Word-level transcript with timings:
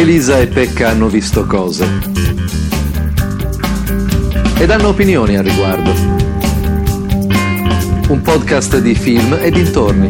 Elisa 0.00 0.38
e 0.40 0.46
Pecca 0.46 0.88
hanno 0.88 1.08
visto 1.08 1.44
cose. 1.44 1.86
Ed 4.58 4.70
hanno 4.70 4.88
opinioni 4.88 5.36
al 5.36 5.44
riguardo. 5.44 5.92
Un 8.08 8.22
podcast 8.22 8.78
di 8.78 8.94
film 8.94 9.36
e 9.38 9.50
dintorni. 9.50 10.08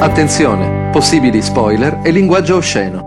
Attenzione, 0.00 0.67
possibili 0.98 1.40
spoiler 1.40 2.00
e 2.02 2.10
linguaggio 2.10 2.56
osceno. 2.56 3.06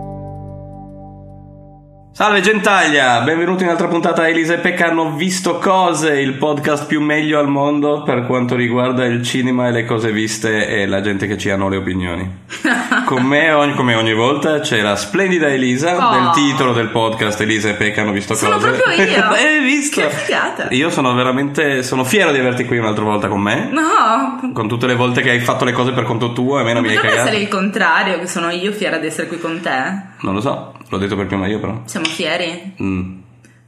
Salve 2.10 2.40
gentaglia, 2.40 3.20
benvenuti 3.20 3.64
in 3.64 3.68
un'altra 3.68 3.88
puntata 3.88 4.26
Elisa 4.26 4.54
e 4.54 4.60
Pecca 4.60 4.86
hanno 4.86 5.14
visto 5.14 5.58
cose, 5.58 6.18
il 6.18 6.38
podcast 6.38 6.86
più 6.86 7.02
meglio 7.02 7.38
al 7.38 7.48
mondo 7.48 8.02
per 8.02 8.24
quanto 8.24 8.54
riguarda 8.54 9.04
il 9.04 9.22
cinema 9.22 9.68
e 9.68 9.72
le 9.72 9.84
cose 9.84 10.10
viste 10.10 10.68
e 10.68 10.86
la 10.86 11.02
gente 11.02 11.26
che 11.26 11.36
ci 11.36 11.50
hanno 11.50 11.68
le 11.68 11.76
opinioni. 11.76 12.36
Con 13.12 13.24
me, 13.26 13.52
ogni, 13.52 13.74
come 13.74 13.94
ogni 13.94 14.14
volta, 14.14 14.60
c'è 14.60 14.80
la 14.80 14.96
splendida 14.96 15.48
Elisa 15.48 16.08
Oh. 16.08 16.12
del 16.14 16.30
titolo 16.30 16.72
del 16.72 16.88
podcast 16.88 17.38
Elisa 17.42 17.68
e 17.68 17.74
Pecca 17.74 18.00
hanno 18.00 18.12
visto 18.12 18.34
Sono 18.34 18.54
cose. 18.56 18.70
proprio 18.70 19.04
io. 19.04 19.22
Hai 19.28 19.60
visto? 19.62 20.00
Che 20.00 20.08
figata. 20.08 20.68
Io 20.70 20.88
sono 20.88 21.12
veramente, 21.14 21.82
sono 21.82 22.04
fiero 22.04 22.32
di 22.32 22.38
averti 22.38 22.64
qui 22.64 22.78
un'altra 22.78 23.04
volta 23.04 23.28
con 23.28 23.40
me. 23.42 23.68
No, 23.70 24.50
Con 24.54 24.66
tutte 24.66 24.86
le 24.86 24.94
volte 24.94 25.20
che 25.20 25.28
hai 25.30 25.40
fatto 25.40 25.64
le 25.66 25.72
cose 25.72 25.92
per 25.92 26.04
conto 26.04 26.32
tuo 26.32 26.56
e 26.58 26.62
a 26.62 26.64
me 26.64 26.72
non 26.72 26.82
mi 26.82 26.88
hai 26.88 26.94
potrebbe 26.94 27.16
cagato. 27.16 27.28
essere 27.30 27.42
il 27.44 27.50
contrario, 27.50 28.18
che 28.18 28.26
sono 28.26 28.48
io 28.50 28.72
fiera 28.72 28.96
di 28.96 29.06
essere 29.08 29.26
qui 29.28 29.38
con 29.38 29.60
te. 29.60 30.02
Non 30.22 30.32
lo 30.34 30.40
so, 30.40 30.72
l'ho 30.88 30.98
detto 30.98 31.14
per 31.14 31.26
prima 31.26 31.46
io 31.46 31.60
però. 31.60 31.82
Siamo 31.84 32.06
fieri? 32.06 32.74
Mm. 32.82 33.12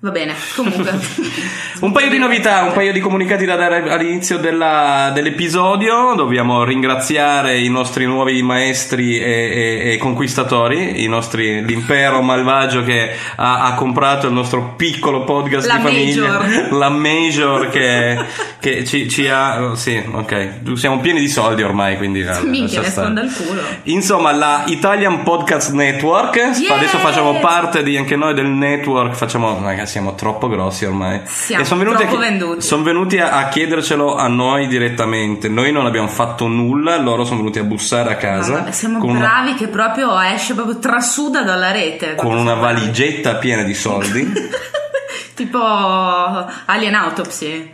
Va 0.05 0.11
bene, 0.11 0.35
comunque. 0.55 1.01
Un 1.81 1.91
paio 1.93 2.09
di 2.09 2.19
novità, 2.19 2.63
un 2.63 2.73
paio 2.73 2.93
di 2.93 3.01
comunicati 3.01 3.45
da 3.45 3.57
dare 3.57 3.91
all'inizio 3.91 4.39
della- 4.39 5.11
dell'episodio. 5.13 6.15
Dobbiamo 6.15 6.63
ringraziare 6.65 7.59
i 7.59 7.69
nostri 7.69 8.07
nuovi 8.07 8.41
maestri 8.43 9.19
e, 9.19 9.83
e- 9.85 9.93
e 9.93 9.97
conquistatori, 9.99 11.03
i 11.03 11.09
nostri, 11.09 11.65
l'impero 11.65 12.23
malvagio 12.23 12.83
che 12.85 13.11
ha, 13.37 13.65
ha 13.65 13.75
comprato 13.75 14.27
il 14.29 14.33
nostro 14.33 14.75
piccolo 14.77 15.25
podcast 15.25 15.67
La 15.67 15.77
di 15.77 15.83
famiglia. 15.83 16.39
Major. 16.39 16.73
La 16.79 16.89
Major 16.91 17.69
che, 17.69 18.19
che 18.61 18.85
ci, 18.85 19.09
ci 19.09 19.29
ha... 19.29 19.73
Sì, 19.75 20.03
ok. 20.11 20.61
Siamo 20.75 21.01
pieni 21.01 21.21
di 21.21 21.29
soldi 21.29 21.63
ormai, 21.63 21.97
quindi... 21.97 22.25
Minchia, 22.45 22.83
stare. 22.83 23.07
sfonda 23.09 23.23
il 23.23 23.33
culo. 23.35 23.61
Insomma, 23.85 24.33
la 24.33 24.63
Italian 24.67 25.23
Podcast 25.23 25.73
Network. 25.73 26.37
Yeah! 26.37 26.77
Adesso 26.77 26.99
facciamo 26.99 27.39
parte 27.41 27.83
di 27.83 27.97
anche 27.97 28.17
noi 28.17 28.33
del 28.33 28.47
network. 28.47 29.15
Facciamo, 29.15 29.61
ragazzi, 29.63 29.94
siamo 29.95 30.15
troppo 30.17 30.49
grossi 30.49 30.85
ormai. 30.85 31.21
Siamo 31.25 31.63
son 31.63 31.79
venuti 31.79 31.99
troppo 31.99 32.17
a, 32.17 32.19
venduti. 32.19 32.61
Sono 32.63 32.83
venuti 32.83 33.19
a, 33.19 33.31
a 33.33 33.49
chiedercelo 33.49 34.17
a 34.17 34.27
noi 34.27 34.67
direttamente. 34.67 35.49
Noi 35.49 35.71
non 35.71 35.87
abbiamo 35.87 36.09
fatto 36.09 36.49
nulla, 36.49 36.97
loro 36.97 37.25
sono 37.25 37.39
venuti 37.39 37.61
a 37.61 37.63
bussare 37.63 38.11
a 38.11 38.17
casa. 38.17 38.55
Vabbè, 38.55 38.73
siamo 38.73 38.99
con 38.99 39.11
una- 39.11 39.21
bravi 39.21 39.55
che 39.55 39.69
proprio 39.69 40.19
esce, 40.21 40.55
proprio 40.55 40.81
trasuda 40.81 41.43
dalla 41.43 41.71
rete. 41.71 42.17
con 42.17 42.37
una 42.37 42.55
valigetta 42.55 43.37
piena 43.37 43.63
di 43.63 43.75
soldi. 43.75 44.33
tipo 45.35 45.61
Alien 45.63 46.95
Autopsy. 46.95 47.73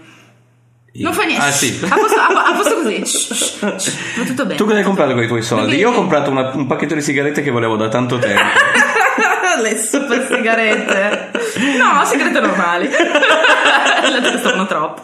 Non 0.92 1.14
fa 1.14 1.22
niente. 1.22 1.42
Ah, 1.46 1.50
sì. 1.52 1.80
A 1.88 1.94
posto, 1.96 2.20
a- 2.20 2.26
a 2.50 2.52
posto 2.54 2.74
così. 2.82 3.02
Shh, 3.06 3.32
shh, 3.32 3.76
shh. 3.76 3.92
Va 4.18 4.24
tutto 4.28 4.42
bene. 4.44 4.56
Tu 4.56 4.64
cosa 4.66 4.76
hai 4.76 4.82
comprato 4.84 5.14
con 5.14 5.22
i 5.22 5.26
tuoi 5.26 5.42
soldi? 5.42 5.76
Io 5.76 5.88
ho 5.90 5.94
comprato 5.94 6.30
una- 6.30 6.50
un 6.52 6.66
pacchetto 6.66 6.94
di 6.94 7.00
sigarette 7.00 7.42
che 7.42 7.50
volevo 7.50 7.76
da 7.76 7.88
tanto 7.88 8.18
tempo. 8.18 8.42
Le 9.62 9.76
super 9.76 10.26
sigarette. 10.26 11.29
No, 11.56 12.04
sigarette 12.04 12.40
normali. 12.40 12.88
Le 12.88 14.20
costano 14.32 14.66
troppo. 14.66 15.02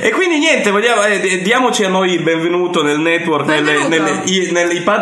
E 0.00 0.10
quindi 0.10 0.38
niente, 0.38 0.70
vogliamo, 0.70 1.02
eh, 1.04 1.40
diamoci 1.42 1.84
a 1.84 1.88
noi 1.88 2.12
il 2.12 2.22
benvenuto 2.22 2.82
nel 2.82 2.98
network, 2.98 3.46
Benvenuto. 3.46 3.88
nelle- 3.88 4.22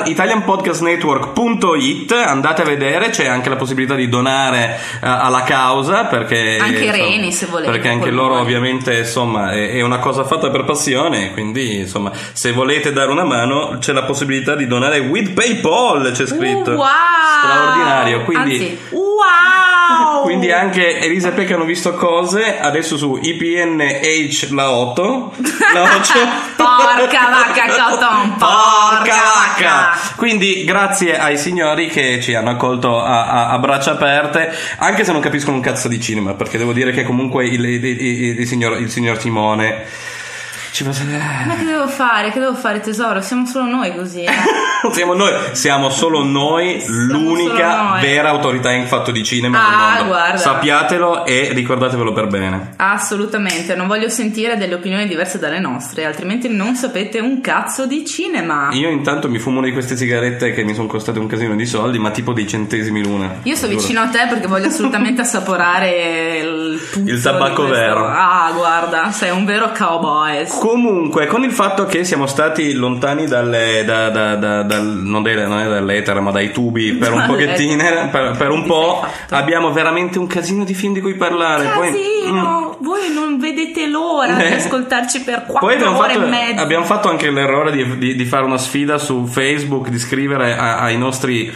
italianpodcastnetwork.it, 0.07 2.13
andate 2.13 2.63
a 2.63 2.65
vedere, 2.65 3.11
c'è 3.11 3.27
anche 3.27 3.49
la 3.49 3.57
possibilità 3.57 3.95
di 3.95 4.09
donare 4.09 4.79
eh, 4.95 4.99
alla 5.01 5.43
causa 5.43 6.05
perché... 6.05 6.59
Anche 6.61 6.91
Reni, 6.91 7.33
se 7.33 7.47
volete, 7.47 7.73
Perché 7.73 7.89
anche 7.89 8.11
loro 8.11 8.39
ovviamente 8.39 8.99
insomma 8.99 9.53
è, 9.53 9.73
è 9.73 9.81
una 9.83 9.99
cosa 9.99 10.25
fatta 10.25 10.51
per 10.51 10.65
passione, 10.65 11.33
quindi 11.33 11.81
insomma 11.81 12.13
se 12.33 12.53
volete 12.53 12.93
dare 12.93 13.11
una 13.11 13.25
mano 13.25 13.79
c'è 13.79 13.93
la 13.93 14.05
possibilità 14.05 14.55
di 14.55 14.67
donare 14.67 14.99
with 14.99 15.33
PayPal, 15.33 16.13
c'è 16.13 16.27
scritto. 16.27 16.73
Uh, 16.73 16.77
wow! 16.77 16.87
Straordinario, 17.43 18.23
quindi... 18.23 18.53
Anzi, 18.53 18.79
wow! 18.91 20.21
Quindi 20.33 20.52
anche 20.53 20.99
Elisa 21.01 21.29
e 21.29 21.33
Pecca 21.33 21.55
hanno 21.55 21.65
visto 21.65 21.95
cose 21.95 22.59
adesso 22.59 22.97
su 22.97 23.19
IPNH 23.21 24.49
la 24.53 24.71
8 24.71 25.35
la 25.75 25.83
8 25.83 26.51
Porca 26.57 27.29
vacca, 27.31 27.67
Cotton! 27.67 28.37
Porca 28.39 29.15
vacca! 29.35 29.99
Quindi 30.17 30.65
grazie 30.65 31.19
ai 31.19 31.37
signori 31.39 31.89
che 31.89 32.21
ci 32.21 32.35
hanno 32.35 32.51
accolto 32.51 33.01
a, 33.03 33.27
a- 33.27 33.49
a 33.49 33.59
braccia 33.59 33.93
aperte, 33.93 34.53
anche 34.79 35.05
se 35.05 35.13
non 35.13 35.21
capiscono 35.21 35.57
un 35.57 35.63
cazzo 35.63 35.89
di 35.89 36.01
cinema, 36.01 36.35
perché 36.35 36.59
devo 36.59 36.73
dire 36.73 36.93
che 36.93 37.03
comunque 37.05 37.47
il, 37.47 37.65
il- 37.65 37.85
il- 37.85 38.39
il 38.41 38.47
signor, 38.47 38.79
il 38.81 38.91
signor 38.91 39.21
Simone 39.21 39.85
ci 40.73 40.85
fa 40.85 40.91
Ma 41.47 41.55
che 41.55 41.65
devo 41.65 41.87
fare? 41.87 42.31
Che 42.31 42.41
devo 42.41 42.55
fare, 42.55 42.81
tesoro? 42.81 43.21
Siamo 43.21 43.45
solo 43.47 43.67
noi 43.67 43.95
così. 43.95 44.23
eh. 44.23 44.31
Siamo 44.91 45.15
noi, 45.15 45.31
siamo 45.53 45.91
solo 45.91 46.25
noi 46.25 46.83
l'unica 46.89 47.71
solo 47.71 47.89
noi. 47.91 48.01
vera 48.01 48.31
autorità 48.31 48.73
in 48.73 48.89
fatto 48.89 49.13
di 49.13 49.23
cinema 49.23 49.61
Ah, 49.65 49.95
mondo. 49.99 50.09
guarda. 50.09 50.37
Sappiatelo 50.39 51.25
e 51.25 51.51
ricordatevelo 51.53 52.13
per 52.13 52.27
bene. 52.27 52.71
Assolutamente, 52.79 53.77
non 53.77 53.87
voglio 53.87 54.09
sentire 54.09 54.57
delle 54.57 54.75
opinioni 54.75 55.07
diverse 55.07 55.39
dalle 55.39 55.61
nostre, 55.61 56.05
altrimenti 56.05 56.49
non 56.49 56.75
sapete 56.75 57.21
un 57.21 57.41
cazzo 57.41 57.87
di 57.87 58.05
cinema. 58.05 58.71
Io 58.73 58.89
intanto 58.89 59.29
mi 59.29 59.39
fumo 59.39 59.59
una 59.59 59.67
di 59.69 59.73
queste 59.73 59.97
sigarette 59.97 60.53
che 60.53 60.65
mi 60.65 60.75
sono 60.75 60.89
costate 60.89 61.21
un 61.21 61.29
casino 61.29 61.55
di 61.55 61.67
soldi, 61.67 61.99
ma 62.01 62.11
tipo 62.11 62.33
dei 62.33 62.49
centesimi 62.49 63.05
l'una. 63.05 63.37
Io 63.45 63.55
sto 63.55 63.69
vicino 63.69 64.01
a 64.01 64.09
te 64.09 64.27
perché 64.29 64.49
voglio 64.49 64.67
assolutamente 64.67 65.21
assaporare 65.23 66.39
il 66.41 66.81
Il 67.05 67.23
tabacco 67.23 67.69
vero. 67.69 68.05
Ah, 68.09 68.51
guarda, 68.53 69.13
sei 69.13 69.31
un 69.31 69.45
vero 69.45 69.71
cowboy. 69.77 70.45
Comunque, 70.63 71.27
con 71.27 71.43
il 71.43 71.51
fatto 71.51 71.87
che 71.87 72.05
siamo 72.05 72.29
stati 72.29 72.75
lontani 72.75 73.27
dalle, 73.27 73.83
da, 73.85 74.11
da- 74.11 74.37
da- 74.37 74.63
dal, 74.63 74.85
non, 74.87 75.21
dai- 75.25 75.35
non 75.35 75.59
è 75.59 75.69
dall'etere, 75.69 76.21
ma 76.21 76.31
dai 76.31 76.53
tubi 76.53 76.93
per 76.93 77.11
un 77.13 77.25
pochettino, 77.27 77.83
per, 78.13 78.37
per 78.39 78.51
un 78.51 78.63
po', 78.65 79.01
sei 79.03 79.11
fatto. 79.11 79.35
abbiamo 79.35 79.73
veramente 79.73 80.21
un 80.21 80.29
casino 80.29 80.63
di 80.63 80.73
film 80.75 80.93
di 80.93 81.01
cui 81.01 81.15
parlare. 81.17 81.67
Poi, 81.75 81.89
mm, 81.91 81.93
Casino, 81.93 82.77
voi 82.79 83.13
non 83.13 83.39
vedete 83.41 83.89
l'ora 83.89 84.35
di 84.35 84.43
Eh. 84.45 84.55
ascoltarci 84.55 85.23
per 85.23 85.43
quattro 85.47 85.67
Poi 85.67 85.75
abbiamo 85.75 85.99
ore 85.99 86.13
fatto, 86.15 86.27
e 86.27 86.29
mezza. 86.29 86.63
abbiamo 86.63 86.85
fatto 86.85 87.09
anche 87.11 87.29
l'errore 87.33 87.73
di, 87.73 87.99
di- 87.99 88.15
di 88.15 88.25
fare 88.25 88.45
una 88.45 88.59
sfida 88.59 88.99
su 88.99 89.27
Facebook, 89.27 89.89
di 89.89 89.99
scrivere 89.99 90.57
a- 90.57 90.79
ai 90.79 90.97
nostri, 90.97 91.53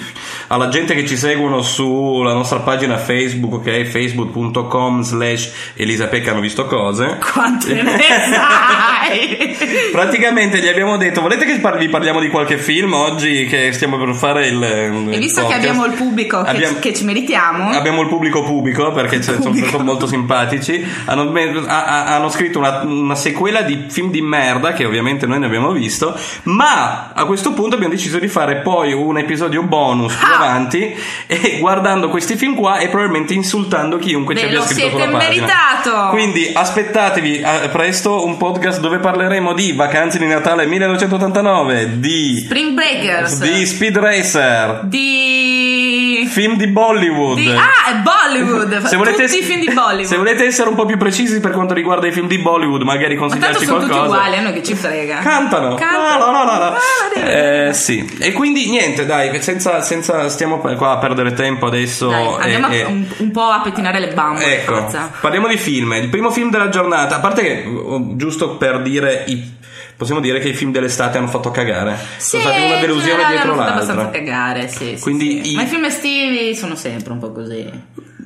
alla 0.48 0.68
gente 0.68 0.94
che 0.94 1.06
ci 1.06 1.16
seguono 1.16 1.62
sulla 1.62 2.32
nostra 2.32 2.60
pagina 2.60 2.98
Facebook, 2.98 3.62
che 3.62 3.80
è 3.80 3.84
facebook.com 3.84 5.02
slash 5.02 5.52
Elisa 5.74 6.06
Pecca 6.06 6.30
hanno 6.30 6.40
visto 6.40 6.66
cose. 6.66 7.18
Quante 7.32 7.82
ne 7.82 7.98
sai? 8.30 9.56
Praticamente 9.90 10.58
gli 10.60 10.68
abbiamo 10.68 10.96
detto: 10.96 11.20
Volete 11.20 11.44
che 11.44 11.60
vi 11.78 11.88
parliamo 11.88 12.20
di 12.20 12.28
qualche 12.28 12.58
film 12.58 12.92
oggi 12.92 13.46
che 13.46 13.72
stiamo 13.72 13.98
per 13.98 14.14
fare 14.14 14.46
il. 14.46 14.62
E 14.62 15.18
visto 15.18 15.46
che 15.46 15.54
abbiamo 15.54 15.84
il 15.84 15.92
pubblico 15.92 16.42
che, 16.42 16.50
Abbiamo- 16.50 16.78
che 16.78 16.94
ci 16.94 17.04
meritiamo, 17.04 17.70
Abbiamo 17.70 18.02
il 18.02 18.08
pubblico 18.08 18.42
pubblico 18.42 18.92
perché 18.92 19.20
ce- 19.20 19.40
sono, 19.40 19.82
molto 19.82 20.06
simpatici. 20.06 20.84
Hanno, 21.06 21.32
hanno 21.66 22.28
scritto 22.28 22.58
una, 22.58 22.82
una 22.82 23.14
sequela 23.14 23.62
di 23.62 23.86
film 23.88 24.10
di 24.10 24.22
merda 24.22 24.72
che 24.72 24.84
ovviamente 24.84 25.26
noi 25.26 25.40
ne 25.40 25.46
abbiamo 25.46 25.72
visto. 25.72 26.16
Ma 26.44 27.10
a 27.12 27.24
questo 27.24 27.52
punto 27.52 27.74
abbiamo 27.74 27.94
deciso 27.94 28.18
di 28.18 28.28
fare 28.28 28.56
poi 28.56 28.92
un 28.92 29.18
episodio 29.18 29.62
bonus 29.62 30.14
Ah! 30.20 30.35
Avanti 30.36 30.94
e 31.26 31.58
guardando 31.60 32.08
questi 32.08 32.36
film 32.36 32.54
qua 32.54 32.78
e 32.78 32.88
probabilmente 32.88 33.34
insultando 33.34 33.98
chiunque 33.98 34.34
ci 34.34 34.42
Ve 34.42 34.46
abbia 34.48 34.58
lo 34.60 34.64
scritto 34.66 34.88
sulla 34.90 35.04
pagina. 35.08 35.18
meritato! 35.18 36.08
Quindi 36.10 36.50
aspettatevi 36.52 37.40
eh, 37.40 37.68
presto 37.70 38.24
un 38.24 38.36
podcast 38.36 38.80
dove 38.80 38.98
parleremo 38.98 39.52
di 39.52 39.72
Vacanze 39.72 40.18
di 40.18 40.26
Natale 40.26 40.66
1989, 40.66 41.98
di, 41.98 42.42
Spring 42.44 42.72
Breakers, 42.74 43.40
di 43.40 43.66
Speed 43.66 43.98
Racer. 43.98 44.80
di 44.84 45.95
Film 46.26 46.56
di 46.56 46.66
Bollywood. 46.66 47.36
di- 47.36 47.50
ah, 47.50 47.90
è 47.90 47.94
Bollywood! 48.02 48.82
Se 48.86 48.96
volete, 48.96 49.24
Tutti 49.26 49.38
i 49.38 49.42
film 49.42 49.60
di 49.60 49.70
Bollywood. 49.72 50.04
se 50.04 50.16
volete 50.16 50.44
essere 50.44 50.68
un 50.68 50.74
po' 50.74 50.84
più 50.86 50.96
precisi 50.96 51.40
per 51.40 51.50
quanto 51.52 51.74
riguarda 51.74 52.06
i 52.06 52.12
film 52.12 52.26
di 52.26 52.38
Bollywood, 52.38 52.82
magari 52.82 53.14
Ma 53.14 53.20
tanto 53.26 53.34
consigliarci 53.36 53.64
sono 53.64 53.78
tutti 53.80 53.90
qualcosa. 53.90 54.14
uguali, 54.16 54.36
a 54.36 54.40
noi 54.42 54.52
che 54.52 54.62
ci 54.62 54.74
frega. 54.74 55.18
Cantano. 55.18 55.74
Cantano. 55.74 56.24
No, 56.26 56.30
no, 56.32 56.44
no, 56.44 56.58
no. 56.58 56.64
Ah. 56.74 57.28
Eh, 57.68 57.72
sì. 57.72 58.16
E 58.18 58.32
quindi 58.32 58.68
niente, 58.68 59.06
dai, 59.06 59.40
senza, 59.42 59.80
senza 59.80 60.28
stiamo 60.28 60.58
qua 60.58 60.90
a 60.92 60.98
perdere 60.98 61.32
tempo 61.32 61.66
adesso. 61.66 62.08
Dai, 62.08 62.26
andiamo 62.40 62.68
e- 62.68 62.70
a- 62.70 62.74
e- 62.74 62.84
un, 62.84 63.06
un 63.18 63.30
po' 63.30 63.42
a 63.44 63.60
pettinare 63.60 63.98
le 64.00 64.08
bambole. 64.12 64.60
Ecco, 64.62 64.74
forza. 64.74 65.10
parliamo 65.20 65.48
di 65.48 65.56
film. 65.56 65.92
Il 65.94 66.08
primo 66.08 66.30
film 66.30 66.50
della 66.50 66.68
giornata, 66.68 67.16
a 67.16 67.20
parte 67.20 67.42
che, 67.42 67.64
oh, 67.66 68.16
giusto 68.16 68.56
per 68.56 68.82
dire, 68.82 69.24
i- 69.26 69.54
possiamo 69.96 70.20
dire 70.20 70.38
che 70.40 70.48
i 70.48 70.54
film 70.54 70.72
dell'estate 70.72 71.18
hanno 71.18 71.28
fatto 71.28 71.50
cagare. 71.50 71.96
Sì, 72.18 72.38
sono 72.38 72.42
stati 72.42 72.60
una 72.62 72.76
delusione 72.80 73.26
dietro 73.28 73.52
hanno 73.52 73.56
fatto 73.62 73.72
abbastanza 73.72 74.02
l'altra. 74.02 74.18
cagare, 74.20 74.68
sì, 74.68 74.96
sì, 74.96 75.00
Quindi 75.02 75.42
sì. 75.44 75.52
i- 75.52 75.54
Ma 75.54 75.62
i 75.62 75.66
film 75.66 75.84
estivi 75.84 76.54
sono 76.54 76.74
sempre 76.74 77.12
un 77.12 77.18
po' 77.18 77.32
così. 77.32 77.70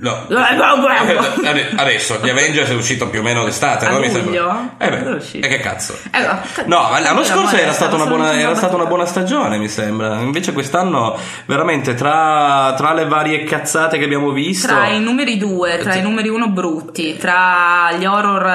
No. 0.01 0.27
Eh. 0.29 1.47
Ade- 1.47 1.73
Adesso 1.77 2.19
gli 2.23 2.29
Avengers 2.31 2.71
è 2.71 2.75
uscito 2.75 3.09
più 3.09 3.21
o 3.21 3.23
meno 3.23 3.45
d'estate, 3.45 3.87
A 3.87 3.91
no? 3.91 4.03
Sembra. 4.09 4.75
Eh 4.79 4.89
beh, 4.89 5.19
e 5.35 5.49
che 5.49 5.61
cazzo? 5.61 5.97
Eh, 6.13 6.21
no, 6.21 6.41
No, 6.67 6.89
ma 6.91 7.01
l'anno 7.01 7.21
la 7.21 7.27
scorso 7.27 7.57
era 7.57 7.73
stata, 7.73 7.95
una 7.97 8.05
una 8.05 8.85
buona 8.87 9.05
stagione, 9.07 9.59
mi 9.59 9.69
sembra. 9.69 10.19
Invece 10.21 10.53
quest'anno, 10.53 11.19
veramente, 11.47 11.95
tra, 11.95 12.75
tra 12.77 12.95
le 12.95 13.07
varie 13.07 13.45
cazzate 13.45 13.99
che 13.99 14.05
abbiamo 14.05 14.31
visto. 14.31 14.67
Tra 14.69 14.89
i 14.89 15.01
numeri 15.01 15.37
due, 15.37 15.79
tra 15.79 15.93
Sì. 15.93 15.99
i 15.99 16.03
numeri 16.03 16.29
uno 16.29 16.49
brutti, 16.49 17.17
tra 17.19 17.93
gli 17.99 18.05
horror 18.05 18.47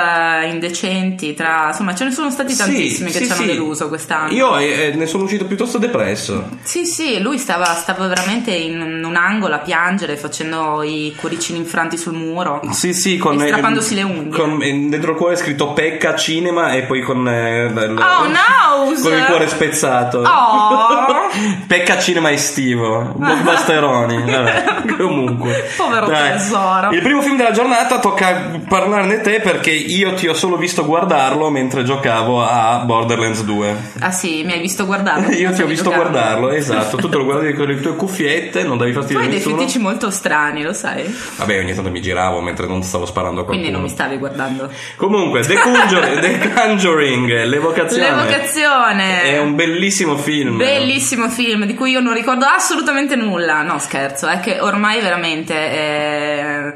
eh, 0.43 0.49
indecenti, 0.49 1.33
tra 1.35 1.67
insomma 1.67 1.93
ce 1.93 2.05
ne 2.05 2.11
sono 2.11 2.29
stati 2.31 2.53
Sì, 2.53 2.57
tantissimi 2.57 3.11
che 3.11 3.19
sì, 3.19 3.25
ci 3.25 3.31
hanno 3.31 3.41
sì. 3.41 3.47
deluso 3.47 3.87
quest'anno. 3.87 4.31
Io 4.31 4.57
eh, 4.57 4.93
ne 4.95 5.05
sono 5.05 5.23
uscito 5.23 5.45
piuttosto 5.45 5.77
depresso. 5.77 6.49
Sì, 6.63 6.85
sì, 6.85 7.19
lui 7.21 7.37
stava, 7.37 7.65
stava 7.65 8.07
veramente 8.07 8.51
in 8.51 9.03
un 9.03 9.15
angolo 9.15 9.55
a 9.55 9.59
piangere 9.59 10.17
facendo 10.17 10.81
i 10.83 11.13
cuoricini 11.35 11.59
infranti 11.59 11.97
sul 11.97 12.13
muro. 12.13 12.61
Sì, 12.71 12.93
sì, 12.93 13.17
con 13.17 13.39
E 13.41 13.47
strappandosi 13.47 13.95
le 13.95 14.03
unghie. 14.03 14.29
con- 14.31 14.61
eh, 14.61 14.87
dentro 14.89 15.11
il 15.11 15.17
cuore 15.17 15.33
è 15.33 15.37
scritto 15.37 15.73
Pecca 15.73 16.15
Cinema 16.15 16.71
e 16.73 16.83
poi 16.83 17.01
con 17.01 17.27
eh, 17.27 17.67
l- 17.69 17.97
Oh 17.97 18.27
no! 18.27 18.93
con 19.01 19.13
il 19.13 19.25
cuore 19.25 19.47
spezzato. 19.47 20.19
Oh! 20.19 21.13
Pecca 21.67 21.99
cinema 21.99 22.31
estivo, 22.31 23.13
blockbusteroni. 23.15 24.23
Vabbè, 24.31 24.83
comunque. 24.97 25.69
Povero 25.75 26.07
Dai. 26.07 26.31
tesoro. 26.33 26.89
Il 26.91 27.01
primo 27.01 27.21
film 27.21 27.35
della 27.37 27.51
giornata 27.51 27.99
tocca 27.99 28.51
parlarne 28.67 29.21
te 29.21 29.41
perché 29.41 29.71
io 29.71 30.13
ti 30.13 30.27
ho 30.27 30.33
solo 30.33 30.55
visto 30.55 30.85
guardarlo 30.85 31.49
mentre 31.49 31.83
giocavo 31.83 32.41
a 32.43 32.83
Borderlands 32.85 33.43
2. 33.43 33.75
Ah 33.99 34.11
sì, 34.11 34.43
mi 34.43 34.53
hai 34.53 34.59
visto 34.59 34.85
guardarlo? 34.85 35.31
Io 35.35 35.51
ti 35.51 35.61
ho 35.61 35.65
visto 35.65 35.89
giocando. 35.89 36.09
guardarlo, 36.11 36.51
esatto. 36.51 36.97
Tu 36.97 37.09
te 37.09 37.17
lo 37.17 37.23
guardavi 37.25 37.53
con 37.53 37.65
le 37.67 37.79
tue 37.81 37.95
cuffiette, 37.95 38.63
non 38.63 38.77
Tu 38.91 38.99
fastidio 38.99 39.19
a 39.21 39.25
hai 39.25 39.29
dei 39.29 39.39
fetici 39.39 39.79
molto 39.79 40.09
strani, 40.11 40.63
lo 40.63 40.73
sai? 40.73 41.03
Vabbè, 41.37 41.59
ogni 41.59 41.73
tanto 41.73 41.89
mi 41.91 42.01
giravo 42.01 42.41
mentre 42.41 42.67
non 42.67 42.81
stavo 42.83 43.05
sparando 43.05 43.41
a 43.41 43.43
qualcuno. 43.43 43.67
Quindi 43.67 43.71
non 43.71 43.81
mi 43.81 43.89
stavi 43.89 44.17
guardando. 44.17 44.69
Comunque, 44.95 45.41
The 45.41 45.55
Conjuring, 45.59 46.19
The 46.39 46.51
Conjuring 46.53 47.43
l'evocazione. 47.45 48.09
L'evocazione! 48.09 49.21
È 49.23 49.39
un 49.39 49.55
bellissimo 49.55 50.17
film. 50.17 50.57
Bellissimo 50.57 51.29
film 51.29 51.65
di 51.65 51.73
cui 51.75 51.91
io 51.91 51.99
non 51.99 52.13
ricordo 52.13 52.45
assolutamente 52.45 53.15
nulla. 53.15 53.61
No, 53.61 53.79
scherzo, 53.79 54.27
è 54.27 54.39
che 54.39 54.59
ormai 54.59 55.01
veramente. 55.01 55.53
eh, 55.53 56.73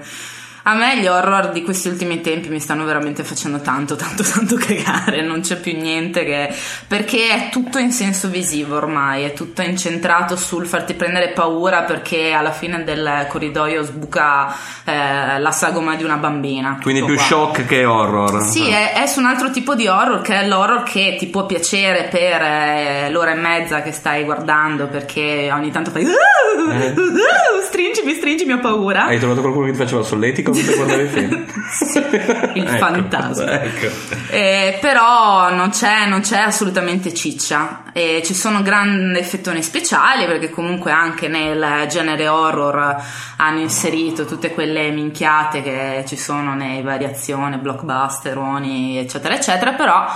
A 0.64 0.76
me 0.76 1.00
gli 1.00 1.08
horror 1.08 1.52
di 1.52 1.64
questi 1.64 1.88
ultimi 1.88 2.22
tempi 2.22 2.50
mi 2.50 2.60
stanno 2.60 2.84
veramente 2.86 3.24
facendo 3.24 3.60
tanto, 3.60 3.96
tanto, 3.96 4.24
tanto 4.24 4.56
cagare. 4.56 5.22
Non 5.22 5.42
c'è 5.42 5.58
più 5.58 5.76
niente 5.76 6.24
che. 6.26 6.54
Perché 6.88 7.30
è 7.30 7.50
tutto 7.50 7.78
in 7.78 7.92
senso 7.92 8.28
visivo 8.28 8.76
ormai, 8.76 9.24
è 9.24 9.34
tutto 9.34 9.62
incentrato 9.62 10.36
sul 10.36 10.66
farti 10.68 10.94
prendere 10.94 11.30
paura 11.30 11.84
perché 11.84 12.32
alla 12.34 12.52
fine 12.52 12.84
del 12.84 13.26
corridoio 13.30 13.84
sbuca 13.84 14.54
eh, 14.84 15.40
la 15.40 15.52
sagoma 15.52 15.96
di 15.96 16.04
una 16.04 16.18
bambina. 16.18 16.80
Quindi 16.82 17.04
più 17.04 17.16
qua. 17.16 17.24
shock 17.24 17.66
che 17.66 17.86
horror. 17.86 18.42
Sì, 18.44 18.68
è, 18.70 18.94
è 18.94 19.06
su 19.08 19.20
un 19.20 19.26
altro 19.26 19.52
tipo 19.52 19.76
di 19.76 19.88
horror 19.88 20.22
che 20.22 20.42
è 20.42 20.48
l'horror 20.48 20.84
che 20.84 21.16
ti 21.18 21.28
può 21.28 21.46
piacere 21.46 22.08
per 22.10 22.42
eh, 22.42 23.10
l'ora 23.12 23.32
e 23.32 23.36
mezza 23.36 23.82
che 23.82 23.92
stai 23.92 24.24
guardando 24.24 24.88
perché 24.88 25.50
ogni 25.52 25.72
tanto 25.72 25.90
fai 25.92 26.04
"Uh, 26.04 26.08
uh, 26.10 27.62
stringimi, 27.64 28.14
stringimi, 28.14 28.52
ho 28.54 28.60
paura. 28.60 29.06
Hai 29.06 29.20
trovato 29.20 29.42
qualcuno 29.42 29.66
che 29.66 29.72
ti 29.72 29.78
faceva 29.78 30.02
il 30.02 30.08
solletico 30.08 30.49
mentre 30.51 30.75
guardavi 30.75 31.01
il 31.01 31.10
film? 31.10 31.46
Il 32.56 32.68
Ecco, 32.68 32.78
fantasma. 32.78 33.62
Ecco. 33.62 33.88
Eh, 34.30 34.78
però 34.81 35.54
non 35.54 35.69
c'è, 35.69 36.07
non 36.07 36.22
c'è 36.22 36.40
assolutamente 36.40 37.13
ciccia 37.13 37.84
e 37.94 38.22
ci 38.24 38.34
sono 38.34 38.62
grandi 38.62 39.19
effettoni 39.19 39.62
speciali 39.62 40.25
perché 40.25 40.50
comunque 40.50 40.92
anche 40.92 41.28
nel 41.28 41.88
genere 41.90 42.28
horror 42.28 42.96
hanno 43.38 43.60
inserito 43.60 44.25
tutte 44.25 44.54
quelle 44.54 44.90
minchiate 44.92 45.62
che 45.62 46.04
ci 46.07 46.18
sono 46.18 46.56
nei 46.56 46.81
variazioni, 46.81 47.57
blockbusteroni 47.57 48.98
eccetera 48.98 49.36
eccetera 49.36 49.74
però 49.74 50.07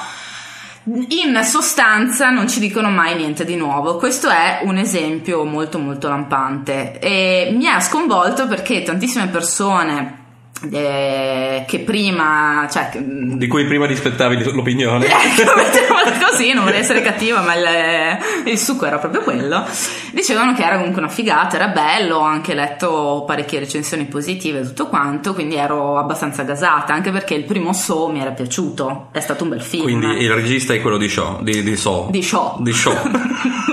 in 0.85 1.39
sostanza 1.43 2.29
non 2.29 2.49
ci 2.49 2.59
dicono 2.59 2.89
mai 2.89 3.15
niente 3.15 3.45
di 3.45 3.55
nuovo. 3.55 3.95
Questo 3.95 4.29
è 4.29 4.61
un 4.63 4.77
esempio 4.77 5.45
molto 5.45 5.79
molto 5.79 6.09
lampante 6.09 6.99
e 6.99 7.53
mi 7.55 7.67
ha 7.67 7.79
sconvolto 7.79 8.47
perché 8.47 8.83
tantissime 8.83 9.27
persone 9.27 10.22
eh, 10.71 11.65
che 11.67 11.79
prima, 11.79 12.67
cioè, 12.71 12.89
che- 12.89 13.03
Di 13.03 13.47
cui 13.47 13.65
prima 13.65 13.85
rispettavi 13.85 14.43
l'opinione. 14.53 15.07
Mettiamola 15.09 16.25
così, 16.29 16.53
non 16.53 16.63
vorrei 16.63 16.79
essere 16.79 17.01
cattiva, 17.01 17.41
ma 17.41 17.55
il, 17.55 18.49
il 18.51 18.57
succo 18.57 18.85
era 18.85 18.97
proprio 18.97 19.21
quello. 19.21 19.65
Dicevano 20.11 20.53
che 20.53 20.63
era 20.63 20.77
comunque 20.77 21.01
una 21.01 21.09
figata, 21.09 21.55
era 21.55 21.67
bello, 21.67 22.17
ho 22.17 22.21
anche 22.23 22.53
letto 22.53 23.23
parecchie 23.27 23.59
recensioni 23.59 24.05
positive 24.05 24.59
e 24.59 24.63
tutto 24.63 24.87
quanto, 24.87 25.33
quindi 25.33 25.55
ero 25.55 25.97
abbastanza 25.97 26.43
gasata, 26.43 26.93
anche 26.93 27.11
perché 27.11 27.33
il 27.33 27.43
primo 27.43 27.73
So 27.73 28.07
mi 28.07 28.21
era 28.21 28.31
piaciuto, 28.31 29.09
è 29.11 29.19
stato 29.19 29.43
un 29.43 29.49
bel 29.49 29.61
film. 29.61 29.83
Quindi 29.83 30.23
il 30.23 30.31
regista 30.31 30.73
è 30.73 30.81
quello 30.81 30.97
di 30.97 31.09
Shaw, 31.09 31.41
di, 31.43 31.61
di 31.63 31.75
So. 31.75 32.07
Di 32.09 32.21
Shaw. 32.21 32.61
Di 32.61 32.71
Shaw. 32.73 33.01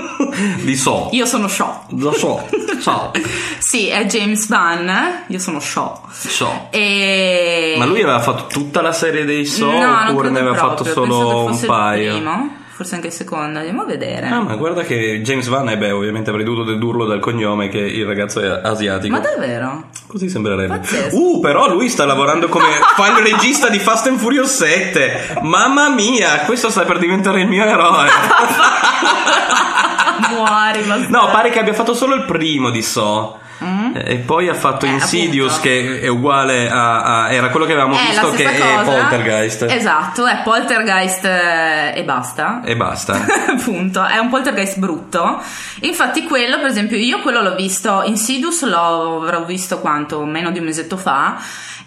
di 0.61 0.75
So. 0.75 1.09
Io 1.11 1.25
sono 1.25 1.47
Shaw. 1.47 1.85
Lo 1.97 2.11
so. 2.13 2.47
So. 2.79 3.11
Sì, 3.59 3.87
è 3.87 4.05
James 4.05 4.47
Van, 4.47 5.23
io 5.27 5.39
sono 5.39 5.59
Shaw. 5.59 6.01
So. 6.09 6.67
E... 6.71 7.75
Ma 7.77 7.85
lui 7.85 8.01
aveva 8.01 8.19
fatto 8.19 8.47
tutta 8.47 8.81
la 8.81 8.91
serie 8.91 9.23
dei 9.23 9.45
So 9.45 9.71
no, 9.71 10.09
oppure 10.09 10.29
ne 10.29 10.39
aveva 10.39 10.55
fatto 10.55 10.83
proprio, 10.83 11.03
penso 11.03 11.19
solo 11.19 11.45
un 11.45 11.59
paio? 11.65 12.15
Il 12.15 12.21
primo, 12.21 12.55
forse 12.81 12.95
anche 12.95 13.07
il 13.07 13.13
secondo, 13.13 13.59
andiamo 13.59 13.83
a 13.83 13.85
vedere. 13.85 14.27
Ah, 14.27 14.41
ma 14.41 14.55
guarda 14.55 14.81
che 14.81 15.21
James 15.21 15.47
Van, 15.47 15.69
eh 15.69 15.77
beh, 15.77 15.91
ovviamente 15.91 16.31
avrei 16.31 16.43
dovuto 16.43 16.63
dedurlo 16.63 17.05
dal 17.05 17.19
cognome 17.19 17.69
che 17.69 17.77
il 17.77 18.05
ragazzo 18.05 18.41
è 18.41 18.47
asiatico. 18.63 19.13
Ma 19.13 19.21
davvero? 19.21 19.89
Così 20.07 20.27
sembrerebbe. 20.29 20.79
Pazzesco. 20.79 21.15
Uh, 21.15 21.39
però 21.39 21.71
lui 21.71 21.87
sta 21.89 22.05
lavorando 22.05 22.49
come 22.49 22.67
fa 22.95 23.07
il 23.07 23.23
regista 23.23 23.69
di 23.69 23.79
Fast 23.79 24.07
and 24.07 24.17
Furious 24.17 24.53
7. 24.55 25.39
Mamma 25.43 25.89
mia, 25.89 26.39
questo 26.45 26.69
sta 26.69 26.83
per 26.83 26.97
diventare 26.97 27.41
il 27.41 27.47
mio 27.47 27.63
eroe. 27.63 28.09
Muori. 30.35 31.07
No, 31.09 31.29
pare 31.31 31.49
che 31.49 31.59
abbia 31.59 31.73
fatto 31.73 31.93
solo 31.93 32.15
il 32.15 32.25
primo 32.25 32.69
di 32.69 32.81
So. 32.81 33.39
E 33.93 34.17
poi 34.17 34.47
ha 34.49 34.53
fatto 34.53 34.85
Mm? 34.85 34.89
Eh, 34.89 34.93
Insidious, 34.93 35.57
appunto. 35.57 35.67
che 35.69 35.99
è 36.01 36.07
uguale 36.07 36.69
a, 36.69 37.23
a- 37.25 37.31
Era 37.31 37.49
quello 37.49 37.65
che 37.65 37.73
avevamo 37.73 37.95
È 37.95 38.07
visto, 38.07 38.29
che 38.31 38.47
stessa 38.47 38.63
è 38.81 38.83
cosa. 38.83 38.91
Poltergeist. 38.99 39.65
Esatto, 39.69 40.25
è 40.25 40.41
Poltergeist 40.43 41.25
eh, 41.25 41.93
e 41.95 42.03
basta. 42.03 42.61
E 42.63 42.75
basta. 42.75 43.23
Appunto, 43.51 44.03
è 44.05 44.17
un 44.17 44.29
poltergeist 44.29 44.79
brutto. 44.79 45.41
Infatti, 45.81 46.23
quello, 46.23 46.57
per 46.57 46.67
esempio, 46.67 46.97
io 46.97 47.19
quello 47.19 47.41
l'ho 47.41 47.55
visto. 47.55 48.01
Insidious 48.05 48.63
l'ho 48.65 49.21
avrò 49.21 49.43
visto 49.43 49.79
quanto? 49.79 50.23
Meno 50.25 50.51
di 50.51 50.59
un 50.59 50.65
mesetto 50.65 50.97
fa. 50.97 51.37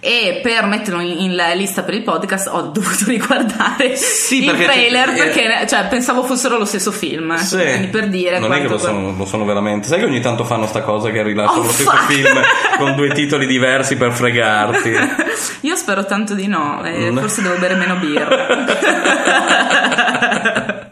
E 0.00 0.40
per 0.42 0.66
metterlo 0.66 1.00
in, 1.00 1.34
lista 1.54 1.82
per 1.82 1.94
il 1.94 2.02
podcast 2.02 2.48
ho 2.52 2.60
dovuto 2.68 3.06
riguardare 3.06 3.96
Sì, 3.96 4.44
il 4.44 4.54
trailer 4.54 5.14
c'è- 5.14 5.16
perché 5.16 5.66
cioè, 5.66 5.86
pensavo 5.86 6.22
fossero 6.24 6.58
lo 6.58 6.66
stesso 6.66 6.92
film. 6.92 7.34
Sì. 7.36 7.56
Quindi 7.56 7.86
per 7.86 8.08
dire 8.08 8.38
non 8.38 8.52
è 8.52 8.60
che 8.60 8.68
lo 8.68 8.76
sono, 8.76 9.14
lo 9.16 9.24
sono 9.24 9.46
veramente. 9.46 9.88
Sai 9.88 10.00
che 10.00 10.04
ogni 10.04 10.20
tanto 10.20 10.44
fanno 10.44 10.66
sta 10.66 10.82
cosa 10.82 11.08
che 11.10 11.22
rilasciano 11.22 11.62
lo 11.64 11.72
stesso 11.72 11.96
film 12.06 12.40
con 12.78 12.94
due 12.96 13.08
titoli 13.12 13.46
diversi 13.46 13.96
per 13.96 14.12
fregarti. 14.12 14.92
Io 15.62 15.76
spero 15.76 16.04
tanto 16.04 16.34
di 16.34 16.46
no, 16.46 16.82
e 16.84 17.10
Mm. 17.10 17.18
forse 17.18 17.42
devo 17.42 17.56
bere 17.58 17.74
meno 17.74 17.96
birra. 17.96 18.46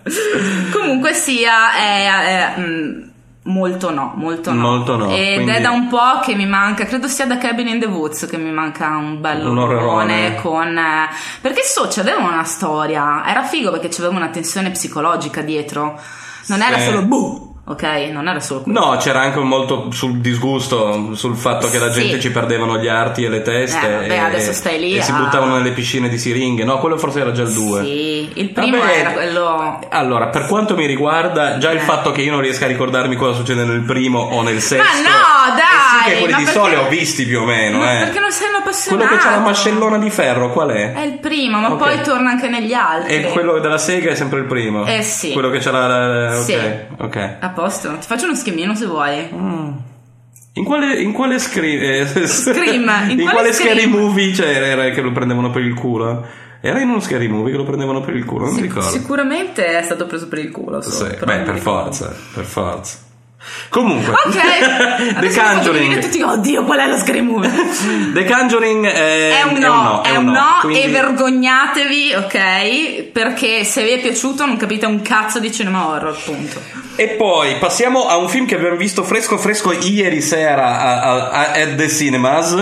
Comunque 0.72 1.12
sia, 1.14 1.74
è, 1.74 2.54
è, 2.54 2.60
mm, 2.60 3.02
molto 3.44 3.90
no, 3.92 4.12
molto 4.16 4.52
no. 4.52 4.60
Molto 4.60 4.96
no, 4.96 5.10
Ed 5.10 5.34
quindi- 5.34 5.52
è 5.52 5.60
da 5.60 5.70
un 5.70 5.88
po' 5.88 6.20
che 6.22 6.34
mi 6.34 6.46
manca, 6.46 6.84
credo 6.84 7.06
sia 7.08 7.26
da 7.26 7.38
Cabin 7.38 7.68
in 7.68 7.80
the 7.80 7.86
Woods 7.86 8.26
che 8.26 8.36
mi 8.36 8.50
manca 8.50 8.88
un 8.96 9.20
bello 9.20 9.50
orrone 9.60 10.34
con... 10.36 10.76
eh, 10.76 11.08
perché 11.40 11.62
so, 11.62 11.88
c'aveva 11.90 12.18
una 12.20 12.44
storia, 12.44 13.24
era 13.26 13.42
figo 13.44 13.70
perché 13.70 13.88
c'aveva 13.88 14.16
una 14.16 14.28
tensione 14.28 14.70
psicologica 14.70 15.40
dietro. 15.42 16.00
Non 16.46 16.60
era 16.62 16.78
Sì. 16.78 16.84
solo 16.86 17.02
buh, 17.02 17.51
ok? 17.64 17.82
Non 18.10 18.28
era 18.28 18.40
solo 18.40 18.62
quello. 18.62 18.80
No, 18.80 18.96
c'era 18.96 19.20
anche 19.20 19.38
molto 19.40 19.90
sul 19.92 20.18
disgusto, 20.20 21.14
sul 21.14 21.36
fatto 21.36 21.68
che 21.70 21.78
la 21.78 21.92
Sì. 21.92 22.00
gente 22.02 22.20
ci 22.20 22.30
perdevano 22.30 22.78
gli 22.78 22.88
arti 22.88 23.24
e 23.24 23.28
le 23.28 23.42
teste. 23.42 23.86
Eh, 23.86 23.92
vabbè, 23.92 24.12
e, 24.12 24.18
adesso 24.18 24.52
stai 24.52 24.78
lì 24.78 24.96
E 24.96 25.02
si 25.02 25.10
a- 25.10 25.14
buttavano 25.14 25.56
nelle 25.56 25.70
piscine 25.72 26.08
di 26.08 26.18
siringhe. 26.18 26.64
No, 26.64 26.78
quello 26.78 26.96
forse 26.98 27.20
era 27.20 27.32
già 27.32 27.42
il 27.42 27.52
2. 27.52 27.82
Sì, 27.84 28.30
il 28.34 28.50
primo 28.50 28.78
Vabbè, 28.78 28.98
era 28.98 29.10
quello... 29.12 29.78
Allora, 29.90 30.26
per 30.28 30.46
quanto 30.46 30.74
mi 30.76 30.86
riguarda, 30.86 31.58
già 31.58 31.70
il 31.70 31.78
Eh. 31.78 31.80
fatto 31.80 32.10
che 32.12 32.22
io 32.22 32.32
non 32.32 32.40
riesca 32.40 32.64
a 32.64 32.68
ricordarmi 32.68 33.16
cosa 33.16 33.36
succede 33.36 33.64
nel 33.64 33.82
primo 33.82 34.18
o 34.20 34.42
nel 34.42 34.60
sesto 34.60 34.82
Ma 34.84 35.00
no, 35.00 35.54
dai! 35.56 35.81
Sì 36.04 36.04
che 36.10 36.18
quelli 36.18 36.34
di 36.34 36.44
perché- 36.44 36.58
Sole 36.58 36.76
ho 36.76 36.88
visti 36.88 37.24
più 37.26 37.40
o 37.40 37.44
meno, 37.44 37.78
Ma 37.78 37.94
eh. 37.96 37.98
perché 38.04 38.20
non 38.20 38.30
sei 38.32 38.46
un 38.46 38.52
Quello 38.52 38.58
appassionato? 38.58 39.08
che 39.14 39.16
c'ha 39.22 39.30
la 39.30 39.38
mascellona 39.40 39.98
di 39.98 40.10
ferro, 40.10 40.50
qual 40.52 40.70
è? 40.70 40.92
È 40.92 41.00
il 41.00 41.18
primo, 41.18 41.58
ma 41.60 41.72
Ok. 41.72 41.78
poi 41.78 42.00
torna 42.02 42.30
anche 42.30 42.48
negli 42.48 42.72
altri. 42.72 43.14
E 43.14 43.22
quello 43.30 43.58
della 43.60 43.78
sega 43.78 44.10
è 44.10 44.14
sempre 44.14 44.38
il 44.40 44.44
primo. 44.46 44.86
Eh, 44.86 45.02
sì. 45.02 45.32
Quello 45.32 45.50
che 45.50 45.58
c'ha 45.58 45.70
la. 45.70 45.86
la- 45.86 46.38
ok, 46.38 46.44
Sì. 46.44 46.56
ok. 46.98 47.36
A 47.40 47.48
posto, 47.50 47.90
ti 47.98 48.06
faccio 48.06 48.24
uno 48.24 48.34
schemino 48.34 48.74
se 48.74 48.86
vuoi. 48.86 49.28
In 50.54 50.64
quale, 50.64 51.00
in 51.00 51.12
quale 51.12 51.38
scri- 51.38 51.78
eh, 51.80 52.06
Scream, 52.26 52.82
in 53.08 53.10
in 53.10 53.16
quale 53.22 53.32
quale 53.32 53.52
scary 53.54 53.80
Scream? 53.80 53.90
movie 53.90 54.32
c'era 54.32 54.66
era 54.66 54.90
che 54.90 55.00
lo 55.00 55.10
prendevano 55.10 55.50
per 55.50 55.62
il 55.62 55.72
culo? 55.74 56.26
Era 56.60 56.78
in 56.78 56.90
uno 56.90 57.00
scary 57.00 57.26
movie 57.26 57.50
che 57.52 57.56
lo 57.56 57.64
prendevano 57.64 58.02
per 58.02 58.14
il 58.14 58.24
culo, 58.24 58.44
non 58.44 58.54
mi 58.54 58.60
Sic- 58.60 58.68
ricordo. 58.74 58.88
sicuramente 58.90 59.78
è 59.78 59.82
stato 59.82 60.06
preso 60.06 60.28
per 60.28 60.38
il 60.40 60.50
culo. 60.50 60.80
solo, 60.82 61.10
Sì, 61.10 61.16
beh, 61.24 61.38
per 61.38 61.58
forza, 61.58 62.14
per 62.34 62.44
forza. 62.44 62.98
Comunque, 63.68 64.12
Ok, 64.12 65.18
The 65.20 65.28
Conjuring. 65.40 65.98
tutti, 66.00 66.22
oddio, 66.22 66.64
qual 66.64 66.78
è 66.80 66.86
lo 66.88 66.96
scary 66.96 67.20
movie? 67.20 67.50
The 68.14 68.24
Conjuring 68.24 68.86
è, 68.86 69.30
È 69.40 69.42
un 69.42 69.58
no, 69.58 70.02
è 70.02 70.16
un 70.16 70.26
no, 70.26 70.58
quindi- 70.60 70.82
e 70.82 70.88
vergognatevi, 70.88 72.14
ok? 72.14 73.02
Perché 73.12 73.64
se 73.64 73.82
vi 73.84 73.90
è 73.90 74.00
piaciuto 74.00 74.44
non 74.46 74.56
capite 74.56 74.86
un 74.86 75.02
cazzo 75.02 75.38
di 75.38 75.50
cinema 75.52 75.88
horror, 75.88 76.16
punto. 76.24 76.60
E 76.94 77.08
poi 77.08 77.54
passiamo 77.58 78.06
a 78.06 78.16
un 78.18 78.28
film 78.28 78.44
che 78.46 78.54
abbiamo 78.56 78.76
visto 78.76 79.02
fresco 79.02 79.38
fresco 79.38 79.72
ieri 79.72 80.20
sera 80.20 80.78
a, 80.78 81.00
a- 81.00 81.30
a- 81.30 81.52
at 81.52 81.74
the 81.76 81.88
cinemas 81.88 82.52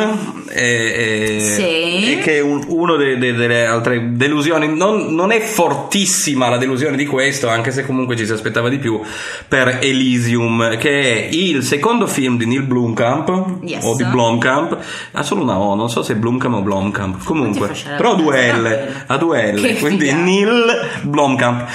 e, 0.48 1.36
e- 1.36 1.40
Sì. 1.40 2.12
e 2.12 2.18
che 2.22 2.36
è 2.36 2.40
un- 2.40 2.62
uno 2.68 2.94
de- 2.94 3.18
de- 3.18 3.34
delle 3.34 3.66
altre 3.66 4.00
delusioni 4.12 4.68
non, 4.72 5.12
non 5.16 5.32
è 5.32 5.40
fortissima 5.40 6.48
la 6.48 6.58
delusione 6.58 6.96
di 6.96 7.06
questo 7.06 7.48
anche 7.48 7.72
se 7.72 7.84
comunque 7.84 8.16
ci 8.16 8.24
si 8.24 8.30
aspettava 8.30 8.68
di 8.68 8.78
più 8.78 9.00
per 9.48 9.78
Elysium 9.80 10.69
che 10.78 11.28
è 11.28 11.28
il 11.30 11.62
secondo 11.62 12.06
film 12.06 12.36
di 12.36 12.46
Neil 12.46 12.62
Blomkamp 12.62 13.58
Yes. 13.62 13.84
o 13.84 13.94
di 13.96 14.04
Blomkamp 14.04 14.76
ha 15.12 15.22
solo 15.22 15.42
una 15.42 15.58
O 15.58 15.74
non 15.74 15.88
so 15.90 16.02
se 16.02 16.12
è 16.14 16.16
Blomkamp 16.16 16.54
o 16.56 16.60
Blomkamp 16.62 17.22
comunque 17.24 17.70
però 17.96 18.14
due 18.14 18.52
L 18.52 18.88
ha 19.06 19.16
due 19.16 19.52
L 19.52 19.78
quindi 19.78 20.06
figata. 20.06 20.22
Neil 20.22 20.88
Blomkamp 21.02 21.68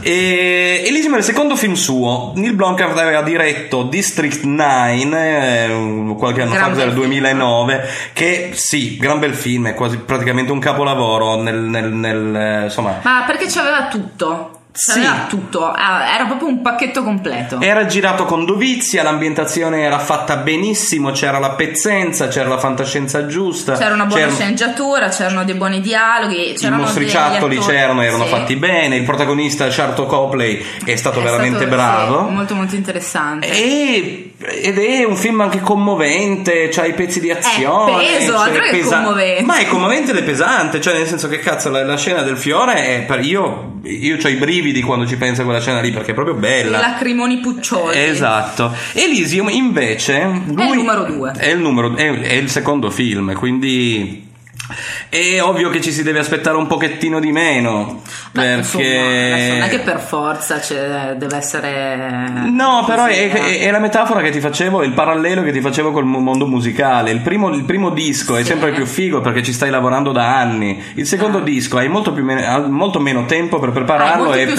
e 0.00 0.82
Elysium 0.86 1.14
è 1.14 1.18
il 1.18 1.24
secondo 1.24 1.56
film 1.56 1.74
suo 1.74 2.32
Neil 2.36 2.54
Blomkamp 2.54 2.96
aveva 2.96 3.22
diretto 3.22 3.82
District 3.84 4.42
9 4.42 4.92
eh, 5.02 6.14
qualche 6.16 6.42
anno 6.42 6.52
Gran 6.52 6.64
fa 6.64 6.68
bel 6.70 6.78
del 6.78 6.88
film. 6.90 7.00
2009 7.04 7.88
che 8.12 8.50
sì 8.54 8.96
gran 8.96 9.18
bel 9.18 9.34
film 9.34 9.68
è 9.68 9.74
quasi 9.74 9.98
praticamente 9.98 10.52
un 10.52 10.58
capolavoro 10.58 11.40
nel, 11.40 11.58
nel- 11.60 11.92
nel, 11.92 12.34
eh, 12.36 12.64
insomma 12.64 13.00
Ma 13.02 13.24
perché 13.26 13.46
c'aveva 13.48 13.86
tutto? 13.88 14.60
Sì. 14.74 14.92
C'aveva 15.00 15.26
tutto, 15.28 15.70
Ah, 15.70 16.14
era 16.14 16.24
proprio 16.24 16.48
un 16.48 16.62
pacchetto 16.62 17.02
completo. 17.02 17.60
Era 17.60 17.84
girato 17.84 18.24
con 18.24 18.46
dovizia, 18.46 19.02
l'ambientazione 19.02 19.82
era 19.82 19.98
fatta 19.98 20.36
benissimo, 20.36 21.10
c'era 21.10 21.38
la 21.38 21.50
pezzenza, 21.50 22.28
c'era 22.28 22.48
la 22.48 22.58
fantascienza 22.58 23.26
giusta. 23.26 23.74
C'era 23.76 23.92
una 23.92 24.04
buona 24.06 24.20
c'erano- 24.22 24.36
sceneggiatura, 24.38 25.08
c'erano 25.08 25.44
dei 25.44 25.54
buoni 25.54 25.80
dialoghi, 25.82 26.54
I 26.58 26.70
mostriciattoli 26.70 27.58
c'erano, 27.58 28.00
erano 28.02 28.24
Sì. 28.24 28.30
fatti 28.30 28.56
bene. 28.56 28.96
Il 28.96 29.04
protagonista 29.04 29.66
Charto 29.68 30.06
Copley 30.06 30.64
è 30.84 30.96
stato 30.96 31.20
È 31.20 31.22
veramente 31.22 31.58
stato, 31.58 31.70
bravo. 31.70 32.26
sì, 32.28 32.34
molto 32.34 32.54
molto 32.54 32.74
interessante. 32.74 33.48
E- 33.50 34.31
ed 34.44 34.78
è 34.78 35.04
un 35.04 35.16
film 35.16 35.40
anche 35.40 35.60
commovente, 35.60 36.68
c'ha 36.70 36.84
i 36.84 36.94
pezzi 36.94 37.20
di 37.20 37.30
azione. 37.30 38.04
peso, 38.04 38.32
c'è 38.32 38.38
altro 38.38 38.62
che 38.64 38.80
commovente. 38.80 39.42
Ma 39.42 39.58
è 39.58 39.66
commovente 39.66 40.10
ed 40.10 40.16
è 40.16 40.22
pesante, 40.22 40.80
cioè 40.80 40.94
nel 40.94 41.06
senso 41.06 41.28
che 41.28 41.38
cazzo 41.38 41.70
la, 41.70 41.84
la 41.84 41.96
scena 41.96 42.22
del 42.22 42.36
fiore 42.36 42.74
è 42.74 43.02
per 43.02 43.24
io, 43.24 43.80
io 43.82 44.16
ho 44.22 44.28
i 44.28 44.34
brividi 44.34 44.82
quando 44.82 45.06
ci 45.06 45.16
penso 45.16 45.42
a 45.42 45.44
quella 45.44 45.60
scena 45.60 45.80
lì 45.80 45.90
perché 45.90 46.10
è 46.10 46.14
proprio 46.14 46.34
bella. 46.34 46.78
Lacrimoni 46.78 47.38
pucciosi. 47.38 47.98
Esatto. 47.98 48.74
Elysium 48.92 49.48
invece 49.48 50.42
lui- 50.46 50.68
il 50.68 50.74
numero 50.74 51.04
due. 51.04 51.32
È 51.36 51.48
il, 51.48 51.58
numero, 51.58 51.94
è, 51.96 52.10
è 52.10 52.34
il 52.34 52.50
secondo 52.50 52.90
film, 52.90 53.34
quindi 53.34 54.21
è 55.08 55.40
ovvio 55.42 55.68
che 55.70 55.80
ci 55.80 55.92
si 55.92 56.02
deve 56.02 56.20
aspettare 56.20 56.56
un 56.56 56.66
pochettino 56.66 57.18
di 57.20 57.32
meno. 57.32 58.02
Beh, 58.32 58.60
perché 58.60 59.48
non 59.52 59.62
è 59.62 59.68
che 59.68 59.80
per 59.80 59.98
forza 60.00 60.60
cioè, 60.60 61.14
deve 61.18 61.36
essere. 61.36 61.96
No, 62.50 62.84
però 62.86 63.06
è, 63.06 63.12
eh. 63.12 63.30
è- 63.30 63.60
è 63.60 63.70
la 63.70 63.78
metafora 63.80 64.20
che 64.22 64.30
ti 64.30 64.40
facevo, 64.40 64.82
il 64.82 64.92
parallelo 64.92 65.42
che 65.42 65.52
ti 65.52 65.60
facevo 65.60 65.90
col 65.92 66.04
mo- 66.04 66.20
mondo 66.20 66.46
musicale. 66.46 67.10
Il 67.10 67.20
primo, 67.20 67.48
il 67.50 67.64
primo 67.64 67.90
disco 67.90 68.36
è 68.36 68.42
Sì. 68.42 68.48
sempre 68.48 68.72
più 68.72 68.86
figo 68.86 69.20
perché 69.20 69.42
ci 69.42 69.52
stai 69.52 69.68
lavorando 69.70 70.12
da 70.12 70.36
anni. 70.38 70.80
Il 70.94 71.06
secondo 71.06 71.38
Ah. 71.38 71.42
disco 71.42 71.76
hai 71.78 71.88
molto, 71.88 72.12
più 72.12 72.24
me- 72.24 72.46
hai 72.46 72.68
molto 72.70 72.98
meno 73.00 73.26
tempo 73.26 73.58
per 73.58 73.70
prepararlo 73.70 74.32
e 74.32 74.46
per, 74.46 74.52
e 74.52 74.54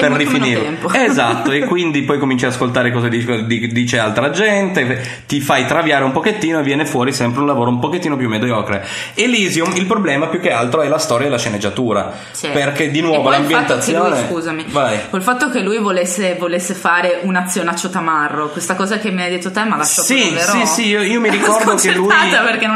per 0.00 0.10
meno 0.10 0.16
rifinirlo. 0.16 0.62
tempo. 0.64 0.92
Esatto, 1.14 1.52
e 1.52 1.60
quindi 1.66 2.02
poi 2.02 2.18
cominci 2.18 2.44
a 2.46 2.48
ascoltare 2.48 2.90
cosa 2.90 3.08
dice, 3.08 3.44
di- 3.46 3.68
dice 3.68 3.98
altra 3.98 4.30
gente, 4.30 5.22
ti 5.26 5.40
fai 5.40 5.66
traviare 5.66 6.02
un 6.04 6.12
pochettino 6.12 6.58
e 6.58 6.62
viene 6.62 6.86
fuori 6.86 7.12
sempre 7.12 7.40
un 7.40 7.46
lavoro 7.46 7.70
un 7.70 7.78
pochettino 7.78 8.16
più 8.16 8.28
mediocre. 8.28 8.84
Elysium, 9.24 9.74
il 9.76 9.86
problema 9.86 10.26
più 10.28 10.40
che 10.40 10.50
altro 10.50 10.82
è 10.82 10.88
la 10.88 10.98
storia 10.98 11.26
e 11.26 11.30
la 11.30 11.38
sceneggiatura. 11.38 12.12
Sì. 12.30 12.48
Perché 12.48 12.90
di 12.90 13.00
nuovo 13.00 13.28
l'ambientazione. 13.30 14.20
lui, 14.20 14.28
scusami, 14.28 14.64
Vai. 14.68 14.98
col 15.10 15.22
fatto 15.22 15.50
che 15.50 15.60
lui 15.60 15.78
volesse, 15.78 16.36
volesse 16.38 16.74
fare 16.74 17.20
un'azionaccio 17.22 17.90
tamarro, 17.90 18.48
questa 18.50 18.74
cosa 18.74 18.98
che 18.98 19.10
mi 19.10 19.22
hai 19.22 19.30
detto 19.30 19.50
te, 19.50 19.64
ma 19.64 19.76
la 19.76 19.84
Sì, 19.84 20.34
sì, 20.38 20.66
sì, 20.66 20.86
io, 20.88 21.02
io 21.02 21.20
mi 21.20 21.30
ricordo 21.34 21.74
che 21.74 21.92
lui 21.92 22.08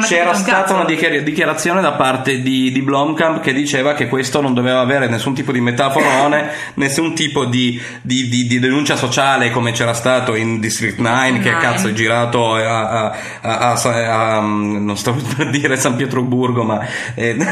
c'era 0.06 0.30
un 0.30 0.36
stata 0.36 0.74
una 0.74 0.84
dichiar- 0.84 1.22
dichiarazione 1.22 1.80
da 1.80 1.92
parte 1.92 2.40
di, 2.40 2.70
di 2.72 2.82
Blomkamp 2.82 3.40
che 3.40 3.52
diceva 3.52 3.94
che 3.94 4.08
questo 4.08 4.40
non 4.40 4.54
doveva 4.54 4.80
avere 4.80 5.08
nessun 5.08 5.34
tipo 5.34 5.52
di 5.52 5.60
metaforone, 5.60 6.50
nessun 6.74 7.14
tipo 7.14 7.44
di, 7.44 7.80
di- 8.02 8.28
di- 8.28 8.58
denuncia 8.58 8.96
sociale 8.96 9.50
come 9.50 9.72
c'era 9.72 9.92
stato 9.94 10.34
in 10.34 10.58
District 10.60 10.98
9 10.98 11.38
che 11.40 11.50
cazzo 11.56 11.88
è 11.88 11.92
girato 11.92 12.54
a, 12.54 12.88
a- 12.88 13.12
a- 13.40 13.58
a- 13.58 13.72
a- 13.72 14.36
a- 14.36 14.40
non 14.40 14.96
sto 14.96 15.16
per 15.36 15.50
dire 15.50 15.76
San 15.76 15.96
Pietroburgo 15.96 16.37
ma 16.64 16.80
eh, 17.14 17.36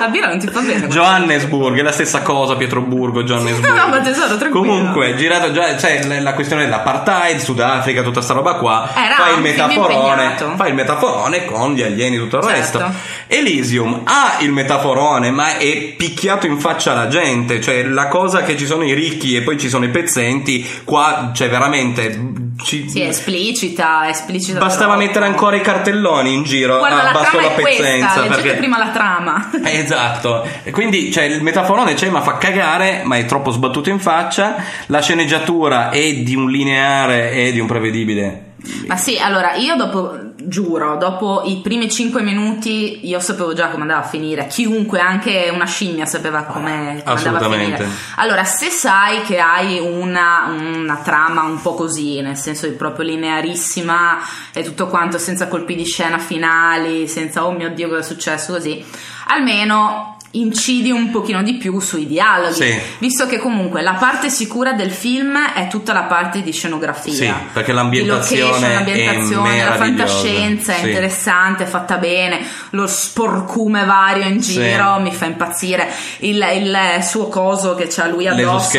La 0.00 0.08
birra 0.08 0.28
non 0.28 0.38
ti 0.38 0.46
fa 0.48 0.60
bene. 0.60 0.86
Johannesburg 0.88 1.78
è 1.78 1.82
la 1.82 1.92
stessa 1.92 2.22
cosa 2.22 2.56
Pietroburgo 2.56 3.22
Johannesburg 3.22 3.74
No, 3.76 3.88
ma 3.88 4.00
tesoro, 4.00 4.36
tranquillo. 4.38 4.50
comunque 4.66 5.14
girato 5.16 5.52
già 5.52 5.76
cioè 5.76 6.02
la- 6.20 6.32
questione 6.32 6.62
dell'apartheid 6.64 7.38
Sudafrica 7.38 8.02
tutta 8.02 8.22
sta 8.22 8.32
roba 8.32 8.54
qua 8.54 8.88
Era 8.94 9.14
fai 9.16 9.34
il 9.34 9.40
metaforone 9.42 10.36
fai 10.56 10.68
il 10.70 10.74
metaforone 10.74 11.44
con 11.44 11.74
gli 11.74 11.82
alieni 11.82 12.16
e 12.16 12.18
tutto 12.18 12.38
il 12.38 12.44
Certo. 12.44 12.58
resto 12.78 12.92
Elysium 13.26 14.00
ha 14.04 14.36
il 14.40 14.52
metaforone 14.52 15.30
ma 15.30 15.58
è 15.58 15.94
picchiato 15.96 16.46
in 16.46 16.58
faccia 16.58 16.92
alla 16.92 17.08
gente 17.08 17.60
cioè 17.60 17.82
la 17.84 18.08
cosa 18.08 18.42
che 18.42 18.56
ci 18.56 18.64
sono 18.66 18.84
i 18.84 18.94
ricchi 18.94 19.36
e 19.36 19.42
poi 19.42 19.58
ci 19.58 19.68
sono 19.68 19.84
i 19.84 19.90
pezzenti 19.90 20.66
qua 20.84 21.30
cioè 21.34 21.50
veramente 21.50 22.18
ci- 22.62 22.88
Sì, 22.88 23.00
è 23.00 23.08
esplicita, 23.08 24.04
è 24.06 24.10
esplicita. 24.10 24.58
bastava 24.58 24.92
troppo. 24.94 25.06
mettere 25.06 25.26
ancora 25.26 25.56
i 25.56 25.60
cartelloni 25.60 26.32
in 26.32 26.42
giro 26.42 26.78
Guarda, 26.78 27.00
a 27.00 27.12
la 27.12 27.20
trama 27.20 27.42
la 27.42 27.50
pezzenza 27.50 28.22
perché 28.22 28.54
prima 28.54 28.78
la 28.78 28.88
trama. 28.90 29.50
Esatto, 29.64 30.46
e 30.62 30.70
quindi 30.70 31.10
cioè, 31.12 31.24
il 31.24 31.42
metaforone 31.42 31.94
c'è 31.94 32.08
ma 32.10 32.20
fa 32.20 32.36
cagare, 32.38 33.02
ma 33.04 33.16
è 33.16 33.24
troppo 33.24 33.50
sbattuto 33.50 33.90
in 33.90 33.98
faccia, 33.98 34.56
la 34.86 35.00
sceneggiatura 35.00 35.90
è 35.90 36.12
di 36.14 36.34
un 36.34 36.50
lineare 36.50 37.32
e 37.32 37.52
di 37.52 37.60
un 37.60 37.66
prevedibile. 37.66 38.44
Ma 38.86 38.96
sì, 38.96 39.16
allora 39.18 39.54
io 39.54 39.74
dopo, 39.74 40.29
giuro, 40.48 40.96
dopo 40.96 41.42
i 41.44 41.60
primi 41.62 41.90
5 41.90 42.22
minuti 42.22 43.06
io 43.06 43.20
sapevo 43.20 43.52
già 43.52 43.68
come 43.68 43.82
andava 43.82 44.00
a 44.00 44.08
finire. 44.08 44.46
Chiunque, 44.46 45.00
anche 45.00 45.50
una 45.52 45.66
scimmia, 45.66 46.06
sapeva 46.06 46.44
come, 46.44 47.02
come 47.04 47.22
andava 47.24 47.46
a 47.46 47.50
finire. 47.50 47.88
Allora, 48.16 48.44
se 48.44 48.70
sai 48.70 49.22
che 49.22 49.38
hai 49.38 49.78
una, 49.78 50.46
una 50.48 50.96
trama 50.96 51.42
un 51.42 51.60
po' 51.60 51.74
così, 51.74 52.20
nel 52.20 52.36
senso 52.36 52.66
di 52.66 52.74
proprio 52.74 53.06
linearissima 53.06 54.18
e 54.52 54.62
tutto 54.62 54.86
quanto, 54.88 55.18
senza 55.18 55.48
colpi 55.48 55.74
di 55.74 55.84
scena 55.84 56.18
finali, 56.18 57.08
senza 57.08 57.46
oh 57.46 57.52
mio 57.52 57.70
dio 57.70 57.88
cosa 57.88 58.00
è 58.00 58.04
successo 58.04 58.52
così, 58.52 58.84
almeno 59.28 60.16
incidi 60.32 60.92
un 60.92 61.10
pochino 61.10 61.42
di 61.42 61.54
più 61.54 61.80
sui 61.80 62.06
dialoghi 62.06 62.54
Sì. 62.54 62.78
visto 62.98 63.26
che 63.26 63.38
comunque 63.38 63.82
la 63.82 63.94
parte 63.94 64.30
sicura 64.30 64.72
del 64.74 64.92
film 64.92 65.36
è 65.54 65.66
tutta 65.66 65.92
la 65.92 66.04
parte 66.04 66.42
di 66.42 66.52
scenografia 66.52 67.12
Sì, 67.12 67.32
perché 67.52 67.72
l'ambientazione 67.72 68.42
location, 68.44 68.72
l'ambientazione, 68.74 69.64
la 69.64 69.74
fantascienza 69.74 70.74
è 70.74 70.78
Sì. 70.78 70.86
interessante, 70.86 71.64
è 71.64 71.66
fatta 71.66 71.96
bene, 71.96 72.40
lo 72.70 72.86
sporcume 72.86 73.84
vario 73.84 74.24
in 74.26 74.40
Sì. 74.40 74.52
giro 74.52 75.00
mi 75.00 75.12
fa 75.12 75.24
impazzire, 75.26 75.88
il, 76.18 76.36
il 76.36 76.98
suo 77.02 77.26
coso 77.28 77.74
che 77.74 77.88
c'ha 77.88 78.06
lui 78.06 78.28
addosso, 78.28 78.78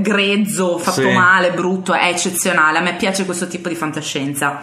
grezzo, 0.00 0.78
fatto 0.78 1.00
Sì. 1.08 1.12
male, 1.12 1.50
brutto, 1.52 1.94
è 1.94 2.08
eccezionale, 2.08 2.78
a 2.78 2.80
me 2.82 2.94
piace 2.96 3.24
questo 3.24 3.46
tipo 3.48 3.68
di 3.68 3.74
fantascienza. 3.74 4.60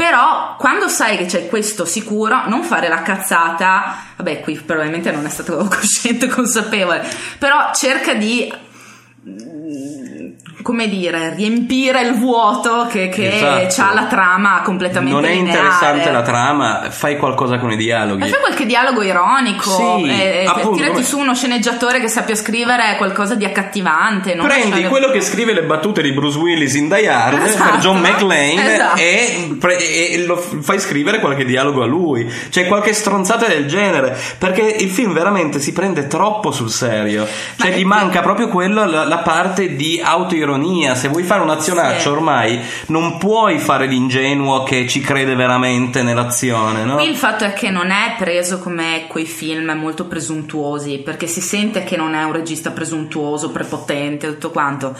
Però 0.00 0.56
quando 0.56 0.88
sai 0.88 1.18
che 1.18 1.26
c'è 1.26 1.46
questo 1.46 1.84
sicuro, 1.84 2.48
non 2.48 2.62
fare 2.62 2.88
la 2.88 3.02
cazzata, 3.02 3.96
vabbè 4.16 4.40
qui 4.40 4.54
probabilmente 4.54 5.10
non 5.10 5.26
è 5.26 5.28
stato 5.28 5.58
cosciente, 5.68 6.26
consapevole, 6.26 7.06
però 7.38 7.70
cerca 7.74 8.14
di 8.14 8.50
come 10.62 10.88
dire, 10.88 11.34
riempire 11.34 12.02
il 12.02 12.14
vuoto 12.14 12.86
che, 12.90 13.08
che 13.08 13.64
Esatto. 13.66 13.90
ha 13.90 13.94
la 13.94 14.06
trama 14.06 14.60
completamente 14.62 15.14
Non 15.20 15.24
è 15.24 15.34
lineare. 15.34 15.58
interessante 15.58 16.10
la 16.10 16.22
trama, 16.22 16.86
fai 16.90 17.16
qualcosa 17.16 17.58
con 17.58 17.70
i 17.72 17.76
dialoghi. 17.76 18.20
Ma 18.20 18.26
fai 18.26 18.40
qualche 18.40 18.66
dialogo 18.66 19.02
ironico, 19.02 19.70
Sì, 19.70 20.08
eh, 20.08 20.42
eh, 20.42 20.44
appunto, 20.46 20.76
tirati 20.76 20.92
come- 20.92 21.04
su 21.04 21.18
uno 21.18 21.34
sceneggiatore 21.34 22.00
che 22.00 22.08
sappia 22.08 22.34
scrivere 22.34 22.94
qualcosa 22.96 23.34
di 23.34 23.44
accattivante. 23.44 24.36
Prendi 24.36 24.84
quello 24.84 25.10
che 25.10 25.20
scrive 25.20 25.52
le 25.52 25.62
battute 25.62 26.02
di 26.02 26.12
Bruce 26.12 26.38
Willis 26.38 26.74
in 26.74 26.88
Die 26.88 27.08
Hard 27.08 27.42
Esatto, 27.42 27.70
per 27.70 27.78
John 27.80 27.98
McClane 28.00 28.74
esatto. 28.74 29.00
e, 29.00 29.56
pre- 29.58 29.78
e 29.78 30.24
lo 30.26 30.36
fai 30.36 30.78
scrivere 30.80 31.20
qualche 31.20 31.44
dialogo 31.44 31.82
a 31.82 31.86
lui, 31.86 32.30
cioè 32.50 32.66
qualche 32.66 32.92
stronzata 32.92 33.46
del 33.46 33.66
genere, 33.66 34.16
perché 34.38 34.62
il 34.62 34.90
film 34.90 35.12
veramente 35.12 35.60
si 35.60 35.72
prende 35.72 36.06
troppo 36.06 36.50
sul 36.52 36.70
serio, 36.70 37.26
cioè 37.56 37.70
Ma- 37.70 37.76
gli 37.76 37.84
manca 37.84 38.20
proprio 38.20 38.48
quello, 38.48 38.84
la, 38.86 39.04
la 39.04 39.18
parte 39.18 39.74
di 39.76 40.00
autoironia, 40.02 40.48
se 40.94 41.08
vuoi 41.08 41.22
fare 41.22 41.40
un 41.42 41.50
azionaccio 41.50 42.00
Sì. 42.00 42.08
ormai 42.08 42.60
non 42.86 43.18
puoi 43.18 43.58
fare 43.58 43.86
l'ingenuo 43.86 44.62
che 44.62 44.86
ci 44.88 45.00
crede 45.00 45.34
veramente 45.34 46.02
nell'azione, 46.02 46.84
no? 46.84 46.96
Qui 46.96 47.08
il 47.08 47.16
fatto 47.16 47.44
è 47.44 47.52
che 47.52 47.70
non 47.70 47.90
è 47.90 48.14
preso 48.18 48.58
come 48.58 49.04
quei 49.08 49.26
film 49.26 49.70
molto 49.72 50.04
presuntuosi, 50.06 50.98
perché 50.98 51.26
si 51.26 51.40
sente 51.40 51.84
che 51.84 51.96
non 51.96 52.14
è 52.14 52.22
un 52.24 52.32
regista 52.32 52.70
presuntuoso, 52.70 53.50
prepotente, 53.50 54.26
tutto 54.28 54.50
quanto. 54.50 54.94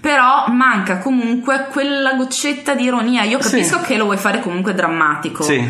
Però 0.00 0.44
manca 0.48 0.98
comunque 0.98 1.68
quella 1.70 2.14
goccetta 2.14 2.74
di 2.74 2.84
ironia. 2.84 3.22
Io 3.24 3.40
Sì. 3.42 3.50
capisco 3.50 3.80
che 3.80 3.96
lo 3.96 4.04
vuoi 4.04 4.16
fare 4.16 4.40
comunque 4.40 4.74
drammatico. 4.74 5.42
Sì. 5.42 5.68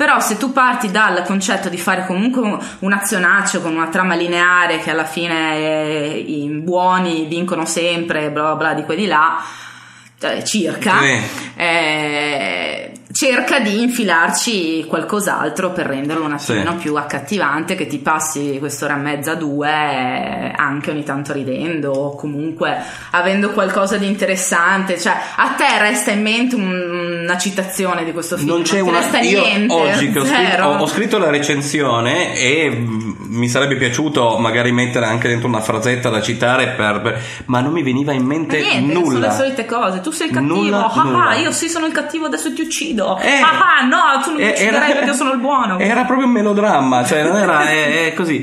Però 0.00 0.18
se 0.18 0.38
tu 0.38 0.50
parti 0.50 0.90
dal 0.90 1.22
concetto 1.26 1.68
di 1.68 1.76
fare 1.76 2.06
comunque 2.06 2.58
un- 2.78 2.92
azionaccio 2.94 3.60
con 3.60 3.74
una 3.76 3.88
trama 3.88 4.14
lineare 4.14 4.78
che 4.78 4.88
alla 4.90 5.04
fine 5.04 5.56
eh, 5.56 6.24
i 6.26 6.48
buoni 6.48 7.26
vincono 7.26 7.66
sempre, 7.66 8.30
bla 8.30 8.44
bla 8.44 8.54
bla 8.54 8.72
di 8.72 8.84
qua 8.84 8.94
e 8.94 8.96
di 8.96 9.04
là, 9.06 9.42
cioè, 10.18 10.42
circa, 10.42 11.00
Sì. 11.00 11.20
eh, 11.56 12.92
cerca 13.12 13.58
di 13.60 13.82
infilarci 13.82 14.84
qualcos'altro 14.86 15.70
per 15.72 15.86
renderlo 15.86 16.24
un 16.24 16.32
attimino 16.32 16.72
Sì. 16.72 16.76
più 16.78 16.94
accattivante, 16.96 17.74
che 17.74 17.86
ti 17.86 17.98
passi 17.98 18.56
quest'ora 18.58 18.94
e 18.94 19.00
mezza, 19.00 19.34
due, 19.34 20.52
anche 20.54 20.90
ogni 20.90 21.02
tanto 21.02 21.32
ridendo 21.32 21.90
o 21.92 22.14
comunque 22.14 22.76
avendo 23.10 23.50
qualcosa 23.50 23.96
di 23.96 24.06
interessante. 24.06 24.98
Cioè, 24.98 25.12
a 25.36 25.48
te 25.50 25.64
resta 25.80 26.10
in 26.12 26.22
mente 26.22 26.54
un- 26.54 27.18
una 27.22 27.36
citazione 27.38 28.04
di 28.04 28.12
questo 28.12 28.36
film? 28.36 28.48
Non 28.48 28.62
c'è 28.62 28.80
una 28.80 28.98
resta 29.00 29.18
io 29.20 29.40
niente? 29.42 29.74
oggi 29.74 30.10
che 30.12 30.18
ho 30.20 30.24
scritto, 30.24 30.62
ho- 30.62 30.76
ho 30.78 30.86
scritto 30.86 31.18
la 31.18 31.30
recensione 31.30 32.36
e 32.36 32.70
mm, 32.70 33.12
mi 33.28 33.48
sarebbe 33.48 33.76
piaciuto 33.76 34.38
magari 34.38 34.72
mettere 34.72 35.06
anche 35.06 35.28
dentro 35.28 35.48
una 35.48 35.60
frasetta 35.60 36.08
da 36.08 36.20
citare 36.20 36.68
per, 36.76 37.00
per- 37.00 37.20
ma 37.46 37.60
non 37.60 37.72
mi 37.72 37.82
veniva 37.82 38.12
in 38.12 38.24
mente 38.24 38.58
niente, 38.60 38.92
sono 38.94 39.04
nulla 39.06 39.26
le 39.28 39.32
solite 39.34 39.64
cose. 39.64 40.00
Tu 40.00 40.10
sei 40.10 40.28
il 40.28 40.32
cattivo. 40.34 40.54
Nulla, 40.54 40.90
ah, 40.90 41.02
nulla. 41.02 41.28
ah, 41.30 41.36
io 41.36 41.50
sì 41.52 41.68
sono 41.68 41.86
il 41.86 41.92
cattivo, 41.92 42.26
adesso 42.26 42.52
ti 42.52 42.62
uccido. 42.62 42.98
Eh, 43.20 43.40
ah, 43.40 43.78
ah, 43.80 43.84
no, 43.86 44.22
tu 44.22 44.30
non 44.30 44.40
mi 44.40 44.46
eh, 44.46 44.50
ucciderai 44.50 44.92
perché 44.92 45.14
sono 45.14 45.32
il 45.32 45.38
buono. 45.38 45.78
Era 45.80 46.04
proprio 46.04 46.26
un 46.26 46.32
melodramma, 46.32 47.04
cioè 47.04 47.22
non 47.22 47.36
era 47.36 47.68
è, 47.68 48.06
è 48.06 48.14
così. 48.14 48.42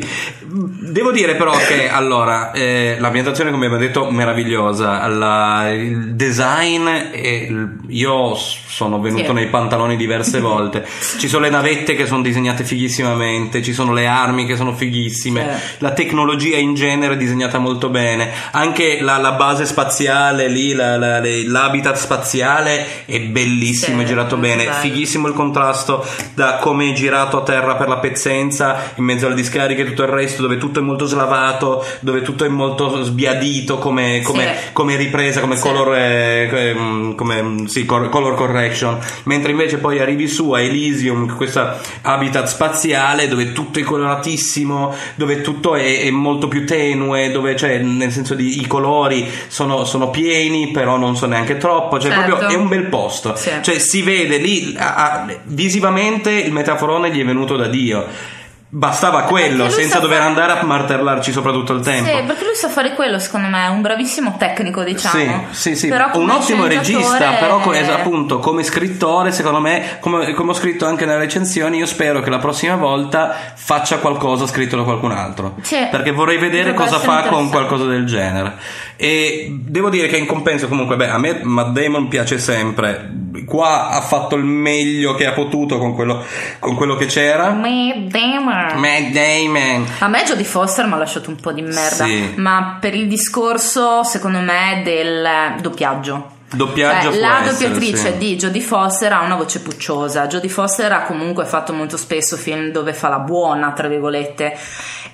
Devo 0.50 1.12
dire 1.12 1.36
però 1.36 1.52
che 1.52 1.90
allora 1.90 2.52
eh, 2.52 2.96
l'ambientazione, 3.00 3.52
come 3.52 3.66
abbiamo 3.66 3.84
detto, 3.84 4.10
meravigliosa. 4.10 5.06
La- 5.08 5.70
il 5.72 6.16
design, 6.16 6.88
è- 6.88 7.48
io 7.90 8.36
sono 8.36 9.00
venuto 9.00 9.26
Sì. 9.28 9.34
nei 9.34 9.48
pantaloni 9.48 9.96
diverse 9.98 10.40
volte. 10.42 10.86
Ci 11.20 11.28
sono 11.28 11.44
le 11.44 11.50
navette 11.52 11.96
che 11.96 12.06
sono 12.06 12.22
disegnate 12.22 12.64
fighissimamente, 12.64 13.62
ci 13.62 13.74
sono 13.74 13.92
le 13.94 14.08
armi 14.08 14.46
che 14.46 14.56
sono 14.56 14.74
fighissime, 14.74 15.42
Sì. 15.60 15.76
la 15.80 15.92
tecnologia 15.92 16.58
in 16.58 16.74
genere 16.76 17.14
è 17.14 17.18
disegnata 17.18 17.58
molto 17.60 17.90
bene. 17.90 18.30
Anche 18.52 19.00
la, 19.02 19.18
la 19.18 19.34
base 19.34 19.66
spaziale 19.66 20.48
lì, 20.48 20.74
la- 20.74 20.98
l'habitat 20.98 21.96
spaziale 21.98 23.06
è 23.06 23.20
bellissimo, 23.20 23.98
Sì, 23.98 24.04
è 24.04 24.08
girato 24.08 24.36
molto 24.38 24.47
bene, 24.48 24.64
bello. 24.66 24.76
fighissimo 24.78 25.28
il 25.28 25.34
contrasto 25.34 26.06
da 26.34 26.56
come 26.58 26.90
è 26.90 26.94
girato 26.94 27.38
a 27.38 27.44
terra 27.44 27.76
per 27.76 27.88
la 27.88 27.98
pezzenza 27.98 28.92
in 28.96 29.04
mezzo 29.04 29.26
alle 29.26 29.36
discariche 29.36 29.82
e 29.82 29.86
tutto 29.86 30.04
il 30.04 30.10
resto 30.10 30.42
dove 30.42 30.58
tutto 30.58 30.80
è 30.80 30.82
molto 30.82 31.06
slavato 31.06 31.86
dove 32.02 32.22
tutto 32.22 32.46
è 32.46 32.48
molto 32.48 33.04
sbiadito 33.04 33.78
come, 33.78 34.22
come, 34.24 34.44
Sì. 34.44 34.72
come 34.74 34.96
ripresa 34.96 35.40
come 35.42 35.56
Sì. 35.56 35.62
color 35.62 35.96
eh, 35.96 36.76
come, 37.16 37.64
sì, 37.68 37.86
cor- 37.86 38.10
color 38.10 38.36
correction 38.36 38.98
mentre 39.24 39.52
invece 39.52 39.78
poi 39.78 40.00
arrivi 40.00 40.28
su 40.28 40.52
a 40.52 40.62
Elysium 40.62 41.36
questa 41.36 41.80
habitat 42.02 42.48
spaziale 42.48 43.28
dove 43.28 43.52
tutto 43.54 43.80
è 43.80 43.84
coloratissimo 43.84 44.94
dove 45.16 45.42
tutto 45.42 45.76
è, 45.76 46.02
è 46.02 46.10
molto 46.10 46.48
più 46.48 46.66
tenue 46.66 47.32
dove 47.32 47.56
cioè 47.56 47.78
nel 47.80 48.12
senso 48.12 48.34
di 48.34 48.60
i 48.62 48.68
colori 48.68 49.30
sono, 49.48 49.84
sono 49.86 50.10
pieni 50.10 50.72
però 50.72 50.98
non 50.98 51.16
sono 51.16 51.34
neanche 51.34 51.58
troppo 51.58 52.00
cioè 52.00 52.12
Certo. 52.12 52.36
proprio 52.38 52.50
è 52.50 52.56
un 52.60 52.68
bel 52.68 52.86
posto 52.86 53.36
cioè 53.62 53.80
si 53.80 54.02
vede 54.02 54.37
lì 54.38 54.76
a- 54.78 54.96
a- 54.96 55.26
visivamente 55.44 56.32
il 56.32 56.52
metaforone 56.52 57.12
gli 57.12 57.22
è 57.22 57.26
venuto 57.26 57.56
da 57.56 57.68
Dio 57.68 58.36
bastava 58.70 59.22
quello 59.22 59.70
senza 59.70 60.00
dover 60.00 60.18
fare- 60.18 60.30
andare 60.30 60.60
a 60.60 60.64
martellarci 60.64 61.32
sopra 61.32 61.54
tutto 61.54 61.72
il 61.72 61.80
tempo 61.82 62.10
Sì, 62.10 62.24
perché 62.26 62.44
lui 62.44 62.54
sa 62.54 62.68
fare 62.68 62.94
quello, 62.96 63.18
secondo 63.18 63.48
me, 63.48 63.64
è 63.66 63.68
un 63.70 63.82
bravissimo 63.82 64.36
tecnico, 64.38 64.84
diciamo. 64.84 65.48
Sì, 65.52 65.72
sì, 65.72 65.76
sì. 65.78 65.88
Però 65.88 66.10
un 66.16 66.30
ottimo 66.30 66.68
regista, 66.68 67.32
però 67.40 67.62
appunto 67.62 68.40
come 68.40 68.64
scrittore, 68.64 69.32
secondo 69.32 69.60
me, 69.62 69.98
come, 70.02 70.34
come 70.34 70.52
ho 70.52 70.54
scritto 70.54 70.86
anche 70.86 71.06
nelle 71.06 71.20
recensioni, 71.20 71.78
io 71.78 71.86
spero 71.86 72.20
che 72.22 72.30
la 72.30 72.40
prossima 72.40 72.76
volta 72.76 73.34
faccia 73.56 74.00
qualcosa 74.00 74.46
scritto 74.46 74.76
da 74.76 74.84
qualcun 74.84 75.12
altro. 75.12 75.56
Sì. 75.62 75.88
Perché 75.90 76.12
vorrei 76.12 76.38
vedere 76.38 76.74
cosa 76.74 77.00
fa 77.00 77.24
con 77.30 77.50
qualcosa 77.50 77.86
del 77.86 78.06
genere. 78.06 78.56
E 78.98 79.48
devo 79.62 79.90
dire 79.90 80.08
che 80.08 80.18
in 80.18 80.26
compenso, 80.26 80.68
comunque, 80.68 80.98
beh, 80.98 81.10
a 81.10 81.18
me 81.18 81.40
Matt 81.42 81.70
Damon 81.70 82.10
piace 82.10 82.38
sempre. 82.38 83.10
Qua 83.46 83.90
ha 83.90 84.02
fatto 84.02 84.36
il 84.36 84.44
meglio 84.44 85.14
che 85.16 85.26
ha 85.26 85.32
potuto 85.34 85.78
con 85.78 85.94
quello, 85.94 86.24
con 86.60 86.76
quello 86.76 86.96
che 86.96 87.06
c'era. 87.06 87.52
Matt 87.52 87.96
Damon. 88.10 88.80
Matt 88.80 89.10
Damon. 89.12 89.86
A 90.00 90.08
me 90.08 90.24
Jodie 90.24 90.44
Foster 90.46 90.86
mi 90.86 90.94
ha 90.94 90.98
lasciato 90.98 91.30
un 91.30 91.36
po' 91.38 91.52
di 91.52 91.62
merda, 91.62 92.06
Sì. 92.06 92.34
ma 92.38 92.78
per 92.80 92.96
il 92.96 93.08
discorso, 93.08 94.04
secondo 94.04 94.40
me, 94.40 94.82
del 94.84 95.28
doppiaggio. 95.62 96.36
Doppiaggio 96.50 97.12
Cioè, 97.12 97.20
la 97.20 97.42
essere, 97.42 97.52
doppiatrice 97.52 98.12
sì. 98.14 98.18
di 98.18 98.36
Jodie 98.38 98.62
Foster 98.62 99.12
ha 99.12 99.22
una 99.22 99.36
voce 99.36 99.60
pucciosa. 99.60 100.28
Jodie 100.28 100.50
Foster 100.50 100.90
ha 100.94 101.02
comunque 101.02 101.44
fatto 101.44 101.74
molto 101.74 101.98
spesso 101.98 102.38
film 102.38 102.72
dove 102.72 102.94
fa 102.94 103.10
la 103.10 103.20
buona, 103.20 103.74
tra 103.74 103.90
virgolette, 103.90 104.58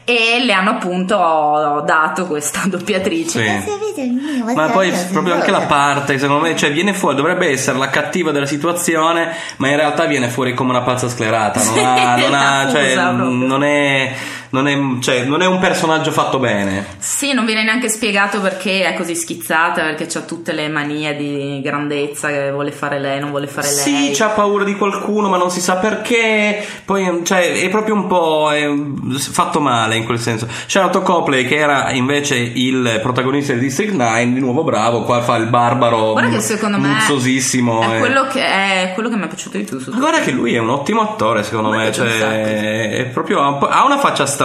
e 0.06 0.43
le 0.46 0.54
hanno 0.54 0.72
appunto 0.72 1.15
dato 1.86 2.28
questa 2.28 2.62
doppiatrice. 2.67 3.62
Sì. 3.62 4.54
Ma 4.54 4.69
poi 4.69 4.91
proprio 5.12 5.34
anche 5.34 5.50
la 5.50 5.62
parte, 5.62 6.19
secondo 6.19 6.43
me, 6.43 6.56
cioè 6.56 6.72
viene 6.72 6.93
fuori, 6.93 7.15
dovrebbe 7.15 7.50
essere 7.50 7.80
la 7.80 7.89
cattiva 7.89 8.32
della 8.32 8.46
situazione, 8.46 9.34
ma 9.58 9.69
in 9.69 9.76
realtà 9.76 10.06
viene 10.06 10.30
fuori 10.30 10.54
come 10.54 10.69
una 10.69 10.82
pazza 10.82 11.10
sclerata. 11.10 11.63
Non, 11.63 11.78
ha, 11.80 12.15
non, 12.17 12.34
ha- 12.34 12.69
cioè, 12.69 12.96
non 12.96 13.63
è, 13.63 14.13
non 14.54 14.68
è, 14.68 14.78
cioè, 15.02 15.24
non 15.24 15.42
è 15.42 15.48
un 15.48 15.58
personaggio 15.58 16.12
fatto 16.12 16.38
bene. 16.38 16.86
Sì, 17.00 17.34
non 17.34 17.44
viene 17.44 17.63
neanche 17.63 17.89
spiegato 17.89 18.39
perché 18.39 18.86
è 18.86 18.94
così 18.94 19.16
schizzata, 19.16 19.82
perché 19.82 20.08
ha 20.16 20.22
tutte 20.22 20.52
le 20.54 20.68
manie 20.70 21.16
di 21.16 21.60
grandezza 21.63 22.28
che 22.28 22.52
vuole 22.52 22.72
fare 22.72 23.00
lei, 23.00 23.20
non 23.20 23.32
vuole 23.32 23.48
fare 23.48 23.68
Sì, 23.68 23.92
lei. 23.92 24.12
c'ha 24.13 24.30
paura 24.30 24.63
di 24.63 24.76
qualcuno, 24.76 25.28
ma 25.28 25.38
non 25.38 25.50
si 25.50 25.60
sa 25.60 25.78
perché. 25.78 26.63
Poi, 26.86 27.22
cioè, 27.24 27.62
è 27.62 27.70
proprio 27.70 27.96
un 27.96 28.06
po' 28.06 28.52
fatto 29.18 29.60
male 29.60 29.96
in 29.96 30.06
quel 30.06 30.20
senso. 30.20 30.48
Charlotte 30.68 31.02
Copley, 31.02 31.48
che 31.48 31.56
era 31.56 31.89
invece 31.92 32.36
il 32.36 33.00
protagonista 33.02 33.54
di 33.54 33.60
District 33.60 33.94
9, 33.94 34.34
di 34.34 34.39
nuovo 34.39 34.63
bravo, 34.63 35.02
qua 35.02 35.22
fa 35.24 35.36
il 35.38 35.48
barbaro 35.48 36.12
Guarda 36.12 36.30
che 36.30 36.42
secondo 36.42 36.78
me 36.78 36.96
è 36.98 37.96
e- 37.96 38.00
quello 38.00 38.28
che, 38.28 38.46
è 38.46 38.92
quello 38.94 39.10
che 39.10 39.16
mi 39.16 39.24
è 39.24 39.28
piaciuto 39.28 39.58
di 39.58 39.63
più 39.63 39.80
guarda 39.98 40.20
che 40.20 40.32
lui 40.32 40.54
è 40.54 40.60
un 40.60 40.70
ottimo 40.70 41.02
attore, 41.02 41.42
secondo 41.42 41.70
me. 41.70 41.88
un 41.88 41.94
Cioè, 41.94 42.89
è 42.92 43.06
proprio, 43.06 43.42
ha 43.42 43.58
ha 43.58 43.86
una 43.86 43.98
faccia 43.98 44.28
strana. 44.28 44.42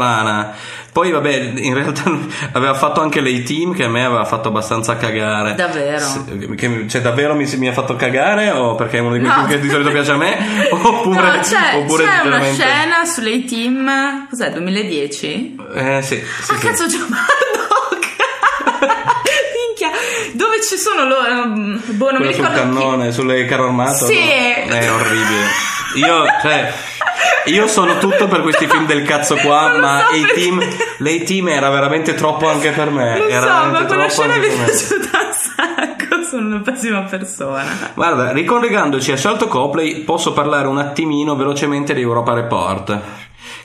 Poi, 0.93 1.11
vabbè, 1.13 1.53
in 1.57 1.75
realtà 1.75 2.11
aveva 2.53 2.75
fatto 2.75 3.01
anche 3.01 3.21
lei 3.21 3.43
team 3.45 3.75
che 3.75 3.85
a 3.85 3.89
me 3.89 4.05
aveva 4.05 4.25
fatto 4.25 4.49
abbastanza 4.49 4.97
cagare. 4.97 5.55
Davvero? 5.55 5.99
Sì, 5.99 6.55
che- 6.57 6.87
cioè, 6.89 7.01
davvero 7.01 7.35
mi, 7.35 7.49
mi 7.57 7.69
ha 7.69 7.73
fatto 7.73 7.95
cagare? 7.97 8.51
O 8.51 8.75
perché 8.75 8.99
è 8.99 9.01
uno 9.01 9.13
di 9.13 9.21
quei 9.21 9.31
No. 9.31 9.47
che 9.47 9.61
di 9.61 9.69
solito 9.69 9.91
piace 9.91 10.13
a 10.13 10.17
me? 10.17 10.37
Oppure, 10.71 11.21
No, 11.21 11.41
c'è, 11.41 11.77
oppure 11.77 12.05
c'è 12.05 12.11
una 12.11 12.23
veramente- 12.23 12.63
scena 12.65 13.05
sulle 13.05 13.45
team, 13.45 14.27
cos'è, 14.29 14.51
2010? 14.53 15.57
Eh, 15.75 16.03
sì, 16.03 16.17
sì, 16.43 16.53
ah 16.53 16.57
sì. 16.59 16.67
cazzo! 16.67 16.85
Minchia, 19.55 19.91
dove 20.35 20.57
ci 20.63 20.77
sono 20.77 21.05
loro? 21.07 21.47
Boh, 21.95 22.11
non 22.11 22.21
mi 22.23 22.33
Quello 22.33 22.33
sul 22.33 22.45
ricordo 22.45 22.49
chi- 22.49 22.59
cannone, 22.61 23.13
sulle 23.13 23.45
carro 23.45 23.65
armato. 23.67 24.07
Sì. 24.07 24.15
no? 24.67 24.75
È 24.75 24.93
orribile. 24.93 25.47
Io, 25.97 26.25
cioè, 26.43 26.73
io 27.47 27.67
sono 27.67 27.99
tutto 27.99 28.27
per 28.29 28.43
questi 28.43 28.67
film 28.67 28.87
del 28.87 29.03
cazzo 29.03 29.37
qua, 29.37 29.69
Non 29.73 29.81
ma 29.81 30.07
so 30.11 30.17
i 30.17 30.21
perché. 30.23 30.41
team, 30.41 30.63
lei 30.99 31.23
team 31.25 31.49
era 31.49 31.71
veramente 31.71 32.15
troppo 32.15 32.49
anche 32.49 32.71
per 32.71 32.91
me. 32.91 33.19
Lo 33.19 33.29
era 33.29 33.63
so, 33.65 33.71
ma 33.71 33.85
quella 33.85 34.09
scena 34.09 34.37
mi 34.37 34.47
è 34.47 34.55
piaciuta 34.55 35.19
un 35.19 35.33
sacco, 35.33 36.23
sono 36.29 36.47
una 36.47 36.61
pessima 36.61 37.01
persona. 37.03 37.91
Guarda, 37.95 38.33
ricollegandoci 38.33 39.13
a 39.13 39.17
Shalto 39.17 39.49
Copley, 39.49 40.01
posso 40.05 40.33
parlare 40.33 40.67
un 40.69 40.79
attimino 40.79 41.35
velocemente 41.37 41.95
di 41.95 42.01
Europa 42.03 42.35
Report. 42.35 42.99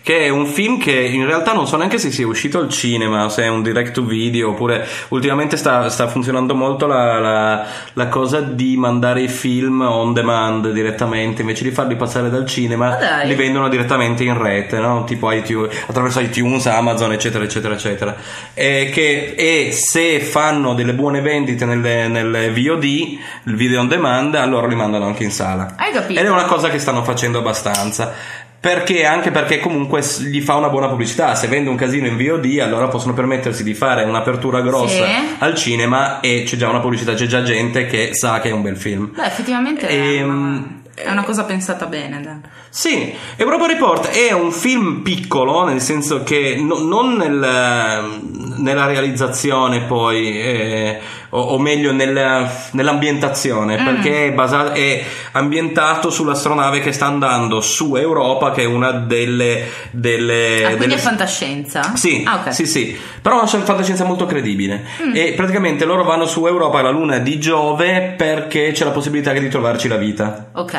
Che 0.04 0.26
è 0.26 0.30
un 0.30 0.46
film 0.48 0.78
che 0.78 0.92
in 0.92 1.26
realtà 1.26 1.54
non 1.54 1.66
so 1.66 1.78
neanche 1.78 1.98
se 1.98 2.12
sia 2.12 2.28
uscito 2.28 2.60
al 2.60 2.68
cinema, 2.68 3.30
se 3.30 3.44
è 3.44 3.48
un 3.48 3.64
direct 3.64 3.94
to 3.94 4.04
video, 4.04 4.50
oppure 4.50 4.86
ultimamente 5.10 5.56
sta, 5.56 5.88
sta 5.88 6.10
funzionando 6.10 6.54
molto 6.54 6.88
la, 6.88 7.20
la, 7.20 7.66
la 7.94 8.08
cosa 8.10 8.42
di 8.42 8.76
mandare 8.76 9.22
i 9.22 9.30
film 9.30 9.80
on 9.80 10.12
demand 10.12 10.72
direttamente, 10.72 11.40
invece 11.42 11.64
di 11.64 11.72
farli 11.72 11.96
passare 11.96 12.30
dal 12.30 12.46
cinema, 12.46 12.98
li 13.24 13.34
vendono 13.36 13.70
direttamente 13.70 14.26
in 14.26 14.38
rete, 14.38 14.78
no? 14.78 15.06
tipo 15.06 15.32
iTunes, 15.32 15.74
attraverso 15.88 16.20
iTunes, 16.20 16.66
Amazon, 16.66 17.14
eccetera, 17.14 17.46
eccetera, 17.46 17.74
eccetera. 17.74 18.16
E, 18.54 18.90
che, 18.94 19.36
e 19.38 19.72
se 19.72 20.20
fanno 20.20 20.74
delle 20.74 20.94
buone 20.94 21.22
vendite 21.22 21.64
nelle, 21.64 22.10
nelle 22.10 22.52
VOD, 22.52 22.84
il 22.84 23.56
video 23.56 23.80
on 23.80 23.88
demand, 23.88 24.36
allora 24.36 24.68
li 24.68 24.76
mandano 24.76 25.06
anche 25.06 25.24
in 25.24 25.32
sala. 25.32 25.76
Hai 25.78 25.94
capito? 25.94 26.20
Ed 26.20 26.26
è 26.26 26.30
una 26.30 26.44
cosa 26.44 26.70
che 26.70 26.78
stanno 26.78 27.06
facendo 27.06 27.38
abbastanza. 27.38 28.42
Perché? 28.64 29.04
Anche 29.04 29.30
perché 29.30 29.60
comunque 29.60 30.02
gli 30.22 30.40
fa 30.40 30.56
una 30.56 30.70
buona 30.70 30.88
pubblicità. 30.88 31.36
Se 31.36 31.48
vende 31.48 31.70
un 31.70 31.76
casino 31.76 32.08
in 32.08 32.16
VOD, 32.16 32.60
allora 32.62 32.88
possono 32.88 33.14
permettersi 33.14 33.62
di 33.62 33.74
fare 33.74 34.04
un'apertura 34.06 34.62
grossa 34.62 35.04
Sì. 35.06 35.36
al 35.40 35.54
cinema 35.56 36.22
e 36.22 36.44
c'è 36.46 36.56
già 36.56 36.70
una 36.70 36.80
pubblicità, 36.80 37.14
c'è 37.14 37.26
già 37.26 37.44
gente 37.44 37.88
che 37.88 38.12
sa 38.14 38.40
che 38.40 38.48
è 38.48 38.52
un 38.54 38.62
bel 38.62 38.78
film. 38.78 39.12
Beh, 39.14 39.26
effettivamente 39.26 39.86
è, 39.86 39.94
Ehm, 39.94 40.30
una, 40.30 40.82
è 40.96 41.12
una 41.12 41.24
cosa 41.26 41.44
pensata 41.44 41.88
bene. 41.88 42.22
dai. 42.22 42.38
Sì, 42.70 43.14
Europa 43.36 43.68
Report 43.68 44.08
è 44.08 44.32
un 44.32 44.54
film 44.54 45.02
piccolo, 45.02 45.66
nel 45.66 45.82
senso 45.82 46.24
che 46.24 46.56
no- 46.58 46.80
non 46.80 47.16
nel- 47.18 48.22
nella 48.60 48.86
realizzazione 48.86 49.82
poi, 49.82 50.40
eh, 50.40 51.00
o, 51.36 51.40
o 51.42 51.60
meglio 51.60 51.92
nella- 51.92 52.50
nell'ambientazione, 52.72 53.80
Mm. 53.80 53.86
perché 53.86 54.28
è, 54.28 54.32
basato, 54.34 54.72
è 54.74 55.04
ambientato 55.32 56.10
sull'astronave 56.10 56.80
che 56.80 56.92
sta 56.92 57.06
andando 57.08 57.60
su 57.62 57.96
Europa, 57.96 58.52
che 58.52 58.62
è 58.64 58.66
una 58.66 58.92
delle... 58.92 59.68
delle, 59.92 60.64
Ah, 60.64 60.68
quindi 60.68 60.80
delle- 60.88 60.96
è 60.96 60.98
fantascienza? 60.98 61.94
sì, 61.96 62.24
Ah, 62.26 62.36
ok. 62.36 62.48
Mm. 62.48 62.52
sì, 62.52 62.66
sì, 62.66 62.98
però 63.22 63.38
è 63.38 63.40
una 63.40 63.48
fantascienza 63.64 64.04
molto 64.06 64.26
credibile. 64.26 64.84
E 65.14 65.34
praticamente 65.36 65.86
loro 65.86 66.04
vanno 66.04 66.26
su 66.26 66.46
Europa, 66.46 66.82
la 66.82 66.90
luna 66.92 67.18
di 67.20 67.40
Giove, 67.40 68.14
perché 68.18 68.72
c'è 68.72 68.84
la 68.86 68.92
possibilità 68.92 69.32
di 69.34 69.50
trovarci 69.50 69.88
la 69.88 69.98
vita. 69.98 70.50
Ok. 70.54 70.78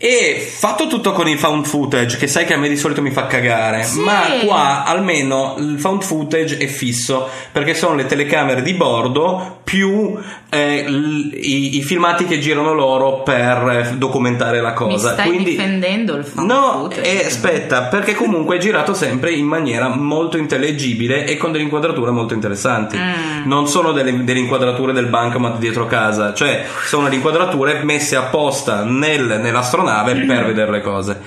E 0.00 0.46
fatto 0.56 0.86
tutto 0.86 1.12
con 1.12 1.26
il 1.28 1.38
found 1.38 1.66
footage, 1.66 2.16
che 2.18 2.28
sai 2.28 2.44
che 2.44 2.54
a 2.54 2.56
me 2.56 2.68
di 2.68 2.76
solito 2.76 3.02
mi 3.02 3.10
fa 3.10 3.26
cagare, 3.26 3.82
Sì. 3.82 4.00
ma 4.00 4.22
qua 4.44 4.84
almeno 4.84 5.56
il 5.58 5.76
found 5.78 6.02
footage 6.04 6.56
è 6.58 6.66
fisso, 6.66 7.28
perché 7.50 7.74
sono 7.74 7.94
le 7.96 8.06
telecamere 8.06 8.62
di 8.62 8.74
bordo 8.74 9.58
più 9.64 9.87
eh, 10.50 10.88
l- 10.88 11.30
i, 11.34 11.76
i 11.78 11.82
filmati 11.82 12.24
che 12.24 12.38
girano 12.38 12.72
loro 12.74 13.22
per 13.22 13.90
eh, 13.92 13.96
documentare 13.96 14.60
la 14.60 14.72
cosa. 14.72 15.08
Mi 15.08 15.14
stai 15.14 15.28
Quindi, 15.28 15.50
difendendo 15.50 16.14
il 16.16 16.24
found 16.24 16.48
No, 16.50 16.72
footage? 16.90 17.02
eh, 17.22 17.26
aspetta, 17.26 17.82
perché 17.82 18.14
comunque 18.14 18.56
è 18.56 18.58
girato 18.58 18.94
sempre 18.94 19.32
in 19.32 19.46
maniera 19.46 19.88
molto 19.88 20.36
intellegibile 20.36 21.26
e 21.26 21.36
con 21.36 21.52
delle 21.52 21.64
inquadrature 21.64 22.10
molto 22.10 22.34
interessanti. 22.34 22.96
Mm. 22.96 23.46
Non 23.46 23.66
sono 23.68 23.92
delle, 23.92 24.24
delle 24.24 24.38
inquadrature 24.40 24.92
del 24.92 25.06
bancomat 25.06 25.58
dietro 25.58 25.86
casa, 25.86 26.34
cioè 26.34 26.64
sono 26.86 27.04
delle 27.04 27.16
inquadrature 27.16 27.80
messe 27.82 28.16
apposta 28.16 28.84
nel- 28.84 29.38
nell'astronave 29.42 30.14
per 30.26 30.44
vedere 30.46 30.70
le 30.70 30.80
cose. 30.80 31.20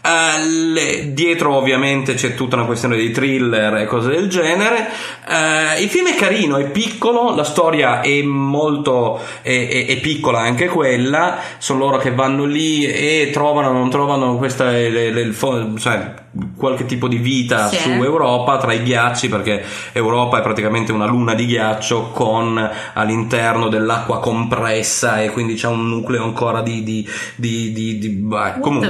Eh, 0.00 0.44
le- 0.46 1.12
dietro 1.12 1.54
ovviamente 1.54 2.14
c'è 2.14 2.34
tutta 2.34 2.56
una 2.56 2.64
questione 2.64 2.96
di 2.96 3.10
thriller 3.10 3.74
e 3.76 3.84
cose 3.86 4.10
del 4.10 4.28
genere. 4.28 4.88
Eh, 5.28 5.82
il 5.82 5.88
film 5.88 6.08
è 6.08 6.14
carino, 6.14 6.56
è 6.56 6.64
piccolo, 6.70 7.34
la 7.34 7.44
storia 7.44 8.00
è 8.00 8.22
molto 8.22 9.20
è, 9.42 9.68
è- 9.68 9.86
è 9.86 9.96
piccola 10.00 10.38
anche 10.40 10.66
quella. 10.68 11.38
Sono 11.58 11.80
loro 11.80 11.98
che 11.98 12.12
vanno 12.14 12.44
lì 12.44 12.84
e 12.84 13.30
trovano, 13.32 13.72
non 13.72 13.90
trovano 13.90 14.36
questa 14.36 14.70
le- 14.70 15.10
le- 15.10 15.32
fo- 15.32 15.76
cioè, 15.78 16.14
qualche 16.56 16.86
tipo 16.86 17.08
di 17.08 17.16
vita 17.16 17.68
Sì. 17.68 17.76
su 17.78 17.90
Europa 17.90 18.56
tra 18.58 18.72
i 18.72 18.82
ghiacci, 18.82 19.28
perché 19.28 19.62
Europa 19.92 20.38
è 20.38 20.42
praticamente 20.42 20.92
una 20.92 21.06
luna 21.06 21.34
di 21.34 21.44
ghiaccio 21.46 22.10
con 22.12 22.70
all'interno 22.94 23.68
dell'acqua 23.68 24.20
compressa 24.20 25.20
e 25.22 25.30
quindi 25.30 25.54
c'è 25.54 25.66
un 25.66 25.88
nucleo 25.88 26.22
ancora 26.22 26.62
di, 26.62 26.82
di, 26.84 27.06
di, 27.34 27.72
di- 27.72 27.98
di- 27.98 28.22
What 28.28 28.60
comunque. 28.60 28.88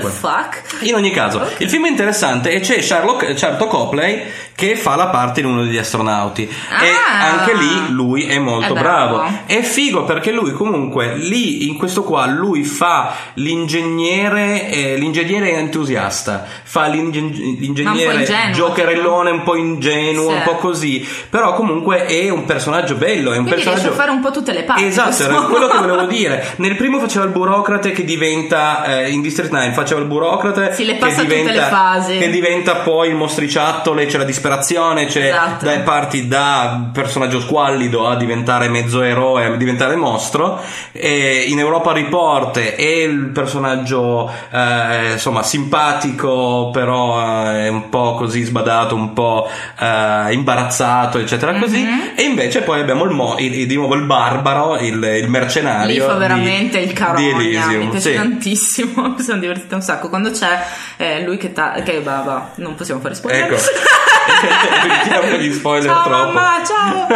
Ogni 0.99 1.11
caso, 1.11 1.43
il 1.59 1.69
film 1.71 1.87
è 1.87 1.89
interessante 1.91 2.51
e 2.51 2.61
c'è 2.61 2.81
Sherlock, 2.81 3.35
certo 3.35 3.67
Copley 3.67 4.23
che 4.55 4.75
fa 4.77 4.97
la 4.97 5.07
parte 5.07 5.41
di 5.41 5.47
uno 5.47 5.63
degli 5.63 5.77
astronauti 5.79 6.43
e 6.43 6.49
Ah. 6.89 7.39
anche 7.39 7.55
lì 7.55 7.91
lui 7.91 8.25
è 8.27 8.39
molto 8.39 8.75
È 8.75 8.79
bravo. 8.79 9.23
È 9.47 9.61
figo 9.63 10.05
perché 10.05 10.33
lui 10.33 10.53
comunque 10.53 11.15
lì 11.17 11.69
in 11.69 11.77
questo 11.77 12.03
qua 12.03 12.27
lui 12.27 12.65
fa 12.65 13.15
l'ingegnere 13.35 14.69
eh, 14.71 14.97
l'ingegnere 14.97 15.53
entusiasta, 15.53 16.45
fa 16.63 16.87
l'ingen- 16.87 17.27
Ma 17.31 17.39
un 17.39 17.57
l'ingegnere 17.61 18.15
ingenuo, 18.21 18.53
giocherellone 18.53 19.31
un 19.31 19.43
po' 19.43 19.55
ingenuo, 19.57 20.29
Sì. 20.31 20.35
un 20.35 20.43
po' 20.43 20.57
così, 20.57 21.07
però 21.31 21.55
comunque 21.55 22.07
è 22.07 22.29
un 22.31 22.45
personaggio 22.45 22.95
bello, 22.97 23.33
è 23.33 23.37
un 23.37 23.45
Quindi 23.45 23.51
personaggio 23.51 23.81
riesce 23.83 23.89
a 23.89 23.97
fare 23.97 24.11
un 24.11 24.21
po' 24.21 24.31
tutte 24.31 24.53
le 24.53 24.63
parti. 24.65 24.85
Esatto, 24.85 25.23
era 25.23 25.41
quello 25.43 25.69
che 25.69 25.79
volevo 25.87 26.03
dire. 26.07 26.55
Nel 26.57 26.77
primo 26.77 26.99
faceva 26.99 27.25
il 27.25 27.31
burocrate 27.31 27.93
che 27.93 28.05
diventa 28.05 28.85
eh, 29.03 29.11
in 29.11 29.21
District 29.21 29.51
9 29.53 29.73
faceva 29.73 30.01
il 30.01 30.07
burocrate 30.07 30.75
Sì, 30.75 30.85
le 30.89 30.93
che 30.95 30.99
passa 30.99 31.23
tutte 31.23 31.37
diventa, 31.37 31.53
le 31.53 31.61
fasi. 31.69 32.19
che 32.19 32.31
diventa 32.31 32.75
poi 32.77 33.09
il 33.09 33.15
mostriciattole, 33.15 34.07
c'è 34.07 34.19
la 34.19 34.25
disperazione, 34.25 35.07
c'è 35.07 35.29
Esatto. 35.29 35.65
da- 35.65 35.79
parti 35.81 36.29
da 36.29 36.91
personaggio 36.93 37.41
squallido 37.41 38.07
a 38.09 38.17
diventare 38.17 38.69
mezzo 38.69 39.03
eroe, 39.03 39.45
a 39.47 39.51
diventare 39.57 39.97
mostro. 39.97 40.61
E 40.93 41.45
in 41.49 41.59
Europa 41.59 41.93
Report 41.93 42.59
è 42.59 42.83
il 42.83 43.31
personaggio 43.33 44.31
eh, 44.51 45.13
insomma 45.13 45.43
simpatico, 45.43 46.71
però 46.73 47.21
eh, 47.53 47.67
è 47.67 47.69
un 47.69 47.89
po' 47.89 48.15
così 48.15 48.43
sbadato, 48.43 48.95
un 48.95 49.13
po' 49.13 49.49
eh, 49.79 50.33
imbarazzato, 50.33 51.19
eccetera 51.19 51.59
così. 51.59 51.79
Mhm. 51.83 52.13
E 52.17 52.23
invece 52.23 52.63
poi 52.63 52.81
abbiamo 52.81 53.05
il 53.05 53.11
mo- 53.11 53.37
il- 53.39 53.67
di 53.67 53.75
nuovo 53.75 53.95
il 53.95 54.05
barbaro, 54.05 54.77
il, 54.79 55.03
il 55.03 55.29
mercenario. 55.29 55.93
Lì 55.93 56.01
fa 56.01 56.13
di- 56.15 56.19
veramente 56.19 56.79
il 56.79 56.87
di 56.89 56.93
carogna, 56.93 57.29
Elysium, 57.29 57.77
mi 57.85 57.89
piace 57.89 58.11
sì. 58.11 58.17
tantissimo, 58.17 59.09
mi 59.17 59.23
sono 59.23 59.39
divertita 59.39 59.75
un 59.75 59.83
sacco. 59.83 60.09
Quando 60.09 60.31
c'è 60.31 60.59
eh, 60.97 61.23
lui 61.23 61.37
che, 61.37 61.53
ta- 61.53 61.73
che 61.85 62.01
bah, 62.01 62.23
bah, 62.25 62.51
non 62.57 62.75
possiamo 62.75 63.01
fare 63.01 63.15
spoiler. 63.15 63.45
Ecco. 63.45 63.57
Evitiamo 64.85 65.37
gli 65.37 65.53
spoiler 65.53 65.91
ciao 65.91 66.03
troppo. 66.05 66.33
mamma, 66.33 66.63
ciao. 66.65 67.07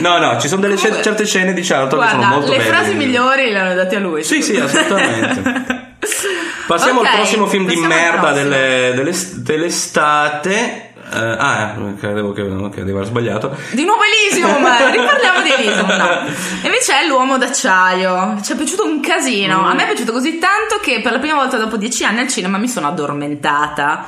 no, 0.00 0.18
no, 0.18 0.40
ci 0.40 0.48
sono 0.48 0.60
delle 0.60 0.74
Comunque- 0.74 1.02
certe 1.02 1.24
scene 1.24 1.52
di 1.52 1.62
Charlton 1.62 2.00
che 2.00 2.06
sono 2.08 2.18
Guarda, 2.18 2.36
molto 2.36 2.50
le 2.52 2.58
belle. 2.58 2.68
frasi 2.68 2.94
migliori 2.94 3.50
le 3.50 3.58
hanno 3.58 3.74
date 3.74 3.96
a 3.96 4.00
lui. 4.00 4.22
Sì, 4.24 4.42
sì, 4.42 4.56
assolutamente. 4.56 5.90
Passiamo 6.66 7.00
Ok, 7.00 7.06
al 7.06 7.14
prossimo 7.16 7.46
film 7.46 7.66
di 7.66 7.76
merda 7.76 8.32
delle- 8.32 8.92
delle- 8.94 9.14
dell'estate. 9.36 10.91
Eh, 11.12 11.36
ah, 11.38 11.74
eh, 11.76 11.94
credevo 11.96 12.32
che, 12.32 12.42
ok, 12.42 12.80
devo 12.80 12.98
aver 12.98 13.08
sbagliato. 13.08 13.56
Di 13.72 13.84
nuovo 13.84 14.00
Elysium, 14.02 14.64
riparliamo 14.90 15.42
di 15.42 15.52
Elysium. 15.52 15.86
No. 15.86 16.08
Invece 16.64 17.00
è 17.00 17.06
l'uomo 17.06 17.36
d'acciaio. 17.36 18.40
Ci 18.42 18.52
è 18.52 18.56
piaciuto 18.56 18.84
un 18.84 19.00
casino. 19.00 19.60
Mm. 19.60 19.64
A 19.66 19.74
me 19.74 19.82
è 19.82 19.86
piaciuto 19.86 20.12
così 20.12 20.38
tanto 20.38 20.78
che 20.80 21.00
per 21.02 21.12
la 21.12 21.18
prima 21.18 21.34
volta 21.34 21.58
dopo 21.58 21.76
dieci 21.76 22.04
anni 22.04 22.20
al 22.20 22.28
cinema 22.28 22.56
mi 22.56 22.68
sono 22.68 22.88
addormentata. 22.88 24.06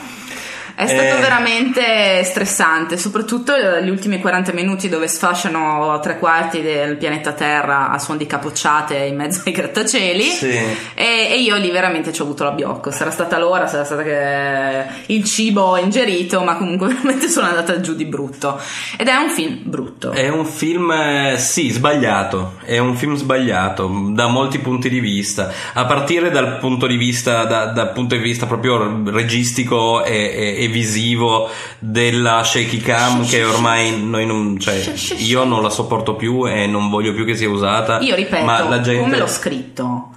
È 0.76 0.86
stato 0.86 1.16
Eh. 1.16 1.20
veramente 1.20 2.24
stressante, 2.24 2.96
soprattutto 2.98 3.52
gli 3.82 3.88
ultimi 3.88 4.18
40 4.20 4.52
minuti 4.52 4.88
dove 4.88 5.06
sfasciano 5.06 5.98
tre 6.00 6.18
quarti 6.18 6.62
del 6.62 6.96
pianeta 6.96 7.32
Terra 7.32 7.90
a 7.90 7.98
suon 7.98 8.16
di 8.16 8.26
capocciate 8.26 8.96
in 8.96 9.16
mezzo 9.16 9.42
ai 9.46 9.52
grattacieli. 9.52 10.22
Sì. 10.24 10.48
E, 10.94 11.28
e 11.30 11.40
io 11.40 11.56
lì 11.56 11.70
veramente 11.70 12.12
ci 12.12 12.20
ho 12.20 12.24
avuto 12.24 12.44
l'abbiocco. 12.44 12.90
Sarà 12.90 13.10
stata 13.10 13.38
l'ora, 13.38 13.66
sarà 13.66 13.84
stata 13.84 14.02
che 14.02 14.84
il 15.06 15.24
cibo 15.24 15.76
ingerito, 15.76 16.40
ma 16.42 16.56
comunque 16.56 16.88
veramente 16.92 17.28
sono 17.28 17.46
andata 17.46 17.80
giù 17.80 17.94
di 17.94 18.04
brutto. 18.06 18.60
Ed 18.96 19.06
è 19.08 19.14
un 19.14 19.30
film 19.30 19.60
brutto. 19.62 20.10
È 20.10 20.28
un 20.28 20.44
film, 20.44 20.90
eh, 20.90 21.36
sì, 21.38 21.70
sbagliato. 21.70 22.54
È 22.64 22.78
un 22.78 22.96
film 22.96 23.14
sbagliato 23.14 23.88
da 24.10 24.26
molti 24.26 24.58
punti 24.58 24.88
di 24.88 24.98
vista. 25.00 25.52
A 25.74 25.84
partire 25.84 26.30
dal 26.30 26.58
punto 26.58 26.86
di 26.86 26.96
vista, 26.96 27.44
da- 27.44 27.66
dal 27.66 27.92
punto 27.92 28.16
di 28.16 28.22
vista 28.22 28.46
proprio 28.46 29.02
registico 29.06 30.04
e, 30.04 30.14
e- 30.16 30.62
e 30.64 30.68
visivo 30.68 31.48
della 31.78 32.42
shaky 32.42 32.78
cam, 32.78 33.26
che 33.26 33.44
ormai 33.44 34.02
noi 34.02 34.26
non, 34.26 34.58
cioè, 34.58 34.82
io 35.18 35.44
non 35.44 35.62
la 35.62 35.70
sopporto 35.70 36.14
più 36.14 36.46
e 36.48 36.66
non 36.66 36.90
voglio 36.90 37.12
più 37.12 37.24
che 37.24 37.36
sia 37.36 37.48
usata. 37.48 38.00
Io 38.00 38.14
ripeto, 38.14 38.44
ma 38.44 38.68
la 38.68 38.80
gente... 38.80 39.02
come 39.02 39.18
l'ho 39.18 39.26
scritto. 39.26 40.13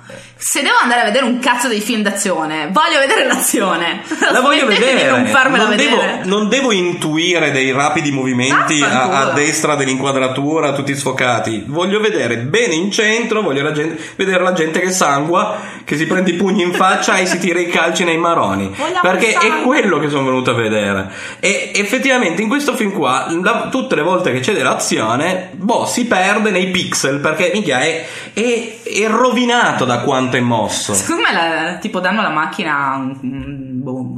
Se 0.50 0.62
devo 0.62 0.78
andare 0.82 1.02
a 1.02 1.04
vedere 1.04 1.26
un 1.26 1.40
cazzo 1.40 1.68
di 1.68 1.82
film 1.82 2.04
d'azione, 2.04 2.70
voglio 2.72 3.00
vedere 3.00 3.26
l'azione. 3.26 4.02
La 4.32 4.40
voglio 4.40 4.66
vedere. 4.66 5.10
non 5.10 5.30
non, 5.58 5.70
vedere. 5.72 5.90
devo, 5.90 6.04
non 6.24 6.48
devo 6.48 6.72
intuire 6.72 7.52
dei 7.52 7.74
rapidi 7.74 8.12
movimenti 8.12 8.82
a, 8.82 9.10
a 9.10 9.32
destra 9.34 9.76
dell'inquadratura, 9.76 10.72
tutti 10.72 10.96
sfocati. 10.96 11.66
Voglio 11.68 12.00
vedere 12.00 12.38
bene 12.38 12.76
in 12.76 12.92
centro, 12.92 13.42
voglio 13.42 13.62
la 13.62 13.74
gente- 13.74 14.02
vedere 14.16 14.42
la 14.42 14.54
gente 14.54 14.80
che 14.80 14.90
sangua, 14.90 15.58
che 15.84 15.98
si 15.98 16.08
prende 16.08 16.30
i 16.30 16.36
pugni 16.36 16.62
in 16.64 16.72
faccia 16.72 17.18
e 17.18 17.26
si 17.26 17.40
tira 17.40 17.60
i 17.60 17.68
calci 17.68 18.06
nei 18.06 18.18
maroni. 18.18 18.74
Vogliamo 18.74 19.02
perché 19.02 19.34
è 19.34 19.62
quello 19.64 20.00
che 20.00 20.08
sono 20.08 20.24
venuto 20.24 20.52
a 20.52 20.54
vedere. 20.54 21.12
E 21.42 21.72
effettivamente 21.76 22.42
in 22.42 22.48
questo 22.48 22.74
film 22.74 22.94
qua, 22.94 23.28
la- 23.44 23.68
tutte 23.70 23.96
le 23.96 24.02
volte 24.02 24.32
che 24.32 24.40
c'è 24.40 24.54
dell'azione, 24.54 25.50
boh, 25.52 25.86
si 25.86 26.06
perde 26.06 26.52
nei 26.52 26.68
pixel 26.68 27.20
perché 27.20 27.52
minchia 27.54 27.82
è, 27.82 28.06
è, 28.32 28.76
è 28.82 29.08
rovinato 29.08 29.84
da 29.84 30.00
quanto 30.00 30.36
è 30.38 30.42
mosso. 30.42 30.94
Secondo 30.94 31.24
me 31.24 31.34
la- 31.34 31.74
tipo 31.76 32.00
danno 32.00 32.20
alla 32.22 32.30
macchina 32.30 32.96
un- 32.98 33.18
un- 33.22 33.84
boh, 33.84 34.14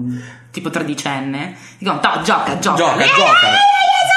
tipo 0.52 0.70
tredicenne, 0.70 1.56
dicono 1.78 2.00
no, 2.04 2.22
gioca, 2.22 2.58
gioca. 2.60 2.76
Gioca, 2.78 3.04
Eh, 3.04 3.08
gioca. 3.08 3.48
eh, 3.48 3.54
eh, 3.54 4.08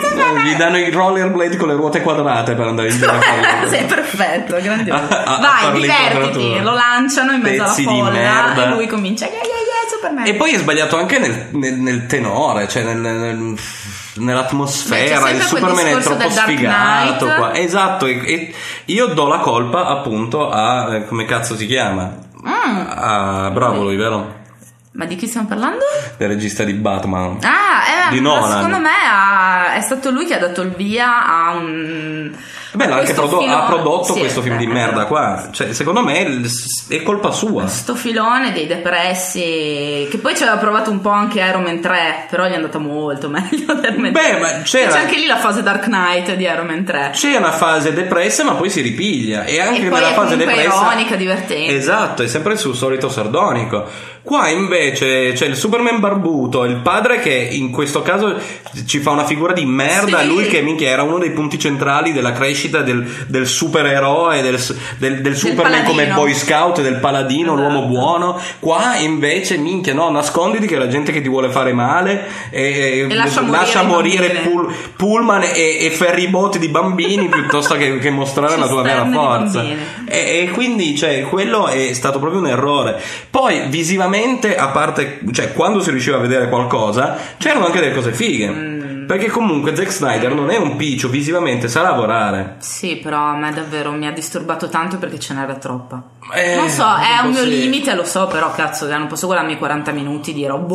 Superman, 0.00 0.10
Superman. 0.10 0.44
Gli 0.46 0.54
danno 0.56 0.78
i 0.78 0.90
rollerblade 0.90 1.56
con 1.56 1.68
le 1.68 1.74
ruote 1.74 2.00
quadrate 2.02 2.54
per 2.54 2.66
andare 2.66 2.88
in 2.90 2.96
giro 2.98 3.10
a 3.12 3.20
Sì, 3.68 3.84
perfetto, 3.84 4.56
grandioso. 4.60 5.02
A- 5.12 5.22
a- 5.22 5.36
a 5.36 5.40
Vai, 5.70 5.80
divertiti. 5.80 6.60
Lo 6.60 6.74
lanciano 6.74 7.32
in 7.32 7.40
mezzo 7.40 7.62
Pezzi 7.64 7.84
alla 7.86 7.96
folla 7.96 8.10
merda. 8.10 8.64
e 8.64 8.68
lui 8.74 8.86
comincia. 8.86 9.26
Yeah, 9.26 9.34
yeah, 9.36 9.44
yeah, 9.44 9.88
Superman. 9.90 10.26
E 10.26 10.34
poi 10.34 10.52
è 10.54 10.58
sbagliato 10.58 10.98
anche 10.98 11.18
nel, 11.18 11.48
nel- 11.52 11.74
nel 11.78 12.06
tenore, 12.06 12.68
cioè 12.68 12.82
nel- 12.82 12.96
nel- 12.98 13.54
nell'atmosfera. 14.16 15.30
Il 15.30 15.42
Superman 15.42 15.86
è 15.86 15.98
troppo 15.98 16.30
sfigato 16.30 17.26
qua. 17.26 17.54
Esatto, 17.54 18.06
e, 18.06 18.20
e 18.24 18.54
io 18.86 19.06
do 19.06 19.26
la 19.26 19.38
colpa 19.38 19.86
appunto 19.86 20.50
a 20.50 20.96
eh, 20.96 21.06
come 21.06 21.24
cazzo 21.24 21.56
si 21.56 21.66
chiama? 21.66 22.24
Mm. 22.46 22.86
A 22.88 23.50
bravo 23.50 23.82
lui, 23.82 23.96
vero? 23.96 24.44
Ma 24.96 25.04
di 25.04 25.14
chi 25.16 25.26
stiamo 25.26 25.46
parlando? 25.46 25.84
Il 26.16 26.26
regista 26.26 26.64
di 26.64 26.72
Batman. 26.72 27.38
Ah, 27.42 28.08
eh, 28.08 28.10
Di 28.12 28.20
Nolan. 28.20 28.50
secondo 28.50 28.78
me 28.78 28.88
ha- 29.10 29.74
è 29.74 29.80
stato 29.82 30.10
lui 30.10 30.24
che 30.24 30.34
ha 30.34 30.38
dato 30.38 30.62
il 30.62 30.70
via 30.70 31.26
a 31.26 31.50
un. 31.56 32.34
Beh, 32.72 32.84
a 32.84 32.88
l'ha 32.88 32.94
anche 32.96 33.12
questo 33.14 33.28
prodo- 33.36 33.46
ha 33.54 33.62
prodotto 33.66 34.12
sì, 34.14 34.18
questo 34.20 34.40
film 34.42 34.56
di 34.56 34.66
merda 34.66 35.04
qua. 35.06 35.48
Cioè, 35.50 35.72
secondo 35.74 36.02
me 36.02 36.42
è 36.88 37.02
colpa 37.02 37.30
sua. 37.30 37.66
Sto 37.66 37.94
filone 37.94 38.52
dei 38.52 38.66
depressi, 38.66 40.06
che 40.10 40.18
poi 40.20 40.34
ci 40.36 40.42
aveva 40.42 40.58
provato 40.58 40.90
un 40.90 41.00
po' 41.00 41.10
anche 41.10 41.40
Iron 41.40 41.62
Man 41.62 41.80
3, 41.80 42.26
però 42.30 42.46
gli 42.46 42.52
è 42.52 42.56
andata 42.56 42.78
molto 42.78 43.28
meglio 43.30 43.72
Iron 43.82 43.96
Man 44.00 44.12
Beh, 44.12 44.20
3. 44.20 44.38
ma 44.40 44.62
c'era- 44.62 44.92
C'è 44.92 44.98
anche 45.00 45.16
lì 45.16 45.26
la 45.26 45.36
fase 45.38 45.62
Dark 45.62 45.84
Knight 45.84 46.34
di 46.34 46.44
Iron 46.44 46.66
Man 46.66 46.84
3. 46.84 47.10
C'è 47.12 47.36
una 47.36 47.52
fase 47.52 47.92
depressa, 47.92 48.44
ma 48.44 48.54
poi 48.54 48.70
si 48.70 48.80
ripiglia. 48.80 49.44
E 49.44 49.60
anche 49.60 49.80
E 49.80 49.84
nella 49.84 50.10
è 50.10 50.14
fase 50.14 50.36
depressa. 50.36 50.62
ironica, 50.86 51.16
divertente. 51.16 51.74
Esatto, 51.74 52.22
è 52.22 52.28
sempre 52.28 52.56
sul 52.56 52.74
solito 52.76 53.08
sardonico. 53.08 54.14
Qua 54.26 54.48
invece 54.48 55.34
c'è 55.34 55.46
il 55.46 55.54
Superman 55.54 56.00
barbuto, 56.00 56.64
il 56.64 56.80
padre 56.82 57.20
che 57.20 57.32
in 57.32 57.70
questo 57.70 58.02
caso 58.02 58.34
ci 58.84 58.98
fa 58.98 59.12
una 59.12 59.24
figura 59.24 59.52
di 59.52 59.64
merda. 59.64 60.22
Sì. 60.22 60.26
Lui 60.26 60.46
che 60.48 60.62
minchia 60.62 60.88
era 60.88 61.04
uno 61.04 61.18
dei 61.18 61.30
punti 61.30 61.60
centrali 61.60 62.12
della 62.12 62.32
crescita 62.32 62.80
del, 62.82 63.06
del 63.28 63.46
supereroe, 63.46 64.42
del, 64.42 64.60
del, 64.98 65.20
del 65.20 65.36
Superman 65.36 65.84
come 65.84 66.06
paladino. 66.06 66.14
Boy 66.16 66.34
Scout, 66.34 66.80
del 66.82 66.96
paladino, 66.96 67.54
Esatto. 67.54 67.70
l'uomo 67.70 67.86
buono. 67.86 68.40
Qua 68.58 68.96
invece, 68.96 69.58
minchia, 69.58 69.94
no, 69.94 70.10
nasconditi 70.10 70.66
che 70.66 70.74
è 70.74 70.78
la 70.78 70.88
gente 70.88 71.12
che 71.12 71.20
ti 71.22 71.28
vuole 71.28 71.48
fare 71.50 71.72
male 71.72 72.26
e, 72.50 73.06
E 73.08 73.14
lascia 73.14 73.42
morire 73.42 73.80
i 73.80 73.86
morire 73.86 74.26
bambini. 74.32 74.50
pull- 74.50 74.74
pullman 74.96 75.42
e, 75.54 75.84
e 75.86 75.90
ferribotti 75.90 76.58
di 76.58 76.66
bambini 76.66 77.28
piuttosto 77.30 77.76
che, 77.76 77.98
che 78.00 78.10
mostrare 78.10 78.56
la 78.56 78.66
tua 78.66 78.82
vera 78.82 79.06
forza. 79.08 79.62
E, 79.62 79.78
e 80.08 80.50
quindi, 80.52 80.96
cioè, 80.96 81.22
quello 81.28 81.68
è 81.68 81.92
stato 81.92 82.18
proprio 82.18 82.40
un 82.40 82.48
errore. 82.48 83.00
Poi, 83.30 83.66
visivamente, 83.68 84.14
a 84.56 84.68
parte, 84.68 85.20
cioè, 85.32 85.52
quando 85.52 85.80
si 85.80 85.90
riusciva 85.90 86.16
a 86.16 86.20
vedere 86.20 86.48
qualcosa, 86.48 87.16
c'erano 87.38 87.66
anche 87.66 87.80
delle 87.80 87.94
cose 87.94 88.12
fighe. 88.12 88.48
Mm. 88.48 88.75
Perché 89.06 89.28
comunque 89.28 89.74
Zack 89.74 89.92
Snyder 89.92 90.34
non 90.34 90.50
è 90.50 90.56
un 90.56 90.76
piccio, 90.76 91.08
visivamente 91.08 91.68
sa 91.68 91.82
lavorare. 91.82 92.56
Sì, 92.58 92.96
però 92.96 93.18
a 93.18 93.36
me 93.36 93.52
davvero 93.52 93.92
mi 93.92 94.06
ha 94.06 94.12
disturbato 94.12 94.68
tanto 94.68 94.98
perché 94.98 95.18
ce 95.18 95.34
n'era 95.34 95.54
troppa. 95.54 96.02
Eh, 96.34 96.56
non 96.56 96.68
so, 96.68 96.82
è 96.84 97.24
un 97.24 97.30
mio 97.30 97.42
sì. 97.42 97.48
limite, 97.50 97.94
lo 97.94 98.04
so, 98.04 98.26
però 98.26 98.52
cazzo, 98.52 98.88
non 98.88 99.06
posso 99.06 99.26
guardarmi 99.26 99.56
40 99.58 99.92
minuti 99.92 100.32
di 100.32 100.44
roba. 100.44 100.74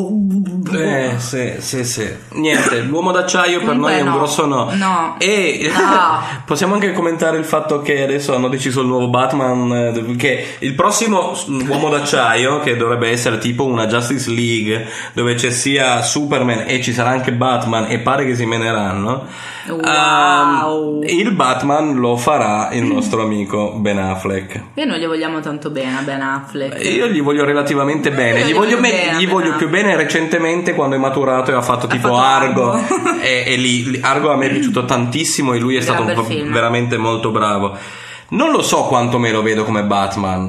Eh, 0.74 1.16
sì, 1.18 1.56
sì, 1.58 1.84
sì. 1.84 2.10
Niente, 2.36 2.80
l'uomo 2.82 3.12
d'acciaio 3.12 3.58
per 3.60 3.68
Comunque 3.68 3.92
noi 3.92 4.00
è 4.00 4.04
un 4.04 4.10
no. 4.10 4.18
grosso 4.18 4.46
no. 4.46 4.70
No. 4.74 5.16
E 5.20 5.70
No. 5.74 6.22
possiamo 6.46 6.76
anche 6.76 6.94
commentare 6.94 7.38
il 7.38 7.44
fatto 7.44 7.82
che 7.82 8.04
adesso 8.04 8.34
hanno 8.34 8.48
deciso 8.48 8.80
il 8.82 8.88
nuovo 8.88 9.10
Batman. 9.10 9.94
eh, 9.94 10.16
Che 10.16 10.56
il 10.60 10.74
prossimo 10.74 11.34
uomo 11.68 11.90
d'acciaio, 11.90 12.60
che 12.62 12.78
dovrebbe 12.78 13.10
essere 13.10 13.38
tipo 13.38 13.66
una 13.66 13.88
Justice 13.88 14.30
League, 14.30 14.88
dove 15.14 15.36
c'è 15.36 15.52
sia 15.52 16.02
Superman 16.02 16.64
e 16.66 16.82
ci 16.82 16.94
sarà 16.94 17.10
anche 17.10 17.34
Batman, 17.34 17.88
e 17.90 18.00
pare 18.00 18.21
che 18.26 18.36
si 18.36 18.46
meneranno. 18.46 19.26
Wow. 19.68 21.02
ehm, 21.04 21.10
il 21.10 21.32
Batman 21.34 21.96
lo 21.96 22.18
farà 22.18 22.70
il 22.72 22.84
nostro 22.84 23.22
amico 23.22 23.74
Ben 23.74 23.98
Affleck. 24.00 24.64
E 24.74 24.86
noi 24.86 25.00
gli 25.00 25.06
vogliamo 25.06 25.40
tanto 25.40 25.70
bene 25.70 25.98
a 25.98 26.02
Ben 26.02 26.22
Affleck. 26.22 26.84
Io 26.86 27.08
gli 27.08 27.22
voglio 27.22 27.44
relativamente 27.46 28.12
bene. 28.12 28.42
Gli 28.42 28.48
gli 28.48 28.54
voglio, 28.54 28.78
voglio 28.78 28.82
bene, 28.82 29.18
gli 29.18 29.28
voglio 29.28 29.56
più 29.56 29.70
bene 29.70 29.96
recentemente 29.96 30.74
quando 30.74 30.96
è 30.96 31.00
maturato 31.00 31.52
e 31.52 31.56
ha 31.56 31.62
fatto 31.62 31.88
tipo 31.88 32.10
fatto 32.10 32.18
Argo. 32.20 32.72
Argo. 32.72 33.20
e, 33.22 33.44
e 33.46 33.56
lì, 33.58 34.00
Argo 34.02 34.32
a 34.32 34.36
me 34.36 34.48
è 34.48 34.52
piaciuto 34.52 34.86
tantissimo 34.86 35.54
e 35.54 35.60
lui 35.60 35.76
è 35.76 35.84
Gran 35.84 36.04
stato 36.06 36.24
film. 36.24 36.52
veramente 36.52 36.98
molto 36.98 37.32
bravo. 37.32 37.78
Non 38.30 38.52
lo 38.52 38.62
so 38.62 38.84
quanto 38.84 39.20
me 39.20 39.30
lo 39.32 39.42
vedo 39.42 39.66
come 39.66 39.84
Batman. 39.84 40.48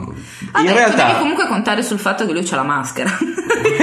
Vabbè, 0.53 0.61
In 0.61 0.67
tu 0.67 0.73
realtà, 0.73 1.07
devi 1.07 1.19
comunque 1.19 1.49
contare 1.49 1.83
sul 1.83 1.99
fatto 1.99 2.25
che 2.27 2.33
lui 2.33 2.45
c'ha 2.45 2.55
la 2.57 2.63
maschera. 2.63 3.11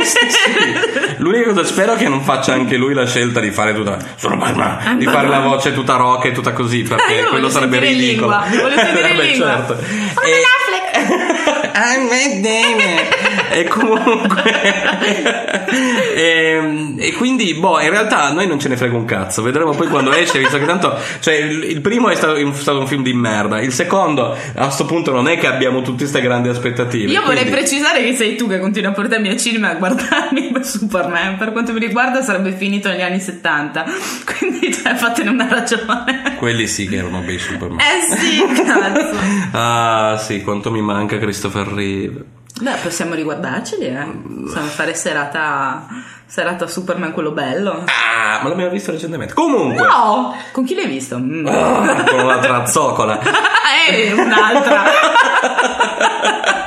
sì. 0.04 1.16
l'unica 1.18 1.50
cosa 1.50 1.64
spero 1.64 1.96
che 1.96 2.08
non 2.08 2.22
faccia 2.22 2.54
anche 2.54 2.76
lui 2.78 2.94
la 2.94 3.06
scelta 3.06 3.40
di 3.40 3.52
fare 3.52 3.74
tutta 3.74 3.98
sono 4.16 4.38
Batman, 4.38 4.98
di 4.98 5.06
fare 5.06 5.28
la 5.28 5.40
voce 5.40 5.74
tutta 5.74 5.96
rock 5.96 6.26
e 6.26 6.32
tutta 6.32 6.54
così 6.54 6.84
perché 6.84 7.14
Io 7.14 7.28
quello 7.30 7.50
sarebbe 7.50 7.80
ridicolo. 7.80 8.38
lingua, 8.48 8.62
voglio 8.62 8.78
sentire 8.78 9.14
Beh, 9.16 9.24
lingua. 9.24 9.48
certo. 9.48 9.78
Sono 9.78 10.26
E- 10.26 10.42
Affleck. 10.44 11.72
I'm 11.76 12.08
Matt 12.08 12.34
Damon. 12.42 13.39
E 13.52 13.64
comunque 13.66 14.44
e, 16.16 16.94
e 16.98 17.14
quindi 17.14 17.54
boh 17.56 17.80
in 17.80 17.90
realtà 17.90 18.24
a 18.26 18.32
noi 18.34 18.48
non 18.48 18.60
ce 18.60 18.70
ne 18.70 18.78
frega 18.78 18.96
un 18.96 19.06
cazzo 19.06 19.42
vedremo 19.42 19.72
poi 19.72 19.88
quando 19.88 20.12
esce 20.14 20.40
visto 20.40 20.58
che 20.58 20.66
tanto 20.66 20.98
cioè 21.20 21.36
il, 21.36 21.64
il 21.64 21.82
primo 21.82 22.10
è 22.10 22.16
stato, 22.16 22.36
è 22.36 22.54
stato 22.54 22.80
un 22.80 22.88
film 22.88 23.04
di 23.04 23.14
merda 23.14 23.60
il 23.62 23.72
secondo 23.72 24.36
a 24.56 24.70
sto 24.70 24.86
punto 24.86 25.12
non 25.12 25.28
è 25.28 25.38
che 25.38 25.48
abbiamo 25.48 25.82
tutte 25.82 26.00
queste 26.00 26.22
grandi 26.22 26.50
aspettative 26.50 27.12
Io 27.12 27.22
vorrei 27.22 27.42
quindi- 27.44 27.60
precisare 27.60 28.04
che 28.04 28.16
sei 28.16 28.36
tu 28.36 28.48
che 28.48 28.60
continui 28.60 28.90
a 28.90 28.94
portarmi 28.94 29.30
al 29.30 29.38
cinema 29.38 29.70
a 29.72 29.76
guardarmi 29.76 30.52
per 30.52 30.66
Superman. 30.66 31.38
Per 31.38 31.52
quanto 31.52 31.74
mi 31.74 31.80
riguarda, 31.80 32.22
sarebbe 32.22 32.52
finito 32.52 32.90
negli 32.90 33.02
anni 33.02 33.20
70. 33.20 33.86
Quindi, 34.38 34.74
cioè, 34.74 34.96
fatene 34.96 35.30
una 35.30 35.48
ragione. 35.48 36.36
quelli 36.38 36.68
sì 36.68 36.88
che 36.88 36.98
erano 36.98 37.20
bei 37.20 37.38
Superman 37.38 37.80
Eh 37.80 38.16
sì, 38.18 38.64
cazzo. 38.64 39.18
ah 39.52 40.18
sì 40.18 40.42
quanto 40.42 40.72
mi 40.72 40.82
manca 40.82 41.18
Christopher 41.18 41.68
Reeve 41.68 42.24
Beh, 42.62 42.76
possiamo 42.84 43.14
riguardarceli, 43.14 43.86
eh. 43.86 44.06
Possiamo 44.44 44.68
fare 44.68 44.94
serata, 44.94 45.86
serata 46.26 46.68
Superman 46.68 47.14
quello 47.14 47.32
bello. 47.32 47.84
ah 47.86 48.40
ma 48.42 48.50
l'abbiamo 48.50 48.72
visto 48.72 48.92
recentemente 48.92 49.34
comunque 49.34 49.82
No! 49.86 50.36
Con 50.52 50.64
chi 50.66 50.76
l'hai 50.76 50.88
visto? 50.88 51.18
Mm. 51.18 51.48
Ah, 51.48 52.04
con 52.08 52.26
la 52.28 52.40
trazzocola 52.40 53.20
eh, 53.90 54.12
un'altra. 54.14 54.84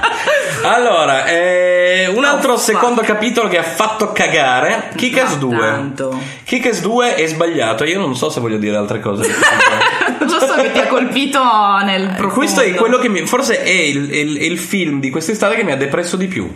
Allora, 0.64 1.24
eh, 1.26 2.06
un 2.14 2.24
altro 2.24 2.52
Oh, 2.52 2.56
secondo 2.56 3.00
capitolo 3.02 3.48
che 3.48 3.58
ha 3.58 3.62
fatto 3.64 4.12
cagare, 4.12 4.92
Kick-Ass 4.94 5.32
Ma 5.32 5.36
2. 5.38 5.56
tanto. 5.58 6.20
Kick-Ass 6.44 6.80
2 6.80 7.14
è 7.16 7.26
sbagliato, 7.26 7.82
io 7.84 7.98
non 7.98 8.14
so 8.14 8.30
se 8.30 8.38
voglio 8.40 8.58
dire 8.58 8.76
altre 8.76 9.00
cose. 9.00 9.28
Giusto 10.28 10.54
che 10.60 10.72
ti 10.72 10.78
ha 10.78 10.86
colpito 10.86 11.40
nel 11.84 12.06
profondo. 12.08 12.34
Questo 12.34 12.60
è 12.60 12.74
quello 12.74 12.98
che 12.98 13.08
mi, 13.08 13.26
forse 13.26 13.62
è 13.62 13.70
il, 13.70 14.12
il- 14.14 14.42
il 14.42 14.58
film 14.58 15.00
di 15.00 15.10
quest'estate 15.10 15.54
che 15.56 15.64
mi 15.64 15.72
ha 15.72 15.76
depresso 15.76 16.16
di 16.16 16.26
più. 16.26 16.50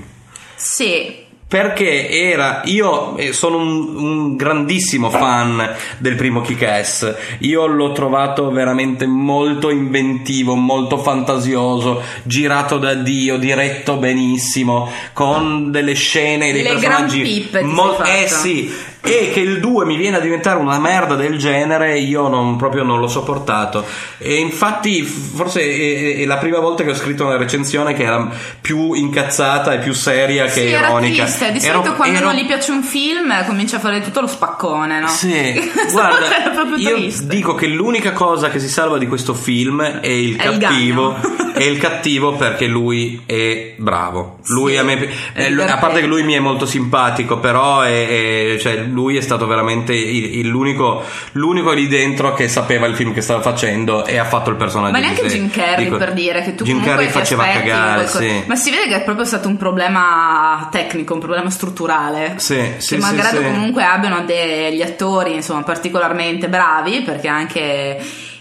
Sì. 0.55 1.25
Perché 1.49 2.09
era, 2.09 2.63
io 2.65 3.17
eh, 3.17 3.33
sono 3.33 3.59
un, 3.59 3.95
un 3.95 4.37
grandissimo 4.37 5.11
fan 5.11 5.75
del 5.99 6.17
primo 6.17 6.41
Kick-Ass, 6.41 7.15
io 7.39 7.67
l'ho 7.67 7.93
trovato 7.93 8.51
veramente 8.51 9.07
molto 9.07 9.71
inventivo, 9.71 10.57
molto 10.57 10.99
fantasioso, 10.99 12.03
girato 12.25 12.79
da 12.79 12.95
Dio, 12.95 13.37
diretto 13.37 13.95
benissimo, 13.97 14.91
con 15.13 15.71
delle 15.71 15.95
scene 15.95 16.51
dei 16.51 16.65
Le 16.65 16.71
personaggi... 16.71 17.21
gran 17.23 17.33
pippe 17.33 17.63
mo- 17.63 18.03
eh 18.03 18.27
sì, 18.27 18.69
e 19.07 19.31
che 19.33 19.41
il 19.41 19.61
2 19.61 19.85
mi 19.85 19.97
viene 19.97 20.17
a 20.17 20.21
diventare 20.21 20.59
una 20.59 20.79
merda 20.79 21.15
del 21.15 21.39
genere, 21.39 21.99
io 21.99 22.29
non, 22.29 22.57
proprio 22.57 22.83
non 22.83 22.99
l'ho 23.01 23.09
sopportato. 23.09 23.85
E 24.19 24.35
infatti, 24.37 25.03
forse 25.03 25.61
è, 25.63 26.17
è 26.19 26.25
la 26.25 26.37
prima 26.39 26.59
volta 26.59 26.83
che 26.85 26.91
ho 26.91 26.95
scritto 26.95 27.25
una 27.25 27.37
recensione 27.37 27.95
che 27.95 28.03
era 28.05 28.29
più 28.61 28.93
incazzata 28.95 29.73
e 29.73 29.79
più 29.79 29.93
seria 29.93 30.45
che 30.45 30.51
Sì, 30.51 30.67
era 30.73 30.89
ironica. 30.89 31.25
triste. 31.25 31.53
Di 31.53 31.59
Ero- 31.65 31.79
solito 31.79 31.95
quando 31.95 32.17
ero- 32.19 32.27
non 32.27 32.37
gli 32.37 32.47
piace 32.47 32.71
un 32.73 32.83
film 32.83 33.45
comincia 33.47 33.77
a 33.77 33.81
fare 33.81 34.01
tutto 34.01 34.21
lo 34.21 34.27
spaccone, 34.27 35.01
no? 35.01 35.09
Sì, 35.09 35.71
guarda, 35.93 36.27
era 36.53 36.65
io 36.77 36.97
dico 37.25 37.55
che 37.55 37.67
l'unica 37.67 38.13
cosa 38.13 38.49
che 38.51 38.59
si 38.59 38.69
salva 38.69 38.99
di 38.99 39.07
questo 39.07 39.35
film 39.35 39.83
è 39.83 40.07
il 40.09 40.37
È 40.37 40.49
il 40.49 40.59
cattivo. 40.59 41.13
gagno. 41.21 41.53
è 41.55 41.63
il 41.63 41.79
cattivo 41.79 42.35
perché 42.35 42.67
lui 42.67 43.23
è 43.25 43.75
bravo. 43.77 44.39
Lui 44.49 44.73
Sì, 44.73 44.79
a 44.79 44.83
me, 44.83 45.09
eh, 45.35 45.53
a 45.63 45.79
parte 45.79 46.01
che 46.01 46.07
lui 46.07 46.23
mi 46.23 46.35
è 46.35 46.39
molto 46.39 46.67
simpatico, 46.67 47.39
però 47.39 47.81
è, 47.81 48.55
è- 48.55 48.59
cioè, 48.59 48.77
lui 48.97 49.19
è 49.19 49.21
stato 49.21 49.47
veramente 49.47 49.93
il- 49.93 50.39
il- 50.39 50.49
l'unico, 50.49 51.05
l'unico 51.33 51.73
lì 51.73 51.87
dentro 51.87 52.33
che 52.33 52.49
sapeva 52.49 52.87
il 52.87 52.97
film 52.97 53.13
che 53.13 53.21
stava 53.21 53.43
facendo 53.43 54.07
e 54.07 54.17
ha 54.17 54.25
fatto 54.25 54.49
il 54.49 54.57
personaggio. 54.57 54.93
Ma 54.93 54.99
neanche. 54.99 55.27
Jim 55.27 55.51
Carrey 55.51 55.85
Dico- 55.85 55.99
per 55.99 56.15
dire 56.15 56.43
che 56.43 56.55
tu 56.55 56.65
Jim 56.65 56.79
comunque 56.79 57.05
Carrey 57.05 57.09
faceva 57.11 57.45
cagare, 57.45 58.07
sì. 58.07 58.43
Ma 58.47 58.57
si 58.57 58.71
vede 58.71 58.89
che 58.89 58.95
è 58.97 59.03
proprio 59.03 59.27
stato 59.27 59.49
un 59.49 59.57
problema 59.59 60.67
tecnico, 60.71 61.13
un 61.13 61.21
problema 61.21 61.51
strutturale. 61.51 62.35
Sì, 62.37 62.55
sì, 62.55 62.61
che 62.63 62.81
sì, 62.81 62.97
malgrado 62.97 63.37
sì. 63.39 63.43
comunque 63.45 63.85
abbiano 63.85 64.25
degli 64.25 64.81
attori 64.83 65.35
insomma 65.35 65.63
particolarmente 65.63 66.49
bravi, 66.49 67.03
perché 67.03 67.29
anche 67.29 67.99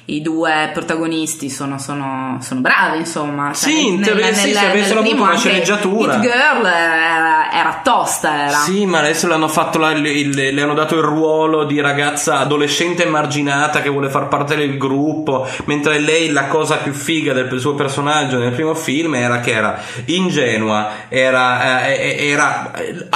i 0.07 0.21
due 0.21 0.69
protagonisti 0.71 1.49
sono, 1.49 1.79
sono, 1.79 2.37
sono 2.41 2.59
bravi, 2.61 2.99
insomma. 2.99 3.51
Cioè, 3.53 3.69
Sì, 3.71 3.87
in 3.87 4.01
teoria 4.01 4.25
nel- 4.25 4.35
sì, 4.35 4.53
se 4.53 4.61
nel 4.61 4.69
avessero 4.69 5.01
primo 5.01 5.15
avuto 5.15 5.29
una 5.31 5.37
sceneggiatura. 5.39 6.13
Hit 6.15 6.21
Girl 6.21 6.65
era, 6.65 7.51
era 7.51 7.81
tosta, 7.83 8.47
era. 8.47 8.57
Sì, 8.57 8.85
ma 8.85 8.99
adesso 8.99 9.27
le 9.27 9.33
hanno 9.33 9.47
fatto 9.47 9.79
la- 9.79 9.91
il- 9.91 10.29
le 10.53 10.61
hanno 10.61 10.75
dato 10.75 10.95
il 10.95 11.01
ruolo 11.01 11.63
di 11.65 11.79
ragazza 11.81 12.37
adolescente 12.37 13.03
emarginata 13.05 13.81
che 13.81 13.89
vuole 13.89 14.09
far 14.09 14.27
parte 14.27 14.55
del 14.55 14.77
gruppo, 14.77 15.47
mentre 15.65 15.97
lei 15.99 16.29
la 16.31 16.45
cosa 16.45 16.75
più 16.77 16.93
figa 16.93 17.33
del 17.33 17.59
suo 17.59 17.73
personaggio 17.73 18.37
nel 18.37 18.51
primo 18.51 18.75
film 18.75 19.15
era 19.15 19.39
che 19.39 19.51
era 19.53 19.79
ingenua, 20.05 20.89
era, 21.09 21.87
eh, 21.87 21.93
eh, 22.19 22.27
era- 22.29 22.71
eh, 22.75 23.07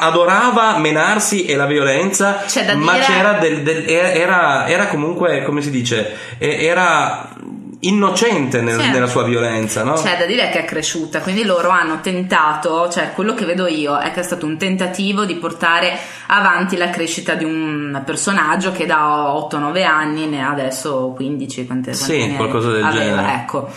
adorava 0.00 0.78
menarsi 0.78 1.44
e 1.44 1.54
la 1.56 1.66
violenza, 1.66 2.42
C'è 2.46 2.64
da 2.64 2.74
ma 2.74 2.94
dire- 2.94 3.04
c'era 3.04 3.32
del, 3.34 3.62
del- 3.62 3.84
era, 3.88 4.66
era 4.66 4.86
comunque, 4.88 5.42
come 5.44 5.60
si 5.62 5.70
dice, 5.70 6.22
era 6.38 7.32
innocente 7.80 8.62
nel- 8.62 8.80
Sì. 8.80 8.88
nella 8.90 9.06
sua 9.06 9.24
violenza, 9.24 9.84
no? 9.84 9.92
C'è 9.94 10.16
da 10.16 10.24
dire 10.24 10.48
che 10.48 10.60
è 10.60 10.64
cresciuta, 10.64 11.20
quindi 11.20 11.44
loro 11.44 11.68
hanno 11.68 12.00
tentato, 12.00 12.88
cioè 12.88 13.12
quello 13.12 13.34
che 13.34 13.44
vedo 13.44 13.66
io 13.66 13.98
è 13.98 14.10
che 14.10 14.20
è 14.20 14.22
stato 14.22 14.46
un 14.46 14.56
tentativo 14.56 15.26
di 15.26 15.34
portare 15.34 15.92
avanti 16.28 16.76
la 16.78 16.88
crescita 16.88 17.34
di 17.34 17.44
un 17.44 18.02
personaggio 18.06 18.72
che 18.72 18.86
da 18.86 19.34
8-9 19.34 19.84
anni 19.84 20.26
ne 20.26 20.42
ha 20.42 20.48
adesso 20.50 21.12
15, 21.14 21.66
quante, 21.66 21.92
Sì, 21.92 22.14
quante 22.16 22.26
ne 22.28 22.36
qualcosa 22.36 22.70
del 22.70 22.82
aveva, 22.84 23.02
genere. 23.16 23.32
Ecco. 23.34 23.68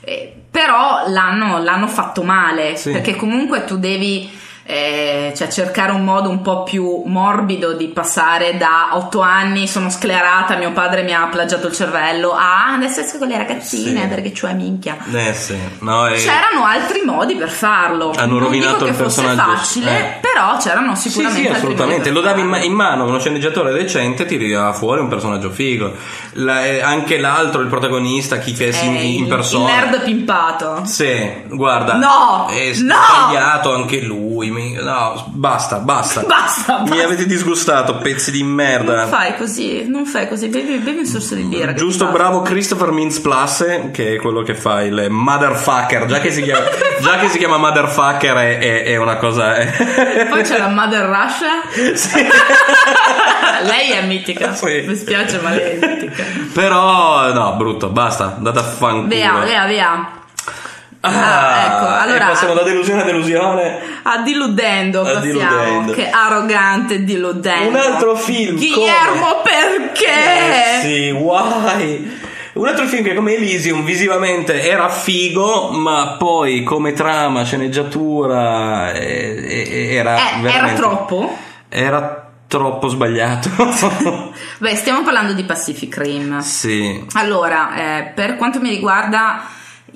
Eh, 0.00 0.32
però 0.48 1.02
l'hanno, 1.08 1.58
l'hanno 1.60 1.88
fatto 1.88 2.22
male, 2.22 2.76
Sì. 2.76 2.92
perché 2.92 3.16
comunque 3.16 3.64
tu 3.64 3.76
devi 3.78 4.30
eh, 4.68 5.32
cioè 5.36 5.48
cercare 5.48 5.92
un 5.92 6.02
modo 6.02 6.28
un 6.28 6.42
po' 6.42 6.64
più 6.64 7.02
morbido 7.06 7.72
di 7.74 7.86
passare 7.86 8.56
da 8.56 8.88
8 8.92 9.20
anni 9.20 9.68
sono 9.68 9.88
sclerata, 9.90 10.56
mio 10.56 10.72
padre 10.72 11.02
mi 11.02 11.14
ha 11.14 11.26
plagiato 11.30 11.68
il 11.68 11.72
cervello, 11.74 12.32
a 12.32 12.72
adesso 12.74 13.00
esco 13.00 13.18
con 13.18 13.28
le 13.28 13.36
ragazzine 13.36 14.02
Sì. 14.02 14.06
perché 14.08 14.32
cioè 14.34 14.54
minchia. 14.54 14.96
Eh 15.12 15.32
sì, 15.34 15.56
no, 15.80 16.06
e- 16.08 16.16
C'erano 16.16 16.64
altri 16.64 17.02
modi 17.04 17.36
per 17.36 17.48
farlo. 17.48 18.12
Hanno 18.16 18.38
rovinato 18.38 18.86
il 18.86 18.94
fosse 18.94 19.22
personaggio, 19.22 19.56
facile, 19.56 19.98
eh. 19.98 20.18
però 20.20 20.56
c'erano 20.58 20.94
Sì, 20.96 21.08
sicuramente 21.10 21.40
sì, 21.42 21.46
altri 21.48 21.62
assolutamente. 21.62 22.10
Lo 22.10 22.20
davi 22.20 22.40
in, 22.40 22.46
ma- 22.48 22.62
in 22.62 22.72
mano 22.72 23.04
a 23.04 23.06
uno 23.06 23.18
sceneggiatore 23.20 23.72
decente, 23.72 24.26
ti 24.26 24.36
tirava 24.36 24.72
fuori 24.72 25.00
un 25.00 25.08
personaggio 25.08 25.50
figo. 25.50 25.92
La- 26.38 26.64
eh, 26.66 26.82
anche 26.82 27.18
l'altro, 27.18 27.60
il 27.60 27.68
protagonista, 27.68 28.38
chi 28.38 28.52
che 28.52 28.72
si 28.72 28.84
Eh, 28.86 29.02
in 29.14 29.22
il- 29.24 29.28
persona. 29.28 29.70
Il 29.70 29.76
nerd 29.90 30.02
pimpato. 30.02 30.80
Sì, 30.84 31.42
guarda. 31.48 31.94
No, 31.94 32.48
È 32.50 32.66
no! 32.80 32.94
sbagliato 32.96 33.72
anche 33.72 34.00
lui. 34.00 34.54
Mi- 34.56 34.72
No, 34.82 35.24
basta, 35.28 35.76
basta. 35.78 36.22
Basta, 36.26 36.80
Mi 36.82 36.88
basta. 36.90 37.04
avete 37.04 37.26
disgustato, 37.26 37.96
pezzi 37.98 38.30
di 38.30 38.42
merda. 38.42 39.00
Non 39.02 39.08
fai 39.08 39.36
così, 39.36 39.86
non 39.88 40.04
fai 40.06 40.28
così, 40.28 40.48
bevi, 40.48 40.78
bevi 40.78 40.98
un 41.00 41.06
sorso 41.06 41.34
di 41.34 41.42
birra. 41.42 41.72
Giusto 41.74 42.06
bravo 42.06 42.42
Christopher 42.42 42.90
Mintz 42.90 43.20
Plus, 43.20 43.64
che 43.92 44.14
è 44.14 44.16
quello 44.16 44.42
che 44.42 44.54
fa 44.54 44.82
il 44.82 45.06
motherfucker. 45.10 46.06
Già 46.06 46.20
che 46.20 46.30
si 46.30 46.42
chiama, 46.42 46.64
già 47.00 47.18
che 47.18 47.28
si 47.28 47.38
chiama 47.38 47.56
motherfucker 47.58 48.34
è, 48.36 48.58
è- 48.58 48.82
è 48.84 48.96
una 48.96 49.16
cosa. 49.16 49.56
è- 49.56 49.66
basta. 49.66 50.24
Poi 50.28 50.42
c'è 50.42 50.58
la 50.58 50.68
Mother 50.68 51.04
Russia. 51.06 51.94
Sì. 51.96 52.24
lei 53.64 53.90
è 53.90 54.06
mitica. 54.06 54.54
Sì. 54.54 54.84
Mi 54.86 54.96
spiace, 54.96 55.38
ma 55.40 55.50
lei 55.50 55.78
è 55.78 55.86
mitica. 55.86 56.24
Però, 56.52 57.32
no, 57.32 57.54
brutto, 57.56 57.88
basta, 57.88 58.34
andate 58.36 58.58
a 58.58 58.62
fanculo. 58.62 59.06
Via, 59.08 59.38
via, 59.44 59.66
via. 59.66 60.10
Ah, 61.06 61.54
Ah, 61.54 61.64
ecco, 61.66 61.86
allora- 61.86 62.26
passiamo 62.26 62.54
da 62.54 62.62
delusione 62.62 63.02
a 63.02 63.04
delusione. 63.04 63.78
A 64.02 64.18
diludendo 64.18 65.00
A 65.00 65.04
passiamo. 65.04 65.22
Diludendo. 65.22 65.92
Che 65.92 66.10
arrogante 66.10 67.04
diludendo. 67.04 67.68
Un 67.68 67.76
altro 67.76 68.14
film, 68.16 68.56
Guillermo, 68.56 69.42
perché? 69.42 70.78
Eh 70.78 70.80
sì, 70.82 71.10
why? 71.10 72.18
Un 72.54 72.66
altro 72.66 72.86
film 72.86 73.02
che 73.04 73.14
come 73.14 73.34
Elysium 73.34 73.84
visivamente 73.84 74.62
era 74.66 74.88
figo, 74.88 75.70
ma 75.72 76.16
poi 76.18 76.62
come 76.62 76.92
trama, 76.94 77.44
sceneggiatura 77.44 78.92
eh, 78.92 79.44
eh, 79.68 79.94
era 79.94 80.16
Eh, 80.16 80.50
era 80.50 80.72
troppo? 80.72 81.36
Era 81.68 82.30
troppo 82.48 82.88
sbagliato. 82.88 83.50
Beh, 84.58 84.74
stiamo 84.74 85.02
parlando 85.02 85.32
di 85.34 85.42
Pacific 85.44 85.96
Rim. 85.98 86.38
sì. 86.38 87.04
Allora, 87.14 87.74
eh, 87.98 88.12
per 88.14 88.36
quanto 88.36 88.58
mi 88.60 88.70
riguarda, 88.70 89.42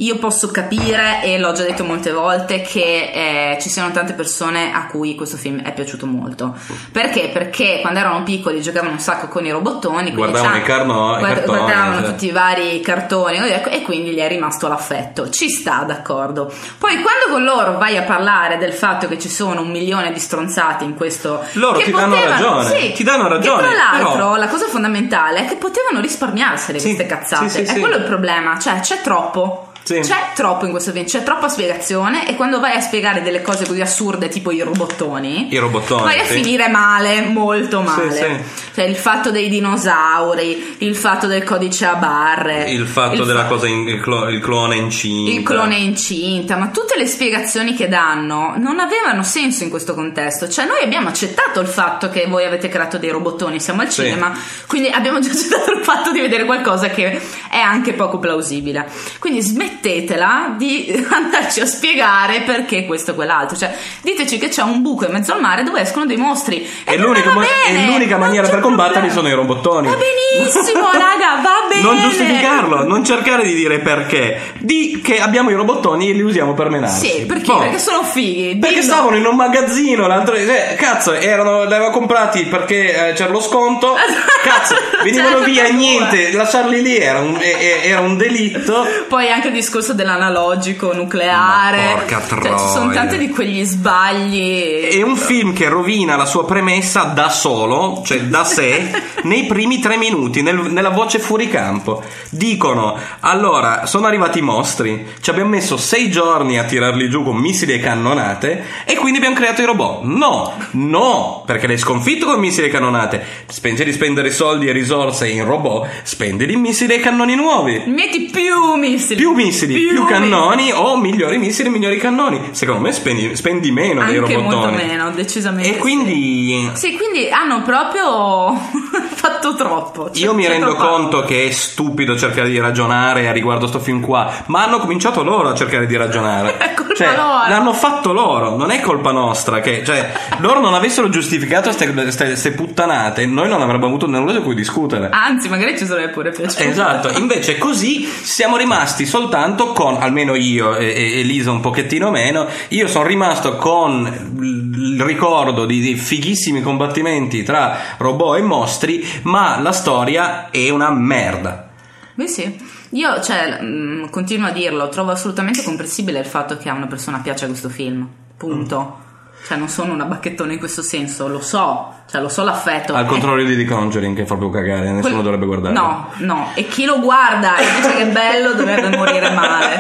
io 0.01 0.17
posso 0.17 0.51
capire, 0.51 1.23
e 1.23 1.39
l'ho 1.39 1.53
già 1.53 1.63
detto 1.63 1.85
molte 1.85 2.11
volte, 2.11 2.63
che 2.63 3.11
eh, 3.53 3.59
ci 3.61 3.69
siano 3.69 3.91
tante 3.91 4.15
persone 4.15 4.73
a 4.73 4.87
cui 4.87 5.15
questo 5.15 5.37
film 5.37 5.61
è 5.63 5.73
piaciuto 5.75 6.07
molto. 6.07 6.55
Perché? 6.91 7.29
Perché 7.33 7.79
quando 7.81 7.99
erano 7.99 8.23
piccoli 8.23 8.63
giocavano 8.63 8.93
un 8.93 8.99
sacco 8.99 9.29
con 9.29 9.45
i 9.45 9.51
robottoni, 9.51 10.13
Guardavano 10.13 10.57
i 10.57 10.63
carno- 10.63 10.95
guard- 11.19 11.25
cartoni, 11.35 11.59
guardavano 11.59 12.01
cioè. 12.01 12.11
tutti 12.11 12.27
i 12.27 12.31
vari 12.31 12.81
cartoni 12.81 13.39
ecco, 13.51 13.69
e 13.69 13.83
quindi 13.83 14.11
gli 14.13 14.19
è 14.19 14.29
rimasto 14.29 14.69
l'affetto. 14.69 15.29
Ci 15.29 15.49
sta, 15.51 15.85
d'accordo. 15.87 16.51
Poi 16.79 16.95
quando 17.03 17.27
con 17.31 17.45
loro 17.45 17.77
vai 17.79 17.97
a 17.99 18.03
parlare 18.03 18.57
del 18.57 18.73
fatto 18.73 19.07
che 19.07 19.19
ci 19.19 19.29
sono 19.29 19.61
un 19.61 19.71
milione 19.71 20.13
di 20.13 20.19
stronzati 20.19 20.85
in 20.85 20.95
questo... 20.95 21.45
Loro 21.53 21.79
ti 21.79 21.91
danno 21.91 22.15
ragione, 22.25 22.65
sì, 22.65 22.93
ti 22.93 23.03
danno 23.05 23.29
ragione, 23.29 23.63
tra 23.69 23.73
l'altro 23.73 24.11
però- 24.13 24.37
la 24.37 24.49
cosa 24.49 24.67
fondamentale 24.67 25.41
è 25.41 25.45
che 25.47 25.57
potevano 25.57 26.01
risparmiarsele 26.01 26.79
Sì, 26.79 26.95
queste 26.95 27.07
cazzate. 27.07 27.49
sì, 27.51 27.67
sì, 27.67 27.77
è 27.77 27.79
quello 27.81 27.97
il 27.97 28.05
problema, 28.05 28.59
cioè 28.59 28.81
c'è 28.81 29.01
troppo. 29.03 29.67
Sì. 29.91 29.99
C'è 30.01 30.31
troppo 30.37 30.67
in 30.67 30.71
questo 30.71 30.93
film, 30.93 31.05
c'è 31.05 31.25
troppa 31.25 31.49
spiegazione 31.49 32.29
e 32.29 32.37
quando 32.37 32.61
vai 32.61 32.77
a 32.77 32.81
spiegare 32.81 33.23
delle 33.23 33.43
cose 33.43 33.67
così 33.67 33.81
assurde 33.81 34.29
tipo 34.29 34.53
i 34.53 34.61
robottoni, 34.61 35.53
I 35.53 35.59
robottoni, 35.59 36.03
vai 36.03 36.21
a 36.21 36.25
sì. 36.25 36.35
finire 36.35 36.69
male, 36.69 37.23
molto 37.23 37.81
male. 37.81 38.13
sì. 38.15 38.59
Cioè 38.73 38.85
il 38.85 38.95
fatto 38.95 39.33
dei 39.33 39.49
dinosauri, 39.49 40.77
il 40.79 40.95
fatto 40.95 41.27
del 41.27 41.43
codice 41.43 41.87
a 41.87 41.95
barre, 41.95 42.71
Il 42.71 42.87
fatto 42.87 43.25
della 43.25 43.43
fa- 43.43 43.49
cosa, 43.49 43.67
in, 43.67 43.89
il, 43.89 44.01
clo- 44.01 44.29
il 44.29 44.41
clone 44.41 44.77
incinta. 44.77 45.33
il 45.33 45.43
clone 45.43 45.77
incinta, 45.77 46.57
ma 46.57 46.69
tutte 46.69 46.97
le 46.97 47.07
spiegazioni 47.07 47.75
che 47.75 47.89
danno 47.89 48.55
non 48.59 48.79
avevano 48.79 49.25
senso 49.25 49.65
in 49.65 49.71
questo 49.71 49.95
contesto. 49.95 50.49
Cioè, 50.49 50.67
noi 50.67 50.83
abbiamo 50.85 51.09
accettato 51.09 51.59
il 51.61 51.67
fatto 51.67 52.11
che 52.11 52.27
voi 52.29 52.45
avete 52.45 52.69
creato 52.69 52.97
dei 52.97 53.11
robottoni, 53.11 53.59
siamo 53.61 53.83
al 53.83 53.91
cinema, 53.91 54.33
quindi 54.69 54.89
abbiamo 54.89 55.19
già 55.19 55.31
accettato 55.31 55.73
il 55.73 55.83
fatto 55.85 56.13
di 56.13 56.21
vedere 56.21 56.45
qualcosa 56.45 56.89
che 56.91 57.21
è 57.51 57.59
anche 57.59 57.93
poco 57.95 58.19
plausibile. 58.19 58.89
Quindi 59.19 59.43
smettetela 59.81 60.55
di 60.57 60.93
andarci 61.11 61.61
a 61.61 61.67
spiegare 61.67 62.43
perché 62.43 62.85
questo 62.85 63.13
e 63.13 63.15
quell'altro. 63.15 63.57
Cioè, 63.57 63.75
diteci 64.03 64.39
che 64.39 64.49
c'è 64.49 64.63
un 64.63 64.83
buco 64.83 65.07
in 65.07 65.13
mezzo 65.13 65.33
al 65.33 65.41
mare 65.41 65.63
dove 65.63 65.81
escono 65.81 66.05
dei 66.07 66.17
mostri. 66.17 66.69
E, 66.85 66.97
non 66.97 67.07
l'unica, 67.07 67.33
mo- 67.33 67.41
bene, 67.41 67.85
e 67.85 67.87
l'unica 67.87 68.19
maniera 68.19 68.49
per 68.49 68.61
combatterli 68.61 69.11
sono 69.11 69.29
i 69.29 69.33
robottoni. 69.33 69.89
Va 69.89 69.97
benissimo, 69.97 70.83
raga, 70.93 71.41
va 71.43 71.67
bene. 71.69 71.83
Non 71.83 72.01
giustificarlo, 72.01 72.85
non 72.85 73.05
cercare 73.05 73.43
di 73.43 73.55
dire 73.55 73.79
perché. 73.81 74.41
Di 74.59 75.01
che 75.03 75.21
abbiamo 75.21 75.51
i 75.51 75.55
robottoni 75.55 76.11
e 76.11 76.13
li 76.13 76.23
usiamo 76.23 76.55
per 76.55 76.69
menarci. 76.69 77.07
Sì, 77.09 77.27
perché? 77.27 77.53
Boh. 77.53 77.59
Perché 77.59 77.79
sono 77.79 78.03
fighi. 78.05 78.57
Perché 78.59 78.81
dillo. 78.81 78.93
stavano 78.93 79.17
in 79.17 79.25
un 79.25 79.37
magazzino 79.37 80.07
l'altro 80.07 80.35
eh, 80.35 80.75
cazzo, 80.77 81.13
erano, 81.13 81.65
li 81.65 81.73
aveva 81.75 81.91
comprati 81.91 82.45
perché 82.45 83.09
eh, 83.09 83.13
c'era 83.15 83.31
lo 83.31 83.41
sconto. 83.41 83.97
Cazzo, 84.41 84.75
venivano 85.03 85.41
via 85.41 85.65
e 85.65 85.73
niente, 85.73 86.33
lasciarli 86.33 86.81
lì 86.81 86.97
era 86.97 87.19
un, 87.19 87.37
e- 87.39 87.57
e- 87.59 87.81
era 87.89 88.01
un 88.01 88.17
delitto. 88.17 88.87
Poi 89.07 89.31
anche 89.31 89.49
il 89.49 89.53
discorso 89.61 89.93
dell'analogico 89.95 90.93
nucleare. 90.93 91.77
Ma 91.85 91.93
porca 92.01 92.23
Cioè, 92.29 92.53
ci 92.59 92.69
sono 92.69 92.91
troia. 92.91 93.01
tanti 93.01 93.19
di 93.19 93.29
quegli 93.29 93.65
sbagli. 93.65 94.89
È 94.91 95.03
un 95.03 95.17
film 95.17 95.53
che 95.53 95.69
rovina 95.69 96.17
la 96.17 96.25
sua 96.27 96.45
premessa 96.45 97.03
da 97.05 97.29
solo, 97.29 98.03
cioè 98.05 98.21
da 98.23 98.45
sé, 98.45 98.91
nei 99.25 99.45
primi 99.45 99.79
tre 99.81 99.97
minuti, 99.97 100.43
nel- 100.43 100.71
nella 100.71 100.91
voce 100.91 101.19
fuori 101.19 101.49
campo. 101.49 102.03
Dicono: 102.31 102.97
Allora, 103.21 103.87
sono 103.87 104.07
arrivati 104.07 104.39
i 104.39 104.43
mostri, 104.43 105.07
ci 105.21 105.31
abbiamo 105.31 105.51
messo 105.51 105.77
sei 105.77 106.11
giorni 106.11 106.59
a 106.59 106.65
tirarli 106.65 107.09
giù 107.11 107.23
con 107.23 107.37
missili 107.37 107.73
e 107.75 107.81
cannonate, 107.81 108.65
e 108.85 108.95
quindi 108.97 109.19
abbiamo 109.19 109.37
creato 109.37 109.63
i 109.63 109.65
robot. 109.67 110.03
No, 110.03 110.53
no, 110.73 111.43
perché 111.47 111.67
l'hai 111.67 111.79
sconfitto 111.79 112.27
con 112.27 112.39
missili 112.41 112.67
e 112.67 112.71
cannonate. 112.71 113.23
Spenge 113.47 113.85
di 113.85 113.93
spendere 113.93 114.31
soldi 114.31 114.69
e 114.69 114.73
risorse 114.73 115.29
in 115.29 115.45
robot, 115.45 115.87
spendili 116.03 116.53
in 116.55 116.61
missili 116.61 116.95
e 116.95 117.01
cannoni 117.01 117.35
nuovi. 117.35 117.83
Metti 117.87 118.29
più 118.33 118.75
missili. 118.77 119.17
Più 119.17 119.33
missili, 119.33 119.50
più, 119.51 119.67
missili. 119.67 120.07
cannoni 120.07 120.73
o 120.73 120.97
migliori 120.97 121.39
missili, 121.39 121.69
migliori 121.69 121.99
cannoni. 121.99 122.49
Secondo 122.53 122.81
me 122.83 122.93
spendi, 122.93 123.37
spendi 123.37 123.71
meno 123.71 124.05
dei 124.05 124.19
Anche 124.19 124.35
robottoni. 124.35 124.63
molto 124.73 124.85
meno, 124.87 125.11
decisamente. 125.11 125.75
E 125.75 125.79
quindi 125.79 126.71
Sì, 126.75 126.97
quindi 126.97 127.29
hanno 127.31 127.63
proprio 127.63 128.55
fatto 129.15 129.55
troppo. 129.55 130.11
C'è- 130.13 130.23
io 130.23 130.35
mi 130.35 130.43
c'è 130.45 130.51
rendo 130.51 130.75
troppa 130.75 130.87
conto 130.89 131.25
che 131.25 131.47
è 131.47 131.51
stupido 131.51 132.17
cercare 132.17 132.49
di 132.49 132.59
ragionare 132.59 133.29
a 133.29 133.33
riguardo 133.33 133.67
sto 133.67 133.81
film 133.81 134.01
qua, 134.01 134.31
ma 134.47 134.65
hanno 134.65 134.79
cominciato 134.79 135.23
loro 135.23 135.49
a 135.49 135.55
cercare 135.55 135.87
di 135.87 135.97
ragionare. 135.97 136.57
È 136.71 136.75
colpa 136.75 136.95
cioè, 136.95 137.17
loro. 137.17 137.49
l'hanno 137.49 137.73
fatto 137.73 138.13
loro, 138.13 138.57
non 138.57 138.71
è 138.71 138.81
colpa 138.81 139.13
nostra. 139.13 139.61
Che, 139.61 139.83
cioè, 139.85 140.13
loro 140.39 140.61
non 140.61 140.75
avessero 140.75 141.09
giustificato 141.09 141.71
queste 141.71 142.53
puttanate, 142.53 143.27
noi 143.27 143.49
non 143.49 143.61
avremmo 143.63 143.87
avuto 143.87 144.07
nulla 144.07 144.33
di 144.33 144.41
cui 144.41 144.55
discutere. 144.55 145.09
Anzi, 145.11 145.49
magari 145.49 145.77
ci 145.79 145.87
sarebbe 145.87 146.13
pure 146.13 146.31
piaciuto. 146.31 146.63
Esatto, 146.63 147.19
invece 147.19 147.59
così 147.59 148.05
siamo 148.05 148.57
rimasti 148.57 149.07
soltanto 149.07 149.40
con, 149.73 149.97
almeno 149.97 150.35
io 150.35 150.77
e, 150.77 151.21
Elisa 151.21 151.51
un 151.51 151.61
pochettino 151.61 152.11
meno, 152.11 152.47
io 152.69 152.89
sono 152.89 153.07
rimasto 153.07 153.57
con 153.57 154.07
il 154.41 155.03
ricordo 155.03 155.67
di, 155.67 155.81
di 155.81 155.95
fighissimi 155.95 156.63
combattimenti 156.63 157.43
tra 157.43 157.97
robot 157.97 158.39
e 158.39 158.43
mostri, 158.43 159.07
ma 159.23 159.59
la 159.61 159.73
storia 159.73 160.51
è 160.51 160.69
una 160.71 160.91
merda. 160.91 161.69
Beh 162.15 162.27
sì, 162.27 162.59
io 162.91 163.21
cioè, 163.23 163.61
mh, 163.61 164.11
continuo 164.11 164.49
a 164.49 164.53
dirlo, 164.53 164.89
trovo 164.89 165.11
assolutamente 165.11 165.63
comprensibile 165.63 166.19
il 166.19 166.27
fatto 166.27 166.57
che 166.57 166.69
a 166.69 166.75
una 166.75 166.87
persona 166.87 167.19
piaccia 167.19 167.47
questo 167.47 167.69
film, 167.69 168.09
punto. 168.37 169.09
Cioè 169.47 169.57
non 169.59 169.69
sono 169.69 169.93
una 169.95 170.05
bacchettona 170.05 170.53
in 170.53 170.59
questo 170.59 170.83
senso, 170.83 171.27
lo 171.27 171.41
so, 171.41 172.03
cioè 172.11 172.21
lo 172.21 172.29
so 172.29 172.45
l'affetto. 172.45 172.95
Al 172.95 173.05
Eh, 173.05 173.09
contrario 173.09 173.45
di 173.45 173.57
The 173.57 173.65
Conjuring, 173.65 174.15
che 174.15 174.23
è 174.23 174.25
proprio 174.25 174.49
cagare, 174.51 174.91
nessuno 174.93 175.01
quel- 175.15 175.23
dovrebbe 175.25 175.47
guardare. 175.47 175.75
No, 175.75 176.11
no, 176.19 176.51
e 176.55 176.67
chi 176.69 176.85
lo 176.85 177.01
guarda 177.01 177.57
e 177.57 177.65
dice 177.77 177.93
che 177.97 178.03
è 178.03 178.07
bello 178.07 178.53
dovrebbe 178.53 178.97
morire 178.97 179.31
male. 179.31 179.79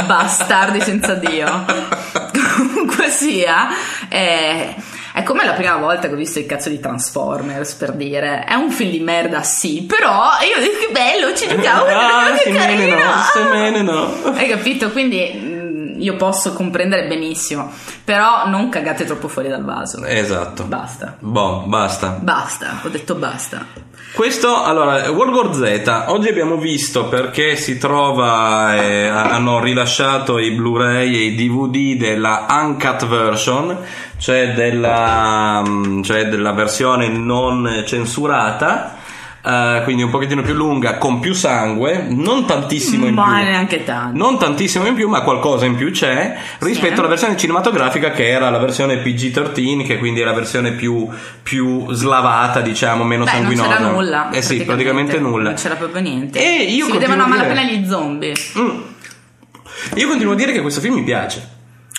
Bastardi 0.06 0.80
senza 0.80 1.14
Dio. 1.14 1.64
Comunque 2.56 3.08
sia, 3.10 3.68
eh, 4.08 4.74
è 5.12 5.22
come 5.22 5.44
la 5.44 5.52
prima 5.52 5.76
volta 5.76 6.08
che 6.08 6.14
ho 6.14 6.16
visto 6.16 6.38
il 6.38 6.46
cazzo 6.46 6.68
di 6.68 6.80
Transformers, 6.80 7.74
per 7.74 7.92
dire. 7.92 8.44
È 8.44 8.54
un 8.54 8.70
film 8.70 8.90
di 8.90 9.00
merda, 9.00 9.42
sì, 9.42 9.82
però 9.82 10.30
io 10.42 10.60
dico 10.62 10.78
che 10.86 10.92
bello, 10.92 11.34
ci 11.34 11.46
giocavo, 11.48 11.86
Ah, 11.86 12.32
che 12.42 12.50
carino. 12.52 13.82
no, 13.82 13.82
no. 13.82 14.32
Hai 14.36 14.48
capito? 14.48 14.90
Quindi 14.90 15.43
io 16.04 16.16
posso 16.16 16.52
comprendere 16.52 17.06
benissimo, 17.06 17.70
però 18.04 18.46
non 18.46 18.68
cagate 18.68 19.04
troppo 19.04 19.28
fuori 19.28 19.48
dal 19.48 19.64
vaso. 19.64 20.04
Esatto. 20.04 20.64
Basta. 20.64 21.16
Boh, 21.18 21.64
basta. 21.66 22.18
Basta, 22.20 22.80
ho 22.82 22.88
detto 22.88 23.14
basta. 23.14 23.92
Questo, 24.12 24.62
allora, 24.62 25.10
World 25.10 25.34
War 25.34 25.54
Z, 25.54 26.04
oggi 26.06 26.28
abbiamo 26.28 26.56
visto 26.56 27.06
perché 27.06 27.56
si 27.56 27.78
trova, 27.78 28.76
eh, 28.76 29.08
hanno 29.08 29.60
rilasciato 29.60 30.38
i 30.38 30.52
Blu-ray 30.52 31.16
e 31.16 31.22
i 31.24 31.34
DVD 31.34 31.98
della 31.98 32.46
Uncut 32.48 33.08
Version, 33.08 33.76
cioè 34.18 34.52
della, 34.52 35.64
mm, 35.66 36.02
cioè 36.02 36.28
della 36.28 36.52
versione 36.52 37.08
non 37.08 37.82
censurata, 37.86 38.98
eh, 39.46 39.80
quindi 39.84 40.02
un 40.02 40.10
pochettino 40.10 40.40
più 40.42 40.54
lunga, 40.54 40.96
con 40.98 41.20
più 41.20 41.34
sangue, 41.34 42.06
non 42.08 42.46
tantissimo 42.46 43.06
in 43.06 43.14
Ma 43.14 43.24
più. 43.36 43.44
neanche 43.44 43.84
tanto. 43.84 44.16
Non 44.16 44.38
tantissimo 44.38 44.86
in 44.86 44.94
più, 44.94 45.08
ma 45.08 45.20
qualcosa 45.20 45.66
in 45.66 45.74
più 45.76 45.90
c'è 45.90 46.34
rispetto 46.60 46.94
Sì. 46.94 46.98
alla 47.00 47.08
versione 47.08 47.36
cinematografica 47.36 48.10
che 48.10 48.28
era 48.28 48.48
la 48.50 48.58
versione 48.58 48.96
PG-13, 49.02 49.84
che 49.84 49.98
quindi 49.98 50.20
è 50.20 50.24
la 50.24 50.32
versione 50.32 50.72
più, 50.72 51.08
più 51.42 51.90
slavata, 51.92 52.60
diciamo, 52.60 53.04
meno 53.04 53.24
Beh, 53.24 53.30
non 53.32 53.40
sanguinosa. 53.40 53.68
c'era 53.76 53.90
nulla. 53.90 54.30
Eh 54.30 54.42
sì, 54.42 54.62
praticamente 54.64 55.18
nulla. 55.18 55.50
Non 55.50 55.54
c'era 55.58 55.74
proprio 55.74 56.00
niente. 56.02 56.38
E 56.38 56.62
io 56.64 56.86
si 56.86 56.92
vedevano 56.92 57.22
a 57.22 57.26
dire- 57.26 57.36
malapena 57.38 57.62
gli 57.64 57.86
zombie. 57.86 58.32
Mm. 58.58 58.80
Io 59.96 60.08
continuo 60.08 60.32
a 60.32 60.36
dire 60.36 60.52
che 60.52 60.60
questo 60.62 60.80
film 60.80 60.94
mi 60.94 61.02
piace. 61.02 61.53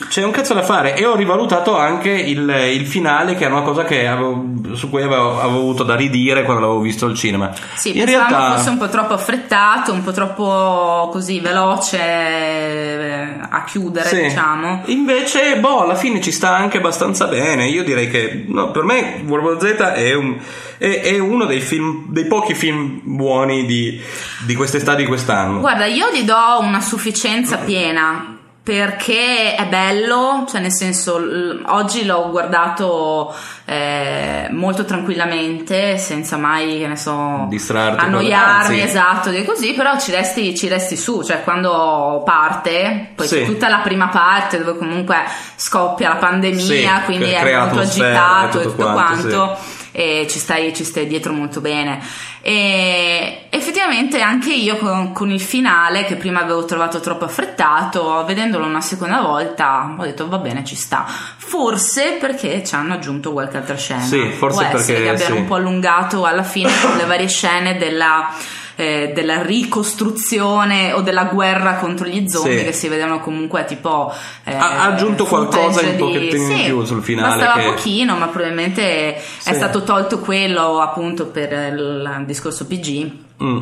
C'è 0.09 0.23
un 0.23 0.31
cazzo 0.31 0.53
da 0.53 0.61
fare 0.61 0.93
e 0.97 1.05
ho 1.05 1.15
rivalutato 1.15 1.77
anche 1.77 2.09
il, 2.09 2.49
il 2.49 2.85
finale 2.85 3.33
che 3.35 3.45
è 3.45 3.47
una 3.49 3.61
cosa 3.61 3.85
che 3.85 4.05
avevo- 4.05 4.43
su 4.73 4.89
cui 4.89 5.01
avevo, 5.01 5.39
avevo 5.39 5.59
avuto 5.59 5.83
da 5.83 5.95
ridire 5.95 6.43
quando 6.43 6.61
l'avevo 6.63 6.81
visto 6.81 7.05
al 7.05 7.15
cinema. 7.15 7.53
Sì, 7.75 7.97
In 7.97 8.05
realtà 8.05 8.55
fosse 8.57 8.69
un 8.71 8.77
po' 8.77 8.89
troppo 8.89 9.13
affrettato, 9.13 9.93
un 9.93 10.03
po' 10.03 10.11
troppo 10.11 11.07
così 11.13 11.39
veloce 11.39 11.97
eh, 11.97 13.37
a 13.49 13.63
chiudere, 13.63 14.09
Sì. 14.09 14.21
diciamo. 14.23 14.81
Invece, 14.87 15.57
boh, 15.59 15.83
alla 15.83 15.95
fine 15.95 16.19
ci 16.19 16.33
sta 16.33 16.53
anche 16.53 16.77
abbastanza 16.79 17.27
bene. 17.27 17.67
Io 17.67 17.83
direi 17.85 18.09
che 18.09 18.43
no, 18.49 18.71
per 18.71 18.83
me 18.83 19.23
World 19.25 19.61
Z 19.65 19.81
è, 19.93 20.13
un- 20.13 20.37
è- 20.77 21.01
è 21.03 21.19
uno 21.19 21.45
dei 21.45 21.61
film, 21.61 22.03
dei 22.09 22.25
pochi 22.25 22.53
film 22.53 22.99
buoni 23.01 23.65
di, 23.65 23.97
di 24.45 24.55
quest'estate 24.55 24.97
di 25.03 25.05
quest'anno. 25.07 25.61
Guarda, 25.61 25.85
io 25.85 26.07
gli 26.13 26.23
do 26.23 26.35
una 26.59 26.81
sufficienza 26.81 27.57
piena 27.59 28.34
perché 28.65 29.53
è 29.53 29.63
bello, 29.67 30.43
cioè 30.49 30.59
nel 30.59 30.73
senso 30.73 31.21
oggi 31.67 32.03
l'ho 32.03 32.31
guardato 32.31 33.31
eh, 33.65 34.47
molto 34.49 34.85
tranquillamente, 34.85 35.99
senza 35.99 36.35
mai, 36.37 36.79
che 36.79 36.87
ne 36.87 36.95
so, 36.95 37.45
Distrarti, 37.47 38.03
annoiarmi, 38.03 38.81
esatto, 38.81 39.29
e 39.29 39.45
così, 39.45 39.73
però 39.73 39.99
ci 39.99 40.09
resti, 40.09 40.57
ci 40.57 40.67
resti 40.67 40.97
su, 40.97 41.21
cioè 41.21 41.43
quando 41.43 42.23
parte, 42.25 43.11
poi 43.13 43.27
Sì. 43.27 43.35
c'è 43.41 43.45
tutta 43.45 43.69
la 43.69 43.81
prima 43.83 44.07
parte 44.07 44.57
dove 44.57 44.79
comunque 44.79 45.17
scoppia 45.55 46.09
la 46.09 46.15
pandemia, 46.15 46.97
Sì, 46.97 47.03
quindi 47.05 47.29
è 47.29 47.57
molto 47.59 47.81
agitato 47.81 48.61
e 48.61 48.63
tutto 48.63 48.91
quanto, 48.91 49.27
quanto 49.29 49.57
e 49.95 50.27
ci 50.29 50.39
stai, 50.39 50.75
ci 50.75 50.83
stai 50.83 51.07
dietro 51.07 51.31
molto 51.31 51.61
bene. 51.61 52.01
E 52.41 53.45
effettivamente 53.49 54.19
anche 54.19 54.53
io 54.53 54.75
con, 54.75 55.13
con 55.13 55.31
il 55.31 55.39
finale, 55.39 56.03
che 56.03 56.15
prima 56.15 56.41
avevo 56.41 56.65
trovato 56.65 56.99
troppo 56.99 57.23
affrettato, 57.23 58.23
vedendolo 58.25 58.65
una 58.65 58.81
seconda 58.81 59.21
volta 59.21 59.95
ho 59.97 60.03
detto 60.03 60.27
va 60.27 60.37
bene, 60.37 60.65
ci 60.65 60.75
sta. 60.75 61.05
Forse 61.07 62.17
perché 62.19 62.61
ci 62.63 62.75
hanno 62.75 62.95
aggiunto 62.95 63.31
qualche 63.31 63.57
altra 63.57 63.77
scena. 63.77 64.01
Sì, 64.01 64.29
forse 64.31 64.65
Può 64.65 64.77
perché- 64.77 65.01
che 65.03 65.09
abbiano 65.09 65.35
sì. 65.35 65.41
un 65.41 65.47
po' 65.47 65.55
allungato 65.55 66.25
alla 66.25 66.43
fine 66.43 66.71
con 66.81 66.97
le 66.97 67.05
varie 67.05 67.27
scene 67.27 67.77
della. 67.77 68.33
Eh, 68.75 69.11
della 69.13 69.41
ricostruzione 69.41 70.91
o 70.93 71.01
della 71.01 71.25
guerra 71.25 71.75
contro 71.75 72.07
gli 72.07 72.27
zombie 72.27 72.59
Sì. 72.59 72.63
che 72.65 72.71
si 72.73 72.87
vedevano 72.87 73.19
comunque 73.19 73.65
tipo 73.65 74.13
eh, 74.43 74.53
Ha- 74.53 74.81
ha 74.81 74.83
aggiunto 74.85 75.25
qualcosa 75.25 75.81
un 75.81 75.95
pochettino 75.95 76.43
in 76.51 76.57
sì, 76.57 76.63
più 76.65 76.83
sul 76.85 77.01
finale 77.03 77.37
bastava 77.43 77.61
che- 77.61 77.69
pochino 77.73 78.15
ma 78.17 78.27
probabilmente 78.27 79.21
Sì. 79.37 79.49
è 79.49 79.53
stato 79.53 79.83
tolto 79.83 80.19
quello 80.19 80.79
appunto 80.81 81.27
per 81.27 81.51
il 81.51 82.23
discorso 82.25 82.65
PG 82.67 83.11
Mm. 83.43 83.57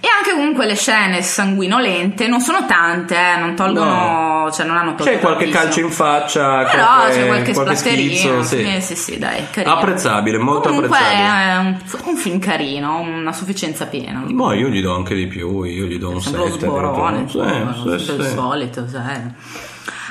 e 0.00 0.08
anche 0.16 0.32
comunque 0.34 0.64
le 0.64 0.74
scene 0.74 1.20
sanguinolente 1.20 2.26
non 2.28 2.40
sono 2.40 2.64
tante, 2.66 3.14
eh, 3.14 3.38
non 3.38 3.54
tolgono, 3.54 4.50
cioè 4.50 4.64
non 4.64 4.76
hanno 4.78 4.94
tolto 4.94 5.04
C'è 5.04 5.18
qualche 5.18 5.44
tantissimo. 5.50 5.62
calcio 5.64 5.80
in 5.80 5.90
faccia, 5.90 6.64
Però 6.64 6.84
qualche, 6.86 7.12
c'è 7.14 7.26
qualche, 7.26 7.52
qualche 7.52 7.74
splatterino. 7.76 8.14
schizzo, 8.14 8.42
sì. 8.42 8.64
Sì, 8.64 8.80
sì, 8.80 8.96
sì, 8.96 9.18
dai, 9.18 9.42
carino. 9.50 9.74
Apprezzabile, 9.74 10.38
molto 10.38 10.68
Comunque 10.70 10.96
apprezzabile. 10.96 11.52
è 11.52 11.56
un, 11.58 11.76
un 12.06 12.16
film 12.16 12.38
carino, 12.38 13.00
una 13.00 13.32
sufficienza 13.32 13.86
piena. 13.86 14.22
Boh, 14.26 14.52
io 14.54 14.68
gli 14.68 14.80
do 14.80 14.94
anche 14.94 15.14
di 15.14 15.26
più, 15.26 15.62
io 15.64 15.84
gli 15.84 15.98
do 15.98 16.10
un 16.10 16.20
Sembra 16.22 16.42
lo 16.44 16.50
7. 16.52 16.58
sborone, 16.66 17.28
Sì, 17.28 17.36
insomma, 17.38 17.74
sì, 17.98 18.04
sempre 18.04 18.24
il 18.24 18.30
sì. 18.30 18.34
solito, 18.36 18.88
sai. 18.88 19.34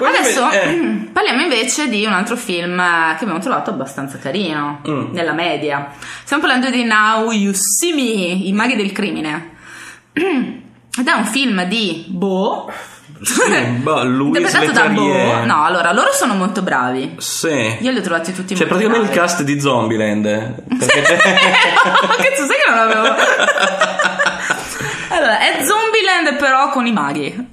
Adesso 0.05 0.49
eh, 0.51 1.07
parliamo 1.13 1.41
invece 1.41 1.87
di 1.89 2.05
un 2.05 2.13
altro 2.13 2.35
film 2.35 2.79
eh, 2.79 3.15
che 3.17 3.23
abbiamo 3.23 3.39
trovato 3.39 3.69
abbastanza 3.69 4.17
carino, 4.17 4.81
Mm. 4.87 5.13
nella 5.13 5.33
media. 5.33 5.89
Stiamo 6.23 6.41
parlando 6.41 6.69
di 6.69 6.83
Now 6.83 7.31
You 7.31 7.51
See 7.53 7.93
Me, 7.93 8.01
I 8.47 8.51
maghi 8.53 8.75
del 8.75 8.91
crimine. 8.91 9.49
Ed 10.13 11.07
è 11.07 11.11
un 11.13 11.25
film 11.25 11.63
di 11.65 12.05
Bo. 12.07 12.71
Sì, 13.21 13.39
boh, 13.81 14.03
Louis 14.03 14.35
interpretato 14.37 14.71
da 14.71 14.87
Bo. 14.89 15.43
No, 15.45 15.63
allora, 15.63 15.91
loro 15.93 16.11
sono 16.11 16.33
molto 16.33 16.61
bravi. 16.63 17.15
Sì. 17.19 17.77
Io 17.79 17.91
li 17.91 17.97
ho 17.97 18.01
trovati 18.01 18.33
tutti 18.33 18.55
Cioè, 18.55 18.67
molto 18.67 18.83
praticamente 18.87 19.07
il 19.11 19.13
bravi. 19.13 19.19
cast 19.19 19.43
di 19.43 19.59
Zombieland. 19.61 20.23
Perché 20.79 21.01
c'è- 21.01 21.15
Cazzo, 21.17 22.45
sai 22.45 22.57
che 22.57 22.69
non 22.69 22.77
avevo. 22.79 23.01
allora, 25.09 25.39
è 25.39 25.63
Zombieland 25.63 26.35
però 26.37 26.69
con 26.69 26.85
i 26.87 26.91
maghi. 26.91 27.50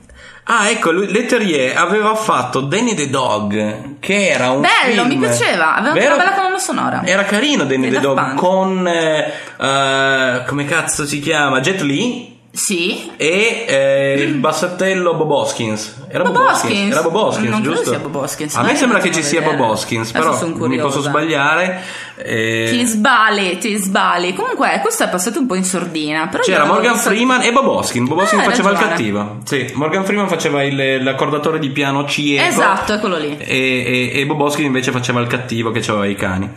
Ah, 0.50 0.70
ecco, 0.70 0.92
lui, 0.92 1.10
Leterrier 1.12 1.76
aveva 1.76 2.14
fatto 2.14 2.60
Danny 2.60 2.94
the 2.94 3.10
Dog, 3.10 3.98
che 4.00 4.28
era 4.30 4.50
un 4.50 4.62
Bello, 4.62 5.02
film- 5.02 5.08
mi 5.08 5.16
piaceva, 5.18 5.74
aveva 5.74 5.92
Vero? 5.92 6.14
una 6.14 6.24
bella 6.24 6.34
colonna 6.36 6.58
sonora. 6.58 7.02
Era 7.04 7.24
carino 7.24 7.64
Danny 7.64 7.88
the 7.90 8.00
Daft 8.00 8.02
Dog 8.06 8.16
Punk. 8.16 8.34
con 8.34 8.88
eh, 8.88 9.32
eh, 9.60 10.44
come 10.46 10.64
cazzo 10.64 11.04
si 11.04 11.20
chiama? 11.20 11.60
Jet 11.60 11.82
Li 11.82 12.37
Sì. 12.58 13.10
e 13.16 13.64
eh, 13.68 14.14
il 14.20 14.34
bassattello 14.34 15.14
Bob 15.14 15.30
Hoskins. 15.30 15.96
Era 16.10 16.24
Bob, 16.24 16.34
Bob 16.34 16.46
Hoskins. 16.48 16.72
Hoskins? 16.72 16.92
Era 16.92 17.02
Bob 17.02 17.14
Hoskins, 17.14 17.48
Non 17.50 17.62
giusto? 17.62 17.88
sia 17.90 17.98
Bob 17.98 18.14
Hoskins, 18.16 18.54
A 18.56 18.62
me 18.62 18.74
sembra 18.76 18.98
che 18.98 19.12
ci 19.12 19.22
sia. 19.22 19.42
Bob 19.42 19.60
Hoskins, 19.60 20.12
Adesso 20.14 20.52
però 20.52 20.66
mi 20.66 20.78
posso 20.78 21.00
sbagliare. 21.02 21.80
eh, 22.16 22.68
Ti 22.70 22.84
sbali, 22.86 23.58
ti 23.58 23.76
sbali. 23.76 24.32
Comunque, 24.34 24.78
questo 24.82 25.04
è 25.04 25.08
passato 25.08 25.38
un 25.38 25.46
po' 25.46 25.54
in 25.54 25.64
sordina. 25.64 26.26
Però 26.28 26.42
C'era 26.42 26.64
Morgan 26.64 26.96
Freeman 26.96 27.42
e 27.42 27.52
Bob 27.52 27.66
Hoskins. 27.66 28.08
Bob 28.08 28.18
Ah, 28.18 28.22
Hoskins 28.22 28.42
hai 28.42 28.48
faceva 28.48 28.70
il 28.70 28.74
ragione. 28.76 28.94
cattivo. 28.96 29.38
Sì, 29.44 29.70
Morgan 29.74 30.04
Freeman 30.04 30.28
faceva 30.28 30.64
il- 30.64 31.02
l'accordatore 31.04 31.58
di 31.58 31.70
piano 31.70 32.06
cieco. 32.06 32.42
Esatto, 32.44 32.94
eccolo 32.94 33.16
lì. 33.18 33.36
E, 33.38 34.10
e- 34.14 34.20
e 34.20 34.26
Bob 34.26 34.40
Hoskins 34.40 34.66
invece 34.66 34.90
faceva 34.90 35.20
il 35.20 35.26
cattivo 35.28 35.70
che 35.70 35.78
aveva 35.88 36.06
i 36.06 36.16
cani. 36.16 36.50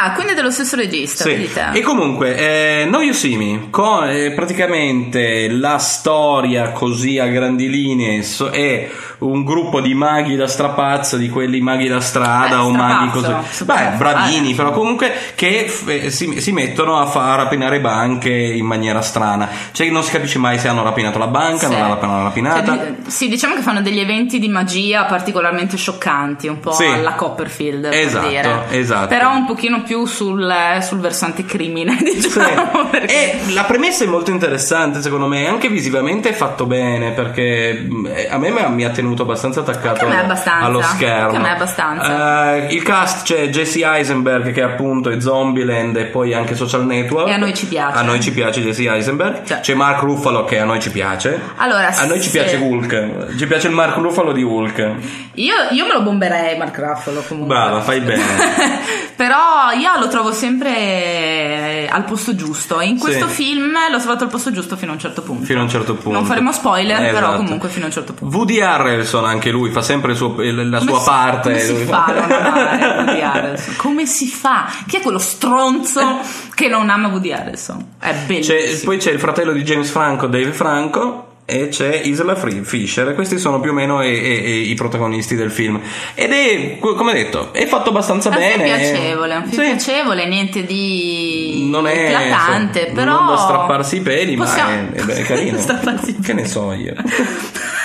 Ah, 0.00 0.12
quindi 0.12 0.32
è 0.32 0.34
dello 0.36 0.52
stesso 0.52 0.76
regista, 0.76 1.24
Sì. 1.24 1.50
E 1.72 1.80
comunque, 1.80 2.36
eh, 2.36 2.84
No 2.88 3.00
You 3.00 3.12
See 3.12 3.36
Me, 3.36 3.66
con 3.70 4.08
eh, 4.08 4.30
praticamente 4.30 5.47
la 5.50 5.78
storia 5.78 6.70
così 6.72 7.18
a 7.18 7.26
grandi 7.26 7.68
linee 7.68 8.22
so- 8.22 8.50
è 8.50 8.88
un 9.18 9.42
gruppo 9.44 9.80
di 9.80 9.94
maghi 9.94 10.36
da 10.36 10.46
strapazzo, 10.46 11.16
di 11.16 11.28
quelli 11.28 11.60
maghi 11.60 11.88
da 11.88 12.00
strada 12.00 12.56
Eh, 12.56 12.60
o 12.60 12.70
maghi 12.70 13.10
così. 13.10 13.32
Beh, 13.64 13.90
bravini, 13.96 14.54
però 14.54 14.70
comunque 14.70 15.12
che 15.34 15.66
f- 15.68 15.88
eh, 15.88 16.10
si, 16.10 16.40
si 16.40 16.52
mettono 16.52 16.98
a 17.00 17.06
far 17.06 17.36
rapinare 17.38 17.80
banche 17.80 18.30
in 18.30 18.64
maniera 18.64 19.00
strana. 19.02 19.48
Cioè 19.72 19.88
non 19.90 20.02
si 20.04 20.12
capisce 20.12 20.38
mai 20.38 20.58
se 20.58 20.68
hanno 20.68 20.82
rapinato 20.84 21.18
la 21.18 21.26
banca, 21.26 21.66
Sì. 21.68 21.76
non 21.76 21.88
l'hanno 21.88 22.22
rapinata. 22.22 22.76
Cioè, 22.76 22.92
di- 23.02 23.10
sì, 23.10 23.28
diciamo 23.28 23.54
che 23.56 23.62
fanno 23.62 23.80
degli 23.82 23.98
eventi 23.98 24.38
di 24.38 24.48
magia 24.48 25.04
particolarmente 25.04 25.76
scioccanti, 25.76 26.46
un 26.46 26.60
po' 26.60 26.70
Sì. 26.72 26.84
alla 26.84 27.14
Copperfield, 27.14 27.88
per 27.88 27.94
Esatto, 27.98 28.28
dire. 28.28 28.64
esatto. 28.70 29.06
Però 29.08 29.32
un 29.34 29.46
pochino 29.46 29.82
più 29.82 30.04
sul, 30.06 30.52
sul 30.80 30.98
versante 31.00 31.44
crimine, 31.44 31.96
diciamo. 32.02 32.86
perché- 32.90 33.32
E 33.48 33.52
la 33.52 33.64
premessa 33.64 34.04
è 34.04 34.06
molto 34.06 34.30
interessante, 34.30 35.00
secondo 35.02 35.26
me, 35.26 35.37
anche 35.46 35.68
visivamente 35.68 36.30
è 36.30 36.32
fatto 36.32 36.66
bene 36.66 37.10
perché 37.12 37.86
eh, 38.14 38.28
a 38.30 38.38
me 38.38 38.50
mi 38.68 38.84
ha- 38.84 38.90
tenuto 38.90 39.22
abbastanza 39.22 39.60
attaccato 39.60 40.06
me 40.08 40.18
allo 40.18 40.82
schermo. 40.82 41.26
anche 41.26 41.36
a 41.36 41.40
me 41.40 41.50
abbastanza. 41.50 42.54
Eh, 42.54 42.74
il 42.74 42.82
cast 42.82 43.24
c'è 43.24 43.48
Jesse 43.48 43.84
Eisenberg 43.84 44.52
che 44.52 44.62
appunto 44.62 45.10
è 45.10 45.20
Zombieland 45.20 45.96
e 45.96 46.04
poi 46.06 46.34
anche 46.34 46.54
Social 46.54 46.84
Network. 46.86 47.28
E 47.28 47.32
a 47.32 47.36
noi 47.36 47.54
ci 47.54 47.66
piace. 47.66 47.96
A 47.98 48.02
noi 48.02 48.20
ci 48.20 48.32
piace 48.32 48.60
Jesse 48.62 48.88
Eisenberg. 48.90 49.44
Cioè. 49.44 49.60
C'è 49.60 49.74
Mark 49.74 50.00
Ruffalo 50.00 50.44
che 50.44 50.58
a 50.58 50.64
noi 50.64 50.80
ci 50.80 50.90
piace. 50.90 51.38
Allora, 51.56 51.88
a 51.88 52.04
noi 52.06 52.20
ci 52.20 52.30
piace 52.30 52.56
Hulk. 52.56 53.36
Ci 53.36 53.46
piace 53.46 53.68
il 53.68 53.74
Mark 53.74 53.96
Ruffalo 53.96 54.32
di 54.32 54.42
Hulk. 54.42 54.92
Io, 55.34 55.54
io 55.70 55.86
me 55.86 55.92
lo 55.92 56.02
bomberei 56.02 56.56
Mark 56.56 56.76
Ruffalo 56.78 57.22
comunque. 57.26 57.54
Brava, 57.54 57.80
fai 57.82 58.00
bene. 58.00 58.22
Però 59.16 59.70
io 59.76 59.98
lo 59.98 60.08
trovo 60.08 60.32
sempre 60.32 60.70
eh, 60.76 61.88
al 61.90 62.04
posto 62.04 62.34
giusto. 62.34 62.80
In 62.80 62.98
questo 62.98 63.26
Sì. 63.28 63.34
film 63.44 63.72
l'ho 63.90 63.98
trovato 63.98 64.24
al 64.24 64.30
posto 64.30 64.50
giusto 64.52 64.76
fino 64.76 64.92
a 64.92 64.94
un 64.94 65.00
certo 65.00 65.17
punto. 65.17 65.17
Fino 65.44 65.60
a 65.60 65.62
un 65.62 65.68
certo 65.68 65.94
punto. 65.94 66.10
Non 66.10 66.24
faremo 66.24 66.52
spoiler, 66.52 67.00
Eh, 67.02 67.12
però 67.12 67.28
esatto. 67.28 67.36
comunque 67.42 67.68
fino 67.68 67.84
a 67.84 67.86
un 67.88 67.92
certo 67.92 68.12
punto. 68.14 68.36
Woody 68.36 68.60
Harrelson 68.60 69.24
anche 69.24 69.50
lui 69.50 69.70
fa 69.70 69.82
sempre 69.82 70.14
suo- 70.14 70.34
la 70.38 70.78
Come 70.78 70.90
sua 70.90 70.98
si- 70.98 71.04
parte. 71.04 71.50
Come 71.50 71.58
si 71.60 71.74
fa 71.84 72.04
a 72.04 72.12
non 72.12 72.30
amare 72.32 72.96
Woody 73.04 73.20
Harrelson? 73.20 73.74
Come 73.76 74.06
si 74.06 74.26
fa? 74.26 74.66
Chi 74.86 74.96
è 74.96 75.00
quello 75.00 75.18
stronzo 75.18 76.20
che 76.54 76.68
non 76.68 76.88
ama 76.90 77.08
Woody 77.08 77.32
Harrelson? 77.32 77.84
È 77.98 78.14
bellissimo. 78.26 78.56
C'è- 78.58 78.84
poi 78.84 78.96
c'è 78.98 79.10
il 79.12 79.18
fratello 79.20 79.52
di 79.52 79.62
James 79.62 79.88
Franco, 79.90 80.26
Dave 80.26 80.52
Franco. 80.52 81.27
E 81.50 81.68
c'è 81.68 82.02
Isla 82.04 82.36
Free- 82.36 82.62
Fisher, 82.62 83.14
questi 83.14 83.38
sono 83.38 83.58
più 83.58 83.70
o 83.70 83.72
meno 83.72 84.02
i, 84.04 84.10
i- 84.10 84.70
i 84.70 84.74
protagonisti 84.74 85.34
del 85.34 85.50
film. 85.50 85.80
Ed 86.14 86.30
è, 86.30 86.76
come 86.78 87.14
detto, 87.14 87.54
è 87.54 87.64
fatto 87.64 87.88
abbastanza 87.88 88.30
film 88.30 88.42
bene. 88.58 88.64
piacevole, 88.64 89.32
è 89.32 89.36
un 89.38 89.46
film 89.48 89.62
Sì. 89.62 89.68
piacevole, 89.70 90.26
niente 90.28 90.64
di 90.66 91.66
Non 91.70 91.86
è 91.86 91.92
eclatante, 92.14 92.90
però 92.92 93.12
non 93.20 93.26
da 93.28 93.36
strapparsi 93.38 93.96
i 93.96 94.00
peli, 94.02 94.34
Possiamo- 94.36 94.70
ma 94.70 94.92
è, 94.92 95.00
è, 95.00 95.04
è 95.06 95.22
carino. 95.22 95.56
Che 96.22 96.32
ne 96.34 96.44
so 96.46 96.72
io. 96.74 96.92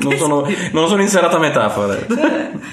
Non 0.00 0.16
sono, 0.16 0.46
non 0.72 0.88
sono 0.88 1.02
in 1.02 1.08
serata 1.08 1.38
metafore. 1.38 2.06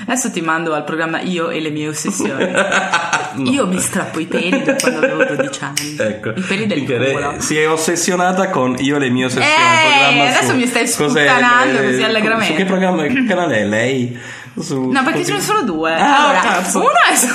Adesso 0.07 0.31
ti 0.31 0.41
mando 0.41 0.73
al 0.73 0.83
programma 0.83 1.21
Io 1.21 1.49
e 1.49 1.59
le 1.59 1.69
mie 1.69 1.87
ossessioni. 1.89 2.51
No. 3.35 3.49
Io 3.51 3.67
mi 3.67 3.77
strappo 3.79 4.19
i 4.21 4.27
peli 4.27 4.63
da 4.63 4.75
quando 4.75 4.99
avevo 4.99 5.25
12 5.25 5.59
anni. 5.61 5.95
Ecco, 5.99 6.29
I 6.29 6.39
peli 6.41 6.67
del 6.67 6.83
Perché 6.85 7.11
culo. 7.11 7.33
si 7.39 7.57
è 7.59 7.69
ossessionata 7.69 8.47
con 8.49 8.77
Io 8.79 8.95
e 8.95 8.99
le 8.99 9.09
mie 9.09 9.25
ossessioni. 9.25 10.15
Eh, 10.15 10.21
adesso 10.29 10.51
su- 10.51 10.55
mi 10.55 10.65
stai 10.65 10.87
sputtanando 10.87 11.79
eh, 11.79 11.85
così 11.85 12.01
allegramente. 12.03 12.53
Su 12.53 12.57
che 12.59 12.63
programma, 12.63 13.03
che 13.03 13.25
canale 13.27 13.57
è 13.57 13.65
lei? 13.65 14.17
Su- 14.57 14.89
No, 14.89 15.03
perché 15.03 15.25
ce 15.25 15.33
ne 15.33 15.41
sono 15.41 15.63
due. 15.63 15.93
Ah, 15.95 16.23
allora, 16.23 16.39
cazzo. 16.39 16.79
uno 16.79 16.87
è 17.11 17.15
su- 17.15 17.27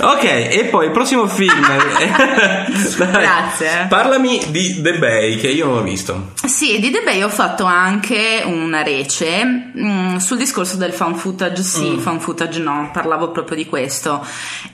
Ok, 0.00 0.24
e 0.24 0.68
poi 0.70 0.86
il 0.86 0.90
prossimo 0.92 1.26
film. 1.26 1.60
Grazie. 2.96 3.86
Parlami 3.88 4.40
di 4.48 4.80
The 4.80 4.98
Bay, 4.98 5.36
che 5.36 5.48
io 5.48 5.66
non 5.66 5.78
ho 5.78 5.82
visto. 5.82 6.32
Sì, 6.44 6.80
di 6.80 6.90
The 6.90 7.02
Bay 7.02 7.22
ho 7.22 7.28
fatto 7.28 7.64
anche 7.64 8.42
una 8.44 8.82
rece 8.82 9.72
mm, 9.78 10.16
sul 10.16 10.38
discorso 10.38 10.76
del 10.76 10.92
fan 10.92 11.14
footage 11.14 11.62
sì, 11.62 11.96
fan 11.98 12.20
footage 12.20 12.60
no, 12.60 12.90
parlavo 12.92 13.30
proprio 13.30 13.56
di 13.56 13.66
questo 13.66 14.24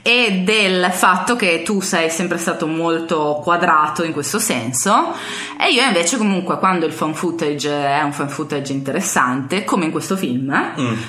e 0.01 0.41
del 0.43 0.89
fatto 0.91 1.35
che 1.35 1.61
tu 1.63 1.81
sei 1.81 2.09
sempre 2.09 2.37
stato 2.37 2.67
molto 2.67 3.39
quadrato 3.43 4.03
in 4.03 4.11
questo 4.11 4.39
senso 4.39 5.13
e 5.59 5.71
io 5.71 5.83
invece 5.83 6.17
comunque 6.17 6.57
quando 6.57 6.85
il 6.85 6.91
fan 6.91 7.13
footage 7.13 7.69
è 7.69 8.01
un 8.01 8.13
fan 8.13 8.29
footage 8.29 8.73
interessante, 8.73 9.63
come 9.63 9.85
in 9.85 9.91
questo 9.91 10.17
film, 10.17 10.49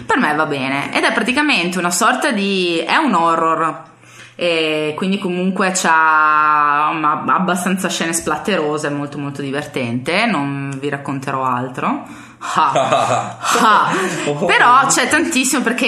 per 0.07 0.19
me 0.19 0.35
va 0.35 0.47
bene 0.47 0.95
ed 0.95 1.05
è 1.05 1.13
praticamente 1.13 1.79
una 1.79 1.91
sorta 1.91 2.31
di... 2.31 2.79
è 2.79 2.97
un 2.97 3.15
horror 3.15 3.89
e 4.43 4.95
quindi 4.97 5.19
comunque 5.19 5.71
c'ha 5.75 6.89
abbastanza 6.89 7.91
scene 7.91 8.15
splatterose, 8.15 8.89
molto 8.89 9.19
molto 9.19 9.43
divertente, 9.43 10.25
non 10.25 10.75
vi 10.81 10.89
racconterò 10.89 11.45
altro. 11.45 12.05
Ah. 12.55 13.37
Ah. 13.63 13.91
Però 14.47 14.87
c'è 14.87 15.09
tantissimo 15.09 15.63
perché 15.63 15.87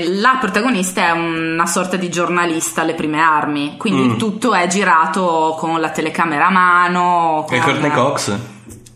eh, 0.00 0.14
la 0.18 0.38
protagonista 0.40 1.06
è 1.06 1.10
una 1.12 1.66
sorta 1.66 1.96
di 1.96 2.08
giornalista 2.10 2.80
alle 2.80 2.94
prime 2.94 3.20
armi, 3.20 3.76
quindi 3.76 4.08
Mm. 4.14 4.16
tutto 4.16 4.52
è 4.52 4.66
girato 4.66 5.54
con 5.56 5.80
la 5.80 5.90
telecamera 5.90 6.46
a 6.46 6.50
mano. 6.50 7.46
E 7.48 7.58
con- 7.58 7.60
Courtney 7.70 7.90
Cox? 7.92 8.36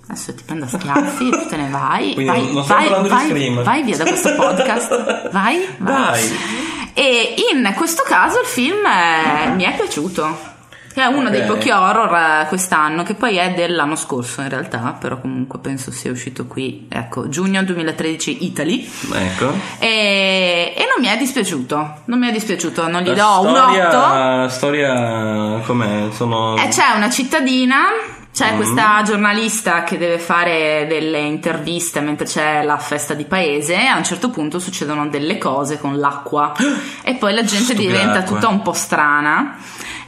Adesso 0.09 0.35
ti 0.35 0.43
prendo 0.45 0.65
a 0.65 0.69
schiaffi, 0.69 1.31
tu 1.31 1.47
te 1.49 1.57
ne 1.57 1.69
vai. 1.69 2.15
Quindi 2.15 2.31
vai, 2.33 2.53
non 2.53 2.63
stiamo 2.65 3.09
vai, 3.09 3.31
vai, 3.33 3.55
vai 3.63 3.83
via 3.85 3.97
da 3.97 4.05
questo 4.05 4.35
podcast. 4.35 5.31
Vai, 5.31 5.67
vai. 5.79 5.95
Dai. 6.29 6.31
E 6.99 7.35
in 7.53 7.73
questo 7.75 8.03
caso 8.05 8.41
il 8.41 8.47
film 8.47 8.85
eh, 8.87 9.49
mi 9.55 9.65
è 9.65 9.75
piaciuto. 9.77 10.55
È 10.95 11.05
uno 11.05 11.27
Ok. 11.29 11.31
dei 11.31 11.43
pochi 11.43 11.71
horror 11.71 12.15
eh, 12.17 12.47
quest'anno, 12.49 13.03
che 13.03 13.13
poi 13.13 13.37
è 13.37 13.53
dell'anno 13.53 13.97
scorso 13.97 14.41
in 14.41 14.49
realtà, 14.49 14.97
però 14.99 15.21
comunque 15.21 15.59
penso 15.59 15.91
sia 15.91 16.11
uscito 16.11 16.47
qui, 16.47 16.87
ecco, 16.91 17.29
giugno 17.29 17.63
2013 17.63 18.47
Italy. 18.47 18.91
Ecco. 19.13 19.53
E, 19.79 20.73
e 20.75 20.81
non 20.91 21.05
mi 21.07 21.09
è 21.09 21.19
dispiaciuto, 21.19 22.01
non 22.07 22.19
mi 22.19 22.29
è 22.29 22.33
dispiaciuto, 22.33 22.89
non 22.89 23.03
gli 23.03 23.09
La 23.09 23.15
do 23.15 23.41
un 23.43 23.57
8. 23.57 23.59
storia, 23.59 24.49
storia 24.49 25.61
com'è? 25.67 26.09
Sono... 26.13 26.57
Eh, 26.57 26.69
c'è 26.69 26.95
una 26.97 27.11
cittadina, 27.11 27.81
c'è 28.37 28.53
Mm. 28.53 28.57
questa 28.57 29.01
giornalista 29.03 29.83
che 29.83 29.97
deve 29.97 30.19
fare 30.19 30.85
delle 30.87 31.21
interviste 31.21 32.01
mentre 32.01 32.27
c'è 32.27 32.63
la 32.63 32.77
festa 32.77 33.15
di 33.15 33.25
paese 33.25 33.73
e 33.81 33.87
a 33.87 33.97
un 33.97 34.05
certo 34.05 34.29
punto 34.29 34.59
succedono 34.59 35.09
delle 35.09 35.39
cose 35.39 35.79
con 35.81 35.97
l'acqua 35.99 36.53
e 37.03 37.15
poi 37.15 37.33
la 37.33 37.43
gente 37.45 37.73
Sto 37.73 37.81
diventa 37.81 38.19
acqua. 38.19 38.35
tutta 38.35 38.49
un 38.49 38.61
po' 38.61 38.75
strana. 38.75 39.57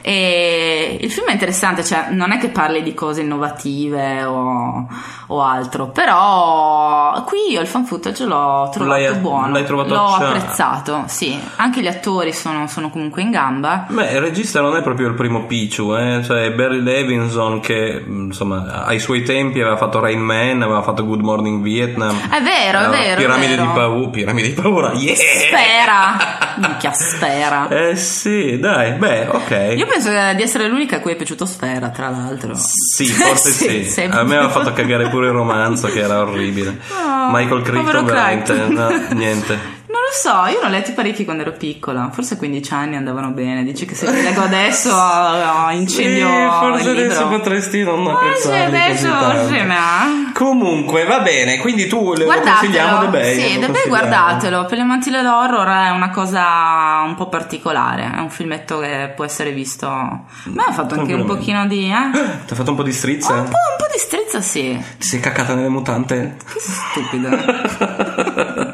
E 0.01 0.97
il 1.01 1.11
film 1.11 1.27
è 1.27 1.31
interessante, 1.33 1.83
cioè 1.83 2.07
non 2.11 2.31
è 2.31 2.37
che 2.37 2.49
parli 2.49 2.81
di 2.83 2.93
cose 2.93 3.21
innovative 3.21 4.23
o, 4.23 4.87
o 5.27 5.41
altro, 5.41 5.87
però 5.89 7.21
qui 7.25 7.51
io 7.51 7.61
il 7.61 7.67
fan 7.67 7.85
footage 7.85 8.25
l'ho 8.25 8.69
trovato 8.71 8.99
L'hai- 9.01 9.15
buono, 9.15 9.51
l'hai 9.53 9.65
trovato 9.65 9.93
l'ho 9.93 10.05
accia- 10.05 10.27
apprezzato, 10.29 11.03
sì, 11.07 11.37
anche 11.57 11.81
gli 11.81 11.87
attori 11.87 12.33
sono, 12.33 12.67
sono 12.67 12.89
comunque 12.89 13.21
in 13.21 13.31
gamba. 13.31 13.85
Beh, 13.89 14.11
il 14.11 14.21
regista 14.21 14.61
non 14.61 14.75
è 14.77 14.81
proprio 14.81 15.07
il 15.07 15.13
primo 15.15 15.45
Pichu, 15.45 15.93
eh? 15.95 16.21
cioè 16.23 16.51
Barry 16.51 16.81
Levinson 16.81 17.59
che 17.59 17.99
mh, 18.05 18.25
insomma 18.27 18.85
ai 18.85 18.99
suoi 18.99 19.23
tempi 19.23 19.59
aveva 19.61 19.77
fatto 19.77 19.99
Rain 19.99 20.19
Man, 20.21 20.61
aveva 20.61 20.81
fatto 20.81 21.05
Good 21.05 21.21
Morning 21.21 21.61
Vietnam. 21.61 22.17
È 22.29 22.41
vero, 22.41 22.79
è 22.79 22.89
vero, 22.89 23.13
è 23.13 23.15
Piramidi 23.15 23.55
vero. 23.55 23.61
di 23.63 23.71
paura, 23.73 24.09
piramidi 24.09 24.47
di 24.53 24.61
paura, 24.61 24.91
yeah! 24.93 25.15
Spera, 25.15 26.17
minchia 26.57 26.91
spera. 26.93 27.67
Eh 27.69 27.95
sì, 27.95 28.57
dai, 28.59 28.93
beh, 28.93 29.27
ok. 29.31 29.73
Io 29.77 29.85
penso 29.89 30.09
di 30.09 30.41
essere 30.43 30.67
l'unica 30.67 30.97
a 30.97 30.99
cui 30.99 31.11
è 31.11 31.15
piaciuto 31.15 31.45
Sfera, 31.45 31.89
tra 31.89 32.09
l'altro. 32.09 32.53
Sì, 32.55 33.05
forse 33.07 33.51
sì. 33.51 33.89
sei 33.89 34.05
A 34.05 34.23
me 34.23 34.37
proprio- 34.37 34.49
fatto 34.49 34.73
cagare 34.73 35.09
pure 35.09 35.27
il 35.27 35.33
romanzo 35.33 35.87
che 35.87 35.99
era 35.99 36.19
orribile. 36.21 36.77
Oh, 36.91 37.29
Michael 37.31 37.61
Crichton 37.61 38.05
veramente, 38.05 38.53
no, 38.53 38.89
niente. 39.13 39.77
Lo 40.09 40.15
so, 40.15 40.45
io 40.51 40.59
ne 40.59 40.65
ho 40.65 40.69
letti 40.69 40.93
parecchi 40.93 41.23
quando 41.23 41.43
ero 41.43 41.51
piccola, 41.51 42.09
forse 42.11 42.33
a 42.33 42.37
15 42.37 42.73
anni 42.73 42.95
andavano 42.95 43.29
bene. 43.29 43.63
Dici 43.63 43.85
che 43.85 43.93
se 43.93 44.09
li 44.09 44.23
leggo 44.23 44.41
adesso 44.41 44.91
oh, 44.91 45.69
incendio 45.69 46.27
Sì, 46.27 46.47
forse 46.59 46.89
adesso 46.89 47.27
potresti 47.27 47.83
non 47.83 48.07
apprezzarli 48.07 48.75
adesso 48.75 49.07
così 49.07 49.67
tanto. 49.67 50.31
Comunque, 50.33 51.05
va 51.05 51.19
bene, 51.19 51.57
quindi 51.57 51.87
tu 51.87 52.13
le 52.13 52.25
consigliamo 52.25 52.99
The 53.01 53.07
Guardatelo, 53.07 53.09
Bay. 53.09 53.39
sì, 53.39 53.59
The 53.59 53.67
Bay 53.69 53.87
guardatelo. 53.87 54.65
Per 54.65 54.77
gli 54.77 54.81
amanti 54.81 55.09
dell'horror 55.09 55.67
è 55.67 55.89
una 55.89 56.09
cosa 56.09 57.03
un 57.05 57.15
po' 57.15 57.27
particolare. 57.27 58.11
È 58.15 58.19
un 58.19 58.29
filmetto 58.29 58.79
che 58.79 59.11
può 59.15 59.25
essere 59.25 59.51
visto. 59.51 59.87
Ma 59.87 60.65
ha 60.67 60.71
fatto 60.71 60.95
anche 60.95 61.13
un 61.13 61.25
pochino 61.25 61.67
di. 61.67 61.89
Eh? 61.89 62.09
Ti 62.45 62.53
ha 62.53 62.55
fatto 62.55 62.71
un 62.71 62.77
po' 62.77 62.83
di 62.83 62.93
strizza? 62.93 63.33
Un 63.33 63.43
po', 63.43 63.49
un 63.49 63.77
po' 63.77 63.87
di 63.91 63.99
strizza, 63.99 64.41
sì. 64.41 64.81
Ti 64.97 65.05
sei 65.05 65.19
cacata 65.19 65.53
nelle 65.53 65.69
mutante? 65.69 66.37
Che 66.51 66.59
stupido. 66.59 67.29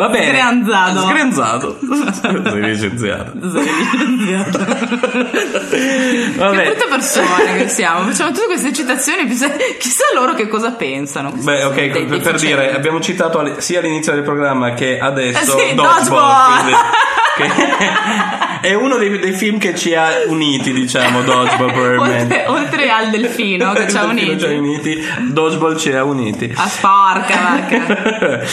Va 0.00 0.08
bene. 0.08 0.38
Sgranzato. 0.38 1.00
Sgranzato. 1.02 1.76
Sei 2.50 2.60
licenziato. 2.62 3.32
Che 5.68 6.32
Vabbè. 6.36 6.64
brutte 6.64 6.86
persone 6.88 7.56
che 7.58 7.68
siamo. 7.68 8.04
Facciamo 8.10 8.30
tutte 8.32 8.46
queste 8.46 8.72
citazioni. 8.72 9.26
Chissà, 9.26 10.04
loro 10.14 10.32
che 10.34 10.48
cosa 10.48 10.70
pensano. 10.72 11.32
Beh, 11.34 11.64
ok, 11.64 11.74
Dei- 11.90 12.04
per, 12.06 12.20
per 12.20 12.38
dire, 12.38 12.74
abbiamo 12.74 12.98
citato 13.00 13.60
sia 13.60 13.80
all'inizio 13.80 14.12
del 14.14 14.22
programma 14.22 14.72
che 14.72 14.98
adesso 14.98 15.38
Eh 15.38 15.44
sì, 15.68 15.74
Dodgeball, 15.74 15.96
Dodgeball. 15.98 16.62
quindi- 16.62 16.78
che 17.36 18.48
è 18.60 18.74
uno 18.74 18.96
dei, 18.96 19.18
dei 19.18 19.32
film 19.32 19.58
che 19.58 19.74
ci 19.74 19.94
ha 19.94 20.10
uniti, 20.26 20.72
diciamo, 20.72 21.22
Dodgeball 21.22 21.72
probabilmente. 21.72 22.44
oltre, 22.46 22.62
oltre 22.62 22.90
al 22.90 23.10
delfino 23.10 23.72
che 23.72 23.88
ci 23.88 23.96
ha 23.96 24.04
delfino 24.06 24.38
ci 24.38 24.44
ha 24.46 24.48
uniti. 24.48 24.88
uniti, 24.90 25.32
Dodgeball 25.32 25.76
ci 25.76 25.92
ha 25.92 26.04
uniti. 26.04 26.52
A 26.54 26.66
sporca. 26.68 28.48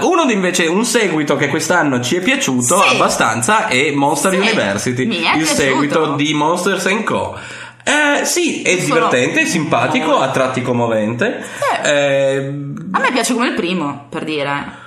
Uh, 0.00 0.06
uno 0.10 0.30
invece 0.30 0.66
un 0.66 0.84
seguito 0.84 1.36
che 1.36 1.48
quest'anno 1.48 2.00
ci 2.00 2.16
è 2.16 2.20
piaciuto 2.20 2.80
Sì. 2.82 2.94
abbastanza 2.94 3.66
è 3.68 3.90
Monster 3.92 4.32
Sì, 4.32 4.36
University, 4.38 5.02
è 5.08 5.14
il 5.14 5.18
piaciuto. 5.20 5.44
seguito 5.54 6.06
di 6.16 6.34
Monsters 6.34 6.86
Co. 7.04 7.36
Eh, 7.84 8.24
sì, 8.26 8.60
è 8.62 8.72
Sono- 8.78 8.84
divertente, 8.84 9.46
simpatico, 9.46 10.18
a 10.18 10.28
tratti 10.30 10.60
commovente. 10.60 11.42
Sì. 11.42 11.88
Eh, 11.88 12.52
A 12.92 12.98
me 13.00 13.10
piace 13.12 13.32
come 13.32 13.48
il 13.48 13.54
primo, 13.54 14.06
per 14.10 14.24
dire. 14.24 14.77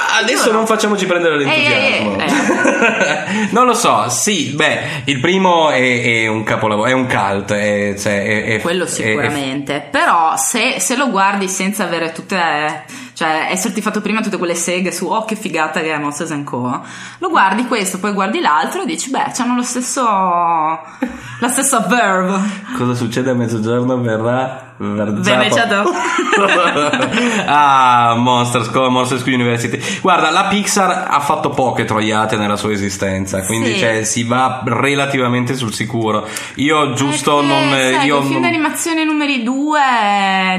Adesso 0.00 0.44
Giuro. 0.44 0.58
non 0.58 0.66
facciamoci 0.66 1.06
prendere 1.06 1.38
l'entusiasmo. 1.38 2.20
Ehi, 2.20 2.28
ehi, 2.30 3.48
non 3.50 3.66
lo 3.66 3.74
so, 3.74 4.08
sì, 4.08 4.50
beh, 4.54 5.02
il 5.06 5.18
primo 5.18 5.70
è, 5.70 6.22
è 6.22 6.26
un 6.28 6.44
capolavoro, 6.44 6.88
è 6.88 6.92
un 6.92 7.08
cult. 7.08 7.52
È, 7.52 7.94
cioè, 7.98 8.44
è- 8.44 8.60
Quello 8.60 8.86
sicuramente, 8.86 9.84
però 9.90 10.34
se, 10.36 10.78
se 10.78 10.94
lo 10.96 11.10
guardi 11.10 11.48
senza 11.48 11.82
avere 11.82 12.12
tutte, 12.12 12.84
cioè 13.18 13.48
esserti 13.50 13.82
fatto 13.82 14.00
prima 14.00 14.20
tutte 14.20 14.36
quelle 14.36 14.54
seghe 14.54 14.92
su 14.92 15.06
oh 15.06 15.24
che 15.24 15.34
figata 15.34 15.80
che 15.80 15.92
è 15.92 15.98
Monsters 15.98 16.40
Co, 16.44 16.80
lo 17.18 17.28
guardi 17.28 17.66
questo, 17.66 17.98
poi 17.98 18.12
guardi 18.12 18.38
l'altro 18.38 18.82
e 18.82 18.86
dici 18.86 19.10
beh, 19.10 19.32
hanno 19.38 19.56
lo 19.56 19.62
stesso, 19.64 20.04
la 20.04 21.48
stessa 21.48 21.80
verve. 21.80 22.38
cosa 22.76 22.94
succede 22.94 23.30
a 23.30 23.34
mezzogiorno 23.34 24.00
verrà 24.00 24.68
Veneciato. 24.78 25.90
ah, 27.46 28.14
Monsters 28.16 28.70
Co, 28.70 28.88
Monsters 28.88 29.24
Co 29.24 29.30
University. 29.30 29.80
Guarda, 30.00 30.30
la 30.30 30.44
Pixar 30.44 31.08
ha 31.10 31.18
fatto 31.18 31.50
poche 31.50 31.84
troiate 31.84 32.36
nella 32.36 32.56
sua 32.56 32.70
esistenza, 32.70 33.44
quindi 33.44 33.72
Sì. 33.72 33.78
cioè, 33.78 34.04
si 34.04 34.22
va 34.22 34.62
relativamente 34.64 35.56
sul 35.56 35.74
sicuro. 35.74 36.28
Io 36.56 36.92
giusto 36.92 37.38
Perché, 37.40 37.52
non... 37.52 37.70
sai, 37.70 38.06
io 38.06 38.18
i 38.18 38.22
film 38.22 38.32
non- 38.34 38.42
d'animazione 38.42 39.04
numeri 39.04 39.42
due 39.42 39.80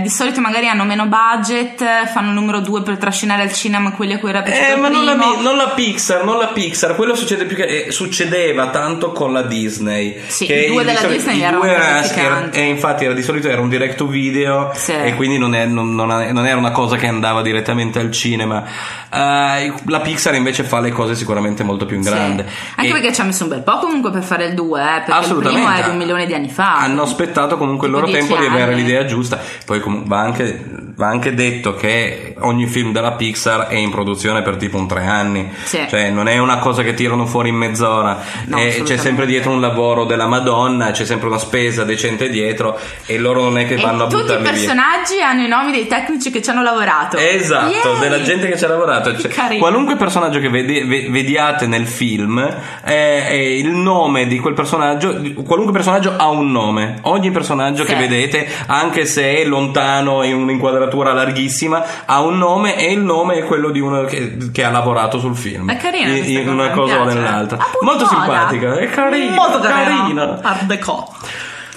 di 0.02 0.10
solito 0.10 0.42
magari 0.42 0.68
hanno 0.68 0.84
meno 0.84 1.08
budget, 1.08 2.08
fanno 2.08 2.28
il 2.30 2.34
numero 2.50 2.60
due 2.62 2.82
per 2.82 2.98
trascinare 2.98 3.44
al 3.44 3.54
cinema 3.54 3.92
quelli 3.92 4.14
a 4.14 4.20
cui 4.20 4.30
era 4.30 4.42
piaciuto 4.42 4.72
Eh, 4.72 4.76
ma 4.76 4.90
non 4.90 5.06
la, 5.06 5.14
non 5.14 5.56
la 5.56 5.70
Pixar, 5.70 6.24
non 6.26 6.38
la 6.40 6.48
Pixar, 6.48 6.96
quello 6.96 7.14
succede 7.16 7.46
più 7.46 7.56
che 7.56 7.86
eh, 7.86 7.92
succedeva 7.92 8.68
tanto 8.70 9.12
con 9.12 9.32
la 9.32 9.44
Disney. 9.44 10.20
Sì, 10.28 10.46
che 10.46 10.66
i 10.66 10.68
due 10.72 10.80
di 10.80 10.88
della 10.88 11.00
solito- 11.00 11.18
Disney 11.24 11.42
erano 11.42 11.64
era- 11.64 12.04
era- 12.04 12.50
e 12.52 12.62
infatti 12.64 13.06
era 13.06 13.14
di 13.14 13.22
solito 13.22 13.48
era 13.50 13.62
un 13.62 13.70
direct 13.70 13.96
to 13.98 14.08
video 14.08 14.72
Sì. 14.74 14.94
e 14.94 15.16
quindi 15.16 15.38
non, 15.38 15.54
è- 15.54 15.66
non- 15.66 15.94
non 15.96 16.46
era 16.48 16.58
una 16.58 16.72
cosa 16.72 16.96
che 16.98 17.06
andava 17.08 17.42
direttamente 17.42 18.00
al 18.00 18.12
cinema. 18.12 18.64
Eh, 19.12 19.74
la 19.86 20.00
Pixar 20.02 20.34
invece 20.36 20.64
fa 20.64 20.80
le 20.80 20.92
cose 20.92 21.16
sicuramente 21.16 21.64
molto 21.64 21.86
più 21.86 21.98
in 21.98 22.04
Sì. 22.04 22.10
grande. 22.10 22.46
Anche 22.76 22.90
E 22.90 22.94
perché 22.94 23.14
ci 23.14 23.22
ha 23.22 23.24
messo 23.26 23.44
un 23.44 23.50
bel 23.50 23.62
po' 23.62 23.78
comunque 23.78 24.10
per 24.12 24.24
fare 24.24 24.46
il 24.46 24.54
2, 24.56 24.82
eh, 24.82 25.02
perché 25.06 25.28
il 25.30 25.36
primo 25.36 25.70
è 25.72 25.84
di 25.84 25.90
un 25.90 25.98
milione 25.98 26.26
di 26.26 26.34
anni 26.34 26.50
fa. 26.50 26.78
hanno 26.80 27.04
aspettato 27.04 27.58
comunque 27.58 27.88
il 27.88 27.94
loro 27.94 28.06
tempo 28.08 28.34
di 28.34 28.40
dieci 28.40 28.54
avere 28.56 28.72
anni. 28.74 28.82
l'idea 28.84 29.06
giusta. 29.06 29.40
Poi 29.66 29.80
comunque 29.80 30.08
va 30.10 30.20
anche, 30.22 30.66
va 31.00 31.08
anche 31.08 31.34
detto 31.34 31.76
che 31.76 32.36
ogni 32.40 32.68
film 32.68 32.92
della 32.92 33.14
Pixar 33.14 33.68
è 33.68 33.76
in 33.76 33.90
produzione 33.90 34.42
per 34.42 34.58
tipo 34.58 34.76
un 34.76 34.86
tre 34.86 35.06
anni. 35.06 35.50
Sì. 35.64 35.80
Cioè 35.88 36.10
non 36.10 36.28
è 36.28 36.38
una 36.40 36.58
cosa 36.58 36.84
che 36.84 36.94
tirano 36.94 37.26
fuori 37.26 37.48
in 37.48 37.56
mezz'ora. 37.56 38.18
No, 38.48 38.58
Eh, 38.58 38.82
c'è 38.84 38.98
sempre 38.98 39.26
dietro 39.26 39.52
un 39.52 39.62
lavoro 39.62 40.04
della 40.04 40.28
Madonna, 40.28 40.92
c'è 40.92 41.06
sempre 41.06 41.30
una 41.30 41.38
spesa 41.38 41.86
decente 41.86 42.28
dietro 42.28 42.78
e 43.06 43.18
loro 43.18 43.44
non 43.44 43.58
è 43.58 43.66
che 43.66 43.76
E 43.76 43.82
vanno 43.82 44.04
a 44.04 44.08
tutti 44.08 44.18
i 44.24 44.26
buttarli 44.26 44.44
via. 44.44 44.52
personaggi 44.52 45.22
hanno 45.22 45.44
i 45.44 45.48
nomi 45.48 45.72
dei 45.72 45.88
tecnici 45.88 46.32
che 46.32 46.42
ci 46.42 46.50
hanno 46.50 46.64
lavorato. 46.64 47.16
Esatto, 47.16 47.88
Yay! 47.92 48.00
della 48.02 48.22
gente 48.22 48.50
che 48.50 48.58
ci 48.58 48.66
ha 48.66 48.68
lavorato. 48.68 49.16
Cioè, 49.18 49.58
qualunque 49.58 49.96
personaggio 49.96 50.40
che 50.40 50.50
vede- 50.50 50.84
ve- 50.84 51.08
vediate 51.10 51.66
nel 51.66 51.88
film, 51.88 52.40
eh, 52.84 53.26
è 53.26 53.32
il 53.34 53.70
nome 53.70 54.28
di 54.28 54.38
quel 54.40 54.54
personaggio, 54.54 55.18
qualunque 55.46 55.72
personaggio 55.72 56.14
ha 56.18 56.28
un 56.28 56.52
nome. 56.52 56.98
Ogni 57.04 57.32
personaggio 57.32 57.86
Sì. 57.86 57.94
che 57.94 57.96
vedete, 57.98 58.46
anche 58.68 59.06
se 59.06 59.38
è 59.38 59.46
lontano 59.46 60.24
in 60.24 60.36
un'inquadratura 60.36 60.88
larghissima, 60.98 61.84
ha 62.06 62.22
un 62.22 62.38
nome 62.38 62.78
e 62.78 62.92
il 62.92 63.00
nome 63.00 63.36
è 63.36 63.46
quello 63.46 63.70
di 63.70 63.80
uno 63.80 64.04
che, 64.06 64.38
che 64.52 64.64
ha 64.64 64.70
lavorato 64.70 65.20
sul 65.20 65.36
film. 65.36 65.70
È 65.70 65.78
carina 65.78 66.10
In, 66.10 66.26
in 66.26 66.50
una 66.50 66.72
cosa 66.72 67.02
o 67.02 67.04
nell'altra. 67.06 67.58
Appunto, 67.58 67.86
Molto 67.86 68.06
simpatica, 68.08 68.78
è 68.78 68.90
carina. 68.90 69.34
Molto 69.34 69.60
carina. 69.60 70.40
Art 70.42 70.64
Deco. 70.64 71.14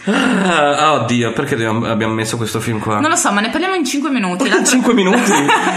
Ah, 0.05 0.94
oddio, 0.94 1.32
perché 1.32 1.55
abbiamo 1.64 2.12
messo 2.12 2.36
questo 2.36 2.59
film 2.61 2.78
qua? 2.80 2.98
Non 2.98 3.11
lo 3.11 3.16
so, 3.16 3.30
ma 3.30 3.40
ne 3.40 3.50
parliamo 3.50 3.74
in 3.74 3.84
5 3.84 4.11
minuti. 4.11 4.46
In 4.62 4.66
5 4.66 4.94
minuti 4.94 5.32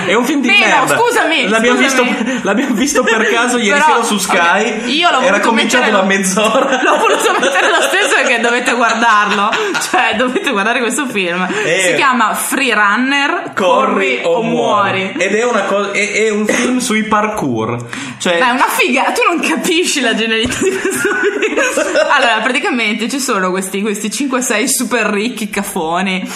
è 0.07 0.13
un 0.13 0.25
film 0.25 0.41
di 0.41 0.47
Meno, 0.47 0.65
merda. 0.65 0.97
scusami, 0.97 1.47
L'abbiamo, 1.47 1.79
scusami. 1.79 2.09
Visto, 2.09 2.39
l'abbiamo 2.43 2.73
visto 2.75 3.03
per 3.03 3.27
caso 3.29 3.57
ieri 3.57 3.79
Però, 3.79 3.85
sera 3.85 4.03
su 4.03 4.17
Sky. 4.17 4.79
ok, 4.79 4.87
io 4.87 5.11
l'ho 5.11 5.21
Era 5.21 5.39
cominciato 5.39 5.91
da 5.91 6.03
mezz'ora. 6.03 6.81
L'ho 6.81 6.97
voluto 6.97 7.31
mettere 7.39 7.69
lo 7.69 7.81
stesso 7.81 8.15
perché 8.15 8.39
dovete 8.39 8.73
guardarlo. 8.73 9.49
Cioè, 9.89 10.15
dovete 10.17 10.51
guardare 10.51 10.79
questo 10.79 11.05
film. 11.07 11.47
Eh. 11.63 11.81
Si 11.89 11.95
chiama 11.95 12.33
Free 12.33 12.73
Runner. 12.73 13.51
Corri 13.55 14.21
o 14.23 14.41
muori. 14.43 15.03
muori. 15.03 15.13
Ed 15.17 15.33
è, 15.35 15.43
una 15.45 15.63
cosa, 15.63 15.91
è, 15.91 16.11
è 16.25 16.29
un 16.29 16.45
film 16.47 16.77
sui 16.79 17.03
parkour. 17.03 17.77
Cioè, 18.17 18.39
Ma 18.39 18.49
è 18.49 18.51
una 18.51 18.67
figa, 18.69 19.03
tu 19.11 19.21
non 19.27 19.39
capisci 19.39 20.01
la 20.01 20.15
genialità 20.15 20.57
di 20.61 20.71
questo 20.77 21.09
film. 21.09 21.33
Allora, 22.15 22.39
praticamente 22.41 23.09
ci 23.09 23.19
sono 23.19 23.49
questi, 23.51 23.81
questi 23.81 24.09
5-6 24.15 24.65
super 24.65 25.05
ricchi 25.07 25.49
cafoni 25.49 26.21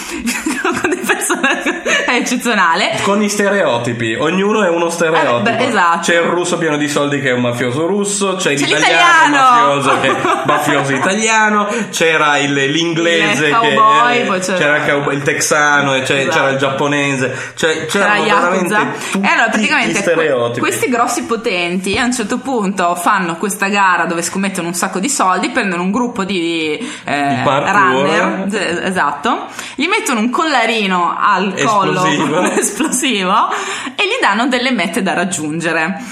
con 0.62 0.90
dei 0.90 0.98
personaggi. 0.98 1.68
È 2.06 2.12
eccezionale. 2.14 2.98
con 3.02 3.18
gli 3.20 3.28
stereotipi, 3.28 4.14
ognuno 4.18 4.62
è 4.64 4.68
uno 4.68 4.90
stereotipo. 4.90 5.38
Eh, 5.38 5.42
beh, 5.56 5.66
esatto. 5.66 5.98
C'è 6.00 6.14
il 6.16 6.22
russo 6.28 6.58
pieno 6.58 6.76
di 6.76 6.88
soldi 6.88 7.20
che 7.20 7.30
è 7.30 7.32
un 7.32 7.40
mafioso 7.42 7.86
russo, 7.86 8.34
c'è, 8.36 8.54
C'è 8.54 8.64
l'italiano 8.66 9.36
mafioso 9.36 10.00
che 10.00 10.08
è 10.08 10.16
mafioso 10.44 10.94
italiano, 10.94 11.68
c'era 11.90 12.38
il- 12.38 12.52
l'inglese 12.52 13.46
Il 13.48 13.58
che 13.60 13.74
cowboy, 13.74 14.18
eh, 14.20 14.24
poi 14.24 14.40
c'era- 14.40 14.58
c'era 14.58 14.76
il, 14.76 14.90
cowboy- 14.90 15.14
il 15.16 15.22
texano, 15.22 15.94
Esatto. 15.94 16.30
c'era 16.30 16.48
il 16.50 16.58
giapponese, 16.58 17.52
Tra 17.56 17.68
c'erano 17.86 18.22
veramente 18.24 18.74
Yakuza. 18.74 18.92
tutti 19.12 19.26
E 19.26 19.28
allora, 19.30 19.48
praticamente, 19.48 19.94
stereotipi. 20.00 20.60
questi 20.60 20.88
grossi 20.88 21.22
potenti 21.24 21.96
a 21.98 22.04
un 22.04 22.12
certo 22.12 22.38
punto 22.38 22.94
fanno 22.96 23.36
questa 23.36 23.68
gara 23.68 24.04
dove 24.06 24.22
scommettono 24.22 24.68
un 24.68 24.74
sacco 24.74 24.98
di 24.98 25.08
soldi, 25.08 25.50
prendono 25.50 25.82
un 25.82 25.90
gruppo 25.90 26.24
di, 26.24 26.72
eh, 27.04 27.26
Di 27.28 27.40
runner, 27.72 28.46
esatto, 28.84 29.46
gli 29.74 29.86
mettono 29.86 30.20
un 30.20 30.30
collarino 30.30 31.16
al 31.18 31.54
collo 31.64 32.04
Esplosivo. 32.04 32.42
esplosivo 32.50 33.48
e 33.96 34.04
gli 34.06 34.20
danno 34.20 34.46
delle 34.48 34.70
mete 34.70 35.02
da 35.02 35.14
raggiungere. 35.14 36.02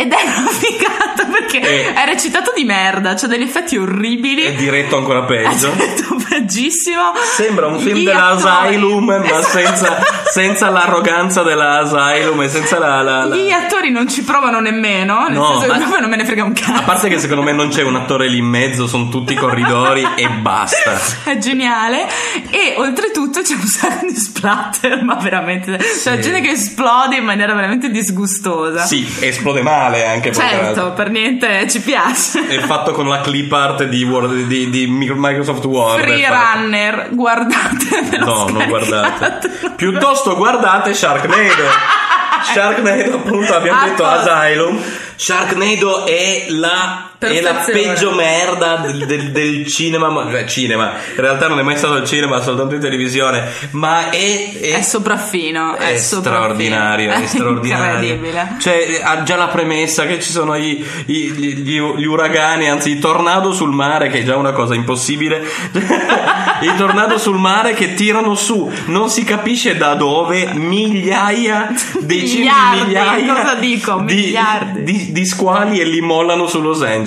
Ed 0.00 0.12
è 0.12 0.16
una 0.38 0.48
figata 0.48 1.24
perché 1.24 1.58
E- 1.60 1.92
è 1.92 2.04
recitato 2.04 2.52
di 2.54 2.62
merda, 2.62 3.14
c'ha 3.14 3.26
degli 3.26 3.42
effetti 3.42 3.76
orribili. 3.76 4.42
È 4.42 4.54
diretto 4.54 4.96
ancora 4.96 5.24
peggio. 5.24 5.70
Aspetta, 5.70 6.14
peggissimo. 6.52 7.12
Sembra 7.36 7.66
un 7.66 7.78
film 7.78 7.98
Gli 7.98 8.04
della 8.04 8.28
attori- 8.28 8.74
Asylum, 8.74 9.04
ma 9.04 9.22
Esatto. 9.24 9.42
senza, 9.58 9.98
senza 10.32 10.70
l'arroganza 10.70 11.42
della 11.42 11.78
Asylum 11.80 12.40
e 12.42 12.48
senza 12.48 12.78
la. 12.78 13.02
la- 13.02 13.24
la- 13.26 13.36
Gli 13.36 13.50
attori 13.50 13.90
non 13.90 14.08
ci 14.08 14.22
provano 14.22 14.60
nemmeno, 14.60 15.26
nel 15.28 15.36
No, 15.36 15.60
senso 15.60 15.90
che 15.94 16.00
non 16.00 16.08
me 16.10 16.16
ne 16.16 16.24
frega 16.24 16.44
un 16.44 16.52
cazzo. 16.54 16.72
A 16.72 16.82
parte 16.82 17.08
che 17.08 17.18
secondo 17.18 17.42
me 17.42 17.52
non 17.52 17.68
c'è 17.68 17.82
un 17.82 17.96
attore 17.96 18.28
lì 18.28 18.38
in 18.38 18.46
mezzo, 18.46 18.86
sono 18.86 19.08
tutti 19.08 19.34
corridori 19.34 20.06
e 20.16 20.28
basta. 20.28 20.98
È 21.24 21.36
geniale 21.38 22.06
e 22.50 22.74
oltretutto 22.78 23.42
c'è 23.42 23.54
un 23.54 23.66
sacco 23.66 24.06
di 24.06 24.16
splatter, 24.16 25.02
ma 25.04 25.14
veramente 25.16 25.76
c'è 25.76 26.18
gente 26.18 26.40
che 26.40 26.50
esplode 26.52 27.16
in 27.16 27.24
maniera 27.24 27.52
veramente 27.54 27.90
disgustosa. 27.90 28.84
Sì, 28.84 29.06
esplode 29.20 29.60
male 29.62 30.06
anche 30.06 30.32
Certo, 30.32 30.92
per 30.92 31.10
niente 31.10 31.68
ci 31.68 31.80
piace. 31.80 32.46
È 32.46 32.60
fatto 32.60 32.92
con 32.92 33.06
la 33.08 33.20
clip 33.20 33.52
art 33.52 33.84
di, 33.84 34.02
Word- 34.04 34.46
di- 34.46 34.70
di 34.70 34.86
Microsoft 34.86 35.64
Word. 35.64 36.00
Free. 36.00 36.26
Runner, 36.38 37.08
guardatevelo. 37.12 38.24
No, 38.24 38.48
non 38.48 38.68
guardate. 38.68 39.48
Piuttosto 39.76 40.36
guardate 40.36 40.94
Sharknado. 40.94 41.64
Sharknado, 42.52 43.16
appunto, 43.16 43.54
abbiamo 43.54 43.84
detto. 43.84 44.04
Asylum. 44.04 44.80
Sharknado 45.16 46.06
è 46.06 46.46
la, 46.48 47.07
è 47.18 47.40
la 47.40 47.64
peggio 47.70 48.12
merda 48.14 48.76
del, 48.76 49.04
del- 49.06 49.30
del 49.32 49.66
cinema. 49.66 50.08
ma- 50.08 50.30
Cioè, 50.30 50.44
cinema. 50.46 50.92
In 51.16 51.20
realtà 51.20 51.48
non 51.48 51.58
è 51.58 51.62
mai 51.62 51.76
stato 51.76 51.94
al 51.94 52.06
cinema, 52.06 52.40
soltanto 52.40 52.74
in 52.74 52.80
televisione. 52.80 53.44
Ma 53.72 54.10
è. 54.10 54.58
è- 54.60 54.76
È 54.78 54.82
sopraffino, 54.82 55.74
è, 55.76 55.94
è 55.94 55.96
straordinario, 55.96 57.10
è 57.12 57.26
straordinario. 57.26 58.12
incredibile. 58.14 58.54
Cioè, 58.60 59.00
ha 59.02 59.22
già 59.24 59.36
la 59.36 59.48
premessa 59.48 60.06
che 60.06 60.20
ci 60.20 60.30
sono 60.30 60.54
i- 60.54 60.84
i- 61.06 61.14
gli, 61.32 61.54
gli- 61.62 61.80
gli 61.96 62.04
uragani, 62.04 62.68
anzi, 62.70 62.90
i 62.92 62.98
tornado 63.00 63.52
sul 63.52 63.72
mare, 63.72 64.08
che 64.08 64.20
è 64.20 64.24
già 64.24 64.36
una 64.36 64.52
cosa 64.52 64.74
impossibile. 64.74 65.42
I 66.60 66.74
tornado 66.76 67.18
sul 67.18 67.38
mare 67.38 67.72
che 67.74 67.94
tirano 67.94 68.34
su, 68.34 68.70
non 68.86 69.08
si 69.10 69.24
capisce 69.24 69.76
da 69.76 69.94
dove, 69.94 70.50
migliaia, 70.54 71.72
decine 72.00 72.36
Miliardi, 72.44 72.78
di 72.78 72.84
migliaia 72.86 73.34
cosa 73.34 73.54
dico? 73.54 74.02
di, 74.04 74.14
Miliardi. 74.14 74.82
di- 74.82 75.12
di 75.12 75.26
squali 75.26 75.80
e 75.80 75.84
li 75.84 76.00
mollano 76.00 76.46
su 76.46 76.60
Los 76.60 76.82
Angeles. 76.82 77.06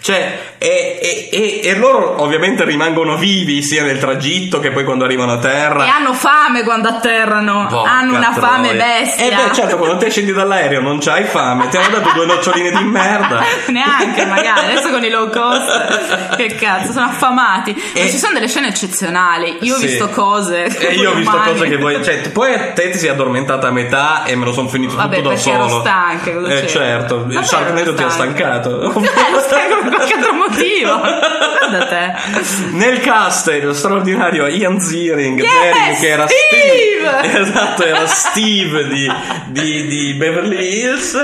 Cioè, 0.00 0.38
e, 0.58 0.98
e- 1.00 1.28
e- 1.30 1.60
e 1.68 1.74
loro 1.76 2.22
ovviamente 2.22 2.64
rimangono 2.64 3.16
vivi 3.16 3.62
sia 3.62 3.82
nel 3.82 3.98
tragitto 3.98 4.60
che 4.60 4.70
poi 4.70 4.84
quando 4.84 5.04
arrivano 5.04 5.32
a 5.32 5.38
terra. 5.38 5.84
E 5.84 5.88
hanno 5.88 6.12
fame 6.12 6.62
quando 6.62 6.88
atterrano, 6.88 7.66
Porca 7.68 7.90
hanno 7.90 8.16
una 8.16 8.32
fame 8.32 8.68
troia. 8.76 8.84
bestia. 9.02 9.24
Eh 9.26 9.34
beh, 9.34 9.54
certo, 9.54 9.76
quando 9.76 9.96
te 9.96 10.10
scendi 10.10 10.32
dall'aereo 10.32 10.80
non 10.80 10.98
c'hai 11.00 11.24
fame, 11.24 11.68
ti 11.68 11.76
hanno 11.76 11.98
dato 11.98 12.10
due 12.14 12.26
noccioline 12.26 12.70
di 12.70 12.84
merda. 12.84 13.42
Neanche 13.68 14.26
magari, 14.26 14.60
adesso 14.70 14.90
con 14.90 15.04
i 15.04 15.10
low 15.10 15.30
cost, 15.30 16.36
che 16.36 16.54
cazzo, 16.56 16.92
sono 16.92 17.06
affamati. 17.06 17.72
Ma 17.94 18.00
E- 18.00 18.10
ci 18.10 18.18
sono 18.18 18.34
delle 18.34 18.48
scene 18.48 18.68
eccezionali. 18.68 19.58
Io 19.60 19.74
ho 19.74 19.78
Sì. 19.78 19.86
visto 19.86 20.08
cose. 20.10 20.64
E 20.64 20.94
io 20.94 21.10
ho 21.10 21.14
visto 21.14 21.34
umane. 21.34 21.52
cose 21.52 21.68
che 21.68 21.76
voi. 21.76 22.02
Cioè, 22.04 22.28
poi 22.30 22.54
a 22.54 22.72
te 22.72 22.90
ti 22.90 22.98
sei 22.98 23.08
addormentata 23.08 23.68
a 23.68 23.70
metà 23.70 24.24
e 24.24 24.34
me 24.36 24.44
lo 24.44 24.52
sono 24.52 24.68
finito 24.68 24.94
Vabbè, 24.96 25.16
tutto 25.16 25.28
da 25.30 25.36
solo. 25.36 25.64
ero 25.66 25.80
stanca, 25.80 26.32
cosa 26.32 26.52
Eh 26.52 26.66
certo, 26.66 27.26
il 27.28 27.44
Sharknado 27.44 27.94
ti 27.94 28.02
ha 28.02 28.10
stanca. 28.10 28.34
stancato. 28.60 28.92
Per 29.48 29.88
qualche 29.88 30.14
altro 30.14 30.32
motivo. 30.34 30.98
Guarda 30.98 31.86
te. 31.86 32.12
Nel 32.72 33.00
cast 33.00 33.48
lo 33.62 33.72
straordinario 33.72 34.46
Ian 34.46 34.80
Ziering, 34.80 35.40
Yes, 35.40 35.50
Ziering 35.50 35.98
che 36.00 36.08
era 36.08 36.26
Steve! 36.26 37.18
Steve! 37.18 37.40
Esatto, 37.40 37.84
era 37.84 38.06
Steve 38.06 38.88
di, 38.88 39.12
di- 39.48 39.86
di 39.86 40.14
Beverly 40.14 40.80
Hills. 40.80 41.16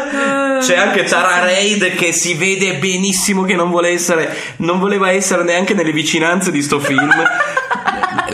C'è 0.61 0.77
anche 0.77 1.05
Tara 1.05 1.45
Reid 1.45 1.95
che 1.95 2.13
si 2.13 2.35
vede 2.35 2.75
benissimo 2.77 3.43
che 3.45 3.55
non 3.55 3.71
vuole 3.71 3.91
essere, 3.91 4.35
non 4.59 4.79
voleva 4.79 5.11
essere 5.11 5.43
neanche 5.43 5.75
nelle 5.75 5.93
vicinanze 5.93 6.51
di 6.51 6.63
sto 6.63 6.81
film. 6.81 7.13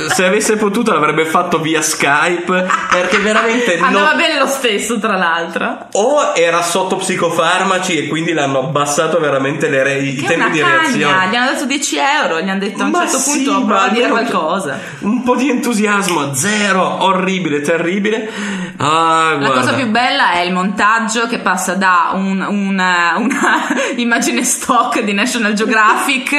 Se 0.08 0.24
avesse 0.24 0.56
potuto 0.56 0.92
l'avrebbe 0.92 1.24
fatto 1.26 1.58
via 1.60 1.82
Skype 1.82 2.66
perché 2.90 3.18
veramente 3.18 3.76
non- 3.76 3.84
Andava 3.92 4.14
bene 4.14 4.38
lo 4.38 4.46
stesso, 4.46 4.98
tra 4.98 5.16
l'altro. 5.16 5.86
o 5.92 6.32
era 6.34 6.62
sotto 6.62 6.96
psicofarmaci 6.96 7.98
e 7.98 8.06
quindi 8.08 8.32
l'hanno 8.32 8.60
abbassato 8.60 9.18
veramente 9.20 9.68
le 9.68 9.82
re- 9.82 9.98
i 9.98 10.14
tempi 10.16 10.50
di 10.52 10.58
cagna, 10.60 10.80
reazione. 10.80 11.28
gli 11.30 11.34
hanno 11.36 11.50
dato 11.52 11.64
10 11.66 11.96
euro, 12.22 12.40
gli 12.40 12.48
hanno 12.48 12.58
detto 12.60 12.82
a 12.82 12.84
un 12.86 12.90
Ma 12.90 13.00
certo 13.00 13.18
sì, 13.18 13.42
punto 13.44 13.64
prova 13.66 13.82
a 13.82 13.88
dire 13.88 14.08
qualcosa. 14.08 14.78
Un 15.00 15.22
po' 15.22 15.36
di 15.36 15.50
entusiasmo, 15.50 16.34
zero, 16.34 17.04
orribile, 17.04 17.60
terribile. 17.60 18.30
Ah, 18.76 19.36
La 19.38 19.50
cosa 19.50 19.74
più 19.74 19.86
bella 19.88 20.32
è 20.32 20.40
il 20.40 20.52
montaggio 20.52 21.26
che 21.26 21.38
passa 21.38 21.74
da 21.74 22.10
un- 22.14 22.44
una, 22.48 23.14
una 23.16 23.66
immagine 23.96 24.42
stock 24.44 25.00
di 25.02 25.12
National 25.12 25.52
Geographic 25.52 26.34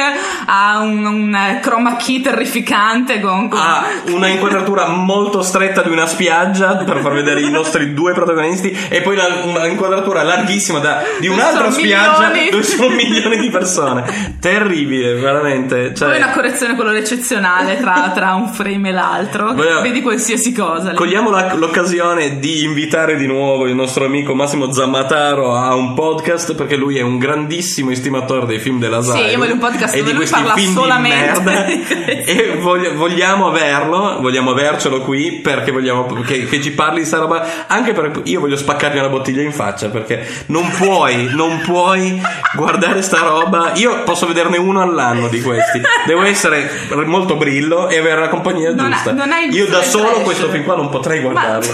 a 0.46 0.80
un, 0.80 1.04
un 1.04 1.58
chroma 1.62 1.96
key 1.96 2.20
terrificante 2.20 3.20
con, 3.20 3.48
con- 3.48 3.58
ha 3.60 3.84
una 4.08 4.28
inquadratura 4.28 4.88
molto 4.88 5.42
stretta 5.42 5.82
di 5.82 5.90
una 5.90 6.06
spiaggia 6.06 6.76
per 6.76 7.00
far 7.00 7.12
vedere 7.12 7.40
i 7.40 7.50
nostri 7.50 7.94
due 7.94 8.12
protagonisti 8.12 8.76
e 8.88 9.00
poi 9.00 9.14
una, 9.16 9.26
una 9.44 9.66
inquadratura 9.66 10.22
larghissima 10.22 10.78
da- 10.80 11.02
di 11.20 11.28
un'altra 11.28 11.70
spiaggia 11.70 12.28
milioni. 12.28 12.50
dove 12.50 12.62
sono 12.62 12.88
milioni 12.88 13.36
di 13.38 13.50
persone. 13.50 14.36
Terribile, 14.40 15.14
veramente. 15.14 15.94
Cioè, 15.94 16.08
poi 16.08 16.16
una 16.18 16.30
correzione 16.32 16.74
colore 16.76 16.98
eccezionale 16.98 17.78
tra, 17.78 18.10
tra 18.14 18.34
un 18.34 18.48
frame 18.52 18.88
e 18.90 18.92
l'altro. 18.92 19.52
Voglio- 19.54 19.80
Vedi 19.80 20.02
qualsiasi 20.02 20.52
cosa. 20.52 20.92
Cogliamo 20.94 21.30
la- 21.30 21.54
l'occasione 21.54 22.23
di 22.38 22.64
invitare 22.64 23.16
di 23.16 23.26
nuovo 23.26 23.66
il 23.66 23.74
nostro 23.74 24.04
amico 24.04 24.34
Massimo 24.34 24.72
Zammataro 24.72 25.54
a 25.54 25.74
un 25.74 25.94
podcast 25.94 26.54
perché 26.54 26.76
lui 26.76 26.96
è 26.98 27.02
un 27.02 27.18
grandissimo 27.18 27.90
estimatore 27.90 28.46
dei 28.46 28.58
film 28.58 28.78
della 28.78 29.00
Zai. 29.02 29.22
Sì, 29.24 29.30
io 29.30 29.38
voglio 29.38 29.52
un 29.54 29.58
podcast 29.58 29.96
dove 29.96 30.12
lui 30.12 30.26
parla 30.26 30.54
solamente 30.56 32.24
e 32.24 32.56
voglia- 32.60 32.92
vogliamo 32.92 33.46
averlo, 33.48 34.18
vogliamo 34.20 34.50
avercelo 34.50 35.00
qui 35.02 35.40
perché 35.42 35.70
vogliamo 35.70 36.04
che, 36.26 36.46
che 36.46 36.60
ci 36.60 36.72
parli 36.72 37.00
di 37.00 37.06
sta 37.06 37.18
roba. 37.18 37.66
Anche 37.66 37.92
perché 37.92 38.20
io 38.24 38.40
voglio 38.40 38.56
spaccargli 38.56 38.98
una 38.98 39.08
bottiglia 39.08 39.42
in 39.42 39.52
faccia 39.52 39.88
perché 39.88 40.26
non 40.46 40.68
puoi, 40.70 41.28
non 41.34 41.60
puoi 41.64 42.20
guardare 42.56 43.02
sta 43.02 43.20
roba. 43.20 43.72
Io 43.74 44.02
posso 44.04 44.26
vederne 44.26 44.56
uno 44.58 44.80
all'anno 44.80 45.28
di 45.28 45.40
questi. 45.40 45.80
Devo 46.06 46.22
essere 46.22 46.70
molto 47.06 47.36
brillo 47.36 47.88
e 47.88 47.98
avere 47.98 48.20
la 48.20 48.28
compagnia 48.28 48.72
Non 48.72 48.86
ha- 48.86 48.94
giusta. 48.94 49.12
non 49.12 49.30
hai 49.32 49.48
io 49.54 49.66
da 49.66 49.82
solo 49.82 50.08
trash. 50.10 50.22
questo 50.24 50.48
film 50.48 50.64
qua 50.64 50.76
non 50.76 50.88
potrei 50.88 51.20
Ma- 51.22 51.30
guardarlo. 51.30 51.72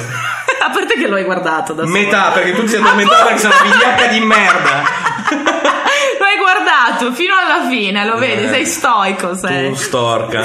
A 0.60 0.70
parte 0.70 0.94
che 0.94 1.06
lo 1.06 1.16
hai 1.16 1.24
guardato 1.24 1.72
da 1.72 1.84
solo. 1.84 1.98
Metà, 1.98 2.30
perché 2.32 2.52
tu 2.52 2.62
ti 2.62 2.68
sei 2.68 2.80
addormentato 2.80 3.24
perché 3.24 3.38
sei 3.38 3.50
una 3.50 3.70
figliacca 3.70 4.06
di 4.08 4.20
merda. 4.20 5.08
Lo 5.30 6.24
hai 6.26 6.36
guardato 6.38 7.12
fino 7.12 7.32
alla 7.34 7.68
fine, 7.68 8.04
lo 8.04 8.16
vedi, 8.16 8.44
Eh. 8.44 8.48
sei 8.48 8.66
stoico, 8.66 9.34
sei. 9.34 9.68
Tu 9.70 9.74
storca. 9.76 10.40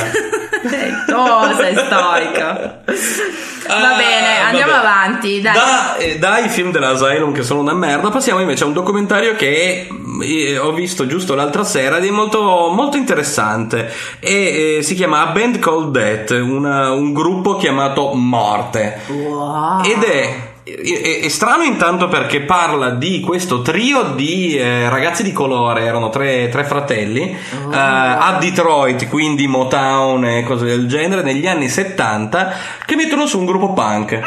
Oh, 1.16 1.54
sei 1.56 1.76
stoico. 1.76 2.44
Va 3.68 3.94
Ah, 3.94 3.96
bene, 3.98 4.40
andiamo 4.46 4.72
vabbè. 4.74 4.86
avanti. 4.86 5.42
Dai. 5.42 5.54
Da- 5.54 5.96
eh, 5.98 6.18
dai 6.20 6.50
film 6.50 6.72
dell'Asylum 6.72 7.34
che 7.34 7.44
sono 7.44 7.60
una 7.62 7.74
merda, 7.74 8.10
passiamo 8.10 8.40
invece 8.40 8.64
a 8.64 8.68
un 8.68 8.74
documentario 8.74 9.36
che 9.36 9.88
eh, 10.22 10.58
ho 10.58 10.72
visto 10.72 11.08
giusto 11.08 11.34
l'altra 11.36 11.64
sera 11.64 11.98
ed 11.98 12.06
è 12.06 12.10
molto, 12.12 12.70
molto 12.72 12.96
interessante. 12.98 13.92
E, 14.20 14.78
eh, 14.78 14.84
si 14.84 14.94
chiama 14.96 15.22
A 15.22 15.26
Band 15.28 15.60
Called 15.60 15.90
Death, 15.92 16.30
una- 16.32 16.92
un 16.92 17.12
gruppo 17.14 17.58
chiamato 17.58 18.14
Morte. 18.14 19.02
Wow. 19.08 19.84
Ed 19.84 20.04
è, 20.04 20.36
è- 20.74 21.20
è 21.22 21.28
strano 21.28 21.64
intanto 21.64 22.08
perché 22.08 22.42
parla 22.42 22.90
di 22.90 23.20
questo 23.20 23.62
trio 23.62 24.14
di 24.16 24.56
eh, 24.58 24.90
ragazzi 24.90 25.22
di 25.24 25.32
colore, 25.32 25.84
erano 25.84 26.10
tre, 26.10 26.50
tre 26.50 26.64
fratelli, 26.64 27.38
Oh. 27.66 27.72
eh, 27.72 27.78
a 27.78 28.38
Detroit, 28.40 29.08
quindi 29.08 29.48
Motown 29.48 30.26
e 30.26 30.44
cose 30.44 30.66
del 30.66 30.88
genere, 30.88 31.22
negli 31.22 31.46
anni 31.48 31.70
70, 31.70 32.54
che 32.86 32.96
mettono 32.96 33.28
su 33.28 33.38
un 33.40 33.46
gruppo 33.46 33.74
punk. 33.74 34.20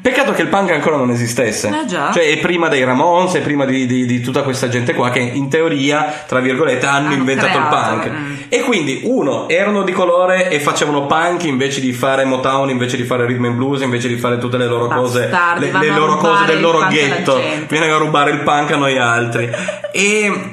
Peccato 0.00 0.32
che 0.32 0.42
il 0.42 0.48
punk 0.48 0.70
ancora 0.72 0.96
non 0.96 1.10
esistesse. 1.10 1.68
Mm. 1.68 1.72
Eh. 1.74 1.88
Cioè 1.88 2.30
è 2.30 2.38
prima 2.38 2.68
dei 2.68 2.82
Ramones, 2.84 3.34
è 3.34 3.40
prima 3.40 3.64
di, 3.64 3.86
di- 3.86 4.06
di 4.06 4.20
tutta 4.20 4.42
questa 4.42 4.68
gente 4.68 4.94
qua 4.94 5.10
che 5.10 5.18
in 5.20 5.48
teoria, 5.48 6.24
tra 6.26 6.40
virgolette, 6.40 6.86
hanno, 6.86 7.06
Hanno 7.06 7.14
inventato 7.16 7.58
il 7.58 7.64
creato, 7.66 7.90
punk. 8.00 8.10
mm. 8.10 8.34
E 8.48 8.60
quindi, 8.60 9.00
uno, 9.04 9.48
erano 9.48 9.82
di 9.82 9.92
colore 9.92 10.48
e 10.50 10.58
facevano 10.60 11.06
punk 11.06 11.44
invece 11.44 11.80
di 11.80 11.92
fare 11.92 12.24
Motown, 12.24 12.70
invece 12.70 12.96
di 12.96 13.02
fare 13.04 13.24
rhythm 13.26 13.44
and 13.46 13.54
blues, 13.56 13.82
invece 13.82 14.08
di 14.08 14.16
fare 14.16 14.38
tutte 14.38 14.56
le 14.56 14.66
loro 14.66 14.86
cose, 14.86 15.26
Bastardi, 15.28 15.66
vanno 15.66 15.75
le 15.75 15.75
a 15.76 15.96
loro 15.96 16.16
cose 16.16 16.44
del 16.44 16.60
loro 16.60 16.86
ghetto. 16.88 17.40
Viene 17.68 17.90
a 17.90 17.96
rubare 17.96 18.30
il 18.30 18.40
punk 18.40 18.72
a 18.72 18.76
noi 18.76 18.98
altri. 18.98 19.50
E. 19.92 20.50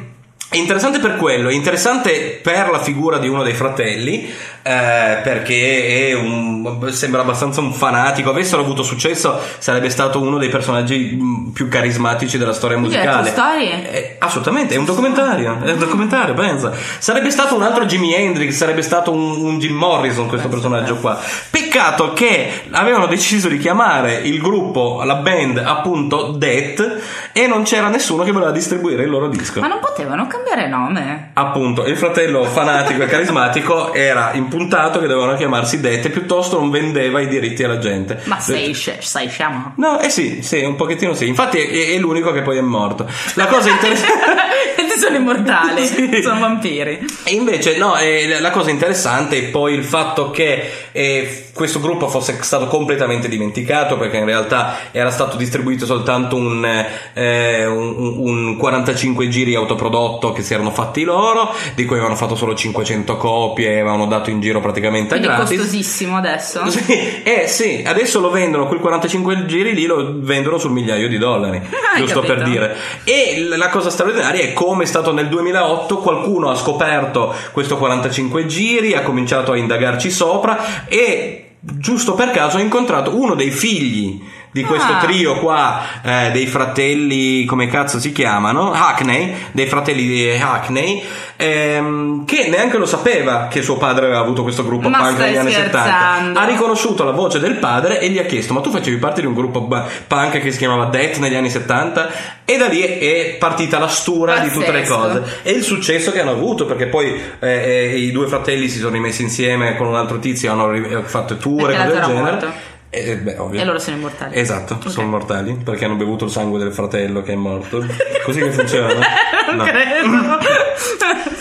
È 0.49 0.57
interessante 0.57 0.99
per 0.99 1.15
quello, 1.15 1.49
è 1.49 1.53
interessante 1.53 2.39
per 2.39 2.69
la 2.69 2.79
figura 2.79 3.17
di 3.17 3.27
uno 3.27 3.41
dei 3.41 3.55
fratelli, 3.55 4.31
eh, 4.63 5.19
perché 5.21 6.07
è 6.09 6.13
un- 6.13 6.89
sembra 6.91 7.21
abbastanza 7.21 7.59
un 7.61 7.73
fanatico. 7.73 8.29
Avessero 8.29 8.61
avuto 8.61 8.81
successo, 8.83 9.39
sarebbe 9.59 9.89
stato 9.89 10.21
uno 10.21 10.37
dei 10.37 10.49
personaggi 10.49 11.17
mh, 11.19 11.51
più 11.53 11.67
carismatici 11.67 12.37
della 12.37 12.53
storia 12.53 12.77
è 12.77 12.79
musicale. 12.79 13.29
Story? 13.29 13.69
Eh, 13.69 14.15
assolutamente, 14.19 14.73
è 14.75 14.77
un 14.77 14.85
documentario. 14.85 15.59
È 15.61 15.71
un 15.71 15.79
documentario, 15.79 16.33
pensa. 16.33 16.71
Sarebbe 16.97 17.29
stato 17.29 17.55
un 17.55 17.61
altro 17.63 17.85
Jimi 17.85 18.13
Hendrix, 18.13 18.53
sarebbe 18.53 18.81
stato 18.81 19.11
un, 19.11 19.43
un 19.43 19.59
Jim 19.59 19.75
Morrison 19.75 20.27
questo 20.27 20.47
personaggio 20.47 20.95
qua. 20.95 21.19
Peccato 21.49 22.13
che 22.13 22.63
avevano 22.71 23.05
deciso 23.07 23.47
di 23.49 23.57
chiamare 23.57 24.15
il 24.15 24.39
gruppo, 24.39 25.01
la 25.03 25.15
band, 25.15 25.57
appunto 25.57 26.31
Death, 26.37 27.01
e 27.33 27.47
non 27.47 27.63
c'era 27.63 27.89
nessuno 27.89 28.23
che 28.23 28.31
voleva 28.31 28.51
distribuire 28.51 29.03
il 29.03 29.09
loro 29.09 29.27
disco. 29.27 29.59
Ma 29.59 29.67
non 29.67 29.79
potevano 29.79 30.27
cambiare 30.27 30.67
nome? 30.67 31.31
Appunto, 31.33 31.85
il 31.85 31.97
fratello 31.97 32.43
fanatico 32.45 33.03
e 33.03 33.05
carismatico 33.07 33.93
era 33.93 34.31
impuntato 34.53 34.99
che 34.99 35.07
dovevano 35.07 35.35
chiamarsi 35.35 35.79
Death 35.79 36.05
e 36.05 36.09
piuttosto 36.09 36.59
non 36.59 36.69
vendeva 36.69 37.19
i 37.19 37.27
diritti 37.27 37.63
alla 37.63 37.79
gente. 37.79 38.21
Ma 38.25 38.39
sei, 38.39 38.73
sei 38.73 39.29
scemo? 39.29 39.73
No, 39.77 39.99
eh 39.99 40.09
sì, 40.09 40.41
sì, 40.43 40.59
un 40.63 40.75
pochettino 40.75 41.13
sì. 41.13 41.27
Infatti 41.27 41.57
è, 41.57 41.93
è 41.93 41.97
l'unico 41.97 42.31
che 42.31 42.41
poi 42.41 42.57
è 42.57 42.61
morto. 42.61 43.07
La 43.33 43.47
cosa 43.47 43.69
interessante... 43.69 44.11
Sono 45.03 45.17
immortali, 45.17 45.85
Sì. 45.87 46.21
sono 46.21 46.39
vampiri. 46.39 47.05
E 47.23 47.33
invece, 47.33 47.77
no, 47.77 47.97
eh, 47.97 48.39
la 48.39 48.51
cosa 48.51 48.69
interessante 48.69 49.37
è 49.37 49.43
poi 49.49 49.73
il 49.73 49.83
fatto 49.83 50.29
che 50.31 50.69
eh, 50.91 51.47
questo 51.53 51.79
gruppo 51.79 52.07
fosse 52.07 52.37
stato 52.41 52.67
completamente 52.67 53.27
dimenticato 53.27 53.97
perché 53.97 54.17
in 54.17 54.25
realtà 54.25 54.77
era 54.91 55.09
stato 55.09 55.35
distribuito 55.35 55.85
soltanto 55.85 56.35
un, 56.35 56.65
eh, 57.13 57.65
un, 57.65 58.15
un 58.17 58.57
45 58.57 59.27
giri 59.27 59.55
autoprodotto 59.55 60.31
che 60.31 60.41
si 60.41 60.53
erano 60.53 60.71
fatti 60.71 61.03
loro, 61.03 61.53
di 61.75 61.85
cui 61.85 61.95
avevano 61.95 62.15
fatto 62.15 62.35
solo 62.35 62.55
500 62.55 63.17
copie 63.17 63.71
avevano 63.71 64.05
dato 64.05 64.29
in 64.29 64.39
giro 64.43 64.59
praticamente 64.59 65.15
a 65.15 65.17
Quindi 65.17 65.27
è 65.33 65.37
gratis. 65.37 65.57
costosissimo 65.57 66.17
adesso. 66.17 66.61
Sì, 66.69 67.21
eh 67.23 67.47
sì, 67.47 67.83
adesso 67.85 68.19
lo 68.19 68.29
vendono 68.29 68.67
quel 68.67 68.79
45 68.79 69.45
giri 69.47 69.73
lì, 69.73 69.85
lo 69.87 70.13
vendono 70.19 70.57
sul 70.59 70.71
migliaio 70.71 71.07
di 71.07 71.17
dollari, 71.17 71.57
Hai 71.95 72.01
giusto 72.01 72.19
capito? 72.21 72.33
per 72.35 72.43
dire. 72.43 72.75
E 73.03 73.47
la 73.57 73.69
cosa 73.69 73.89
straordinaria 73.89 74.43
è 74.43 74.53
come 74.53 74.83
è 74.83 74.85
stato 74.85 75.11
nel 75.11 75.29
2008, 75.29 75.97
qualcuno 75.97 76.49
ha 76.51 76.55
scoperto 76.55 77.33
questo 77.51 77.77
45 77.77 78.45
giri, 78.45 78.93
ha 78.93 79.01
cominciato 79.01 79.53
a 79.53 79.57
indagarci 79.57 80.11
sopra 80.11 80.85
e 80.87 81.39
giusto 81.59 82.13
per 82.13 82.31
caso 82.31 82.57
ha 82.57 82.61
incontrato 82.61 83.15
uno 83.17 83.35
dei 83.35 83.49
figli 83.49 84.21
di 84.53 84.63
questo 84.63 84.93
Ah. 84.93 84.97
trio 84.99 85.39
qua 85.39 85.81
eh, 86.03 86.29
dei 86.31 86.45
fratelli 86.47 87.43
come 87.45 87.67
cazzo 87.67 87.99
si 87.99 88.11
chiamano 88.11 88.71
Hackney 88.71 89.33
dei 89.51 89.65
fratelli 89.65 90.05
di 90.05 90.29
Hackney 90.29 91.03
ehm, 91.35 92.23
che 92.25 92.47
neanche 92.49 92.77
lo 92.77 92.85
sapeva 92.85 93.47
che 93.49 93.61
suo 93.61 93.77
padre 93.77 94.05
aveva 94.05 94.19
avuto 94.21 94.43
questo 94.43 94.63
gruppo 94.63 94.89
Ma 94.89 94.99
punk 94.99 95.17
negli 95.19 95.37
anni 95.37 95.51
70 95.51 95.79
scherzando? 95.81 96.39
ha 96.39 96.45
riconosciuto 96.45 97.03
la 97.03 97.11
voce 97.11 97.39
del 97.39 97.55
padre 97.55 97.99
e 97.99 98.09
gli 98.09 98.19
ha 98.19 98.23
chiesto 98.25 98.53
ma 98.53 98.61
tu 98.61 98.69
facevi 98.71 98.97
parte 98.97 99.21
di 99.21 99.27
un 99.27 99.33
gruppo 99.33 99.67
punk 100.07 100.39
che 100.39 100.51
si 100.51 100.57
chiamava 100.57 100.85
Death 100.85 101.17
negli 101.17 101.35
anni 101.35 101.49
70 101.49 102.09
e 102.45 102.57
da 102.57 102.67
lì 102.67 102.81
è- 102.81 103.35
partita 103.39 103.79
la 103.79 103.87
stura 103.87 104.37
di 104.39 104.49
tutte 104.51 104.71
le 104.71 104.81
Pazzesco. 104.81 104.97
cose 104.99 105.23
e 105.43 105.51
il 105.51 105.63
successo 105.63 106.11
che 106.11 106.21
hanno 106.21 106.31
avuto 106.31 106.65
perché 106.65 106.87
poi 106.87 107.19
eh, 107.39 107.47
eh, 107.91 107.97
i 107.97 108.11
due 108.11 108.27
fratelli 108.27 108.69
si 108.69 108.77
sono 108.77 108.91
rimessi 108.93 109.21
insieme 109.23 109.75
con 109.75 109.87
un 109.87 109.95
altro 109.95 110.19
tizio 110.19 110.51
hanno 110.51 111.01
fatto 111.03 111.37
tour 111.37 111.71
e 111.71 111.75
cose 111.75 111.87
del 111.87 112.01
genere 112.03 112.13
morto. 112.31 112.71
Eh, 112.95 113.17
beh, 113.17 113.37
ovvio. 113.39 113.59
E 113.59 113.65
loro 113.65 113.79
sono 113.79 113.95
immortali. 113.97 114.37
Esatto, 114.37 114.75
Ok. 114.75 114.89
sono 114.91 115.07
mortali 115.07 115.55
perché 115.55 115.85
hanno 115.85 115.95
bevuto 115.95 116.25
il 116.25 116.31
sangue 116.31 116.59
del 116.59 116.71
fratello 116.71 117.23
che 117.23 117.33
è 117.33 117.35
morto. 117.35 117.83
Così 118.23 118.39
che 118.39 118.51
funziona. 118.51 119.01
non 119.55 119.65
no. 119.65 119.71
credo. 119.71 120.39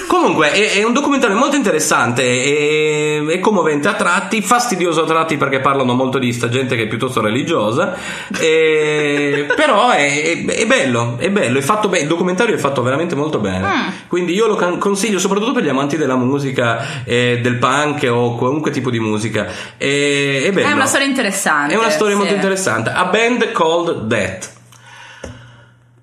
Comunque 0.07 0.53
è, 0.53 0.73
è 0.79 0.83
un 0.85 0.93
documentario 0.93 1.37
molto 1.37 1.57
interessante 1.57 2.23
e, 2.23 3.25
e 3.29 3.39
commovente 3.41 3.89
a 3.89 3.95
tratti, 3.95 4.43
fastidioso 4.43 5.03
a 5.03 5.07
tratti 5.07 5.37
perché 5.37 5.61
parlano 5.61 5.95
molto 5.95 6.19
di 6.19 6.33
sta 6.33 6.49
gente 6.49 6.77
che 6.77 6.83
è 6.83 6.87
piuttosto 6.87 7.21
religiosa, 7.21 7.97
e- 8.39 9.47
però 9.57 9.91
è, 9.91 10.23
è- 10.23 10.45
è 10.45 10.67
bello, 10.67 11.17
è 11.19 11.31
bello, 11.31 11.59
è 11.59 11.63
fatto 11.63 11.89
bene, 11.89 12.03
il 12.03 12.09
documentario 12.09 12.55
è 12.55 12.59
fatto 12.59 12.83
veramente 12.83 13.15
molto 13.15 13.39
bene, 13.39 13.61
Mm. 13.63 13.89
quindi 14.09 14.35
io 14.35 14.47
lo 14.47 14.55
can- 14.57 14.79
consiglio 14.79 15.19
soprattutto 15.19 15.53
per 15.53 15.63
gli 15.63 15.69
amanti 15.69 15.97
della 15.97 16.17
musica, 16.17 17.05
eh, 17.05 17.39
del 17.43 17.57
punk 17.57 18.07
o 18.11 18.35
qualunque 18.37 18.71
tipo 18.71 18.91
di 18.91 18.99
musica, 19.01 19.47
è, 19.77 20.43
è 20.45 20.51
bello. 20.53 20.69
È 20.69 20.73
una 20.73 20.87
storia 20.87 21.07
interessante. 21.07 21.75
È 21.75 21.77
una 21.77 21.91
storia 21.91 22.15
sì. 22.15 22.19
molto 22.21 22.35
interessante, 22.35 22.91
A 22.91 23.05
Band 23.07 23.53
Called 23.53 24.03
Death. 24.07 24.61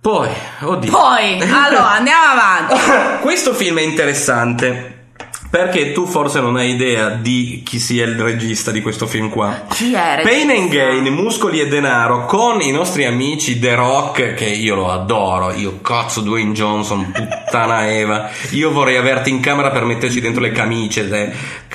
Poi, 0.01 0.29
oddio. 0.61 0.91
Poi, 0.91 1.41
allora, 1.41 1.91
andiamo 1.99 2.25
avanti. 2.31 3.19
Questo 3.21 3.53
film 3.53 3.79
è 3.79 3.81
interessante 3.81 4.97
perché 5.49 5.93
tu 5.93 6.05
forse 6.05 6.39
non 6.39 6.57
hai 6.57 6.69
idea 6.69 7.09
di 7.09 7.63
chi 7.65 7.79
sia 7.79 8.05
il 8.05 8.15
regista 8.19 8.71
di 8.71 8.81
questo 8.81 9.07
film 9.07 9.29
qua. 9.29 9.63
Chi 9.69 9.93
è? 9.93 10.21
Pain 10.23 10.49
and? 10.51 10.69
Gain, 10.69 11.13
Muscoli 11.13 11.59
e 11.59 11.67
Denaro 11.67 12.25
con 12.25 12.61
i 12.61 12.71
nostri 12.71 13.05
amici 13.05 13.59
The 13.59 13.75
Rock 13.75 14.35
che 14.35 14.45
io 14.45 14.75
lo 14.75 14.91
adoro, 14.91 15.51
io 15.51 15.78
cazzo 15.81 16.21
Dwayne 16.21 16.53
Johnson, 16.53 17.11
puttana 17.11 17.89
Eva, 17.91 18.29
io 18.51 18.71
vorrei 18.71 18.97
averti 18.97 19.29
in 19.29 19.39
camera 19.39 19.69
per 19.71 19.83
metterci 19.85 20.19
dentro 20.21 20.41
le 20.41 20.51
camicie, 20.51 21.09
te. 21.09 21.31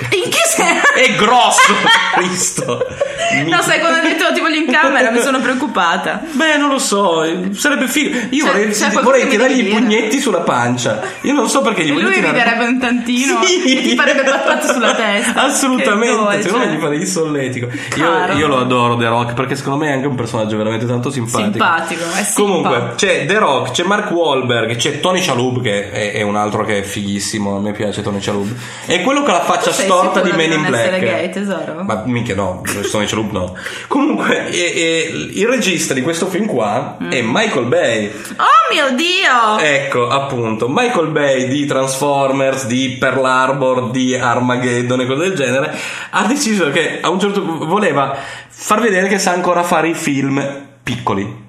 In 0.09 0.29
che 0.29 0.41
senso? 0.45 0.93
è 0.95 1.15
grosso, 1.15 1.73
Cristo. 2.15 2.85
No, 3.47 3.59
sai, 3.61 3.79
quando 3.79 3.99
hai 3.99 4.07
detto 4.13 4.31
ti 4.33 4.39
voglio 4.39 4.55
in 4.57 4.71
camera 4.71 5.09
mi 5.09 5.19
sono 5.19 5.39
preoccupata. 5.41 6.21
Beh, 6.31 6.57
non 6.57 6.69
lo 6.69 6.77
so, 6.77 7.23
sarebbe 7.53 7.87
figo. 7.87 8.15
Io 8.29 8.45
C'è- 8.45 8.51
vorrei, 8.51 8.65
qualcosa 8.69 9.01
vorrei 9.01 9.27
tirargli 9.27 9.59
i 9.59 9.63
pugnetti 9.73 10.19
sulla 10.21 10.39
pancia. 10.41 11.01
Io 11.21 11.33
non 11.33 11.49
so 11.49 11.61
perché 11.61 11.83
gli 11.83 11.91
voglio 11.91 12.05
lui 12.05 12.13
tirare. 12.15 12.37
riderebbe 12.37 12.65
un 12.65 12.79
tantino 12.79 13.43
Sì. 13.43 13.77
e 13.77 13.81
ti 13.81 13.95
farebbe 13.95 14.23
pattate 14.23 14.67
sulla 14.71 14.93
testa. 14.95 15.41
Assolutamente, 15.43 16.43
secondo 16.43 16.65
me 16.67 16.73
gli 16.75 16.79
farei 16.79 16.99
il 16.99 17.07
solletico. 17.07 17.67
Io, 17.97 18.33
io 18.37 18.47
lo 18.47 18.59
adoro 18.59 18.95
The 18.95 19.07
Rock 19.07 19.33
perché 19.33 19.55
secondo 19.55 19.83
me 19.83 19.89
è 19.89 19.93
anche 19.93 20.07
un 20.07 20.15
personaggio 20.15 20.55
veramente 20.55 20.85
tanto 20.85 21.09
simpatico. 21.09 21.41
Simpatico, 21.51 22.03
è 22.03 22.23
simpa. 22.23 22.41
Comunque, 22.41 22.93
c'è 22.95 23.25
The 23.25 23.37
Rock, 23.39 23.71
c'è 23.71 23.83
Mark 23.95 24.11
Wahlberg, 24.11 24.75
c'è 24.75 24.99
Tony 24.99 25.21
Shalhoub 25.21 25.61
che 25.61 25.89
è, 25.89 26.11
è 26.13 26.21
un 26.21 26.35
altro 26.35 26.65
che 26.65 26.79
è 26.79 26.81
fighissimo, 26.81 27.55
a 27.55 27.59
me 27.61 27.71
piace 27.71 28.01
Tony 28.01 28.19
Shalhoub. 28.21 28.53
È 28.85 29.01
quello 29.03 29.21
con 29.23 29.31
la 29.31 29.41
faccia 29.41 29.71
storta 29.71 30.19
di 30.19 30.31
Men 30.31 30.51
in 30.51 30.65
Black. 30.65 30.99
gay, 30.99 31.29
tesoro? 31.29 31.81
Ma 31.83 32.03
minchia 32.05 32.35
no, 32.35 32.61
Tony 32.91 33.07
Shalhoub 33.07 33.31
no. 33.31 33.55
Comunque, 33.87 34.49
e- 34.49 34.73
e 34.75 35.29
il 35.33 35.47
regista 35.47 35.93
di 35.93 36.01
questo 36.01 36.25
film 36.27 36.45
qua 36.45 36.97
è 37.09 37.21
Mm. 37.21 37.29
Michael 37.31 37.65
Bay. 37.67 38.11
Oh 38.37 38.73
mio 38.73 38.93
Dio! 38.95 39.57
Ecco, 39.59 40.09
appunto, 40.09 40.67
Michael 40.67 41.07
Bay 41.07 41.47
di 41.47 41.65
Transformers, 41.65 42.65
di 42.65 42.97
Pearl 42.99 43.23
Harbor, 43.23 43.91
di 43.91 44.13
Armageddon 44.15 44.99
e 45.01 45.05
cose 45.05 45.21
del 45.29 45.35
genere, 45.35 45.73
ha 46.09 46.25
deciso 46.25 46.69
che 46.71 46.99
a 47.01 47.09
un 47.09 47.19
certo 47.19 47.41
punto 47.41 47.65
voleva 47.65 48.13
far 48.49 48.81
vedere 48.81 49.07
che 49.07 49.19
sa 49.19 49.31
ancora 49.31 49.63
fare 49.63 49.87
i 49.89 49.93
film 49.93 50.43
piccoli. 50.83 51.43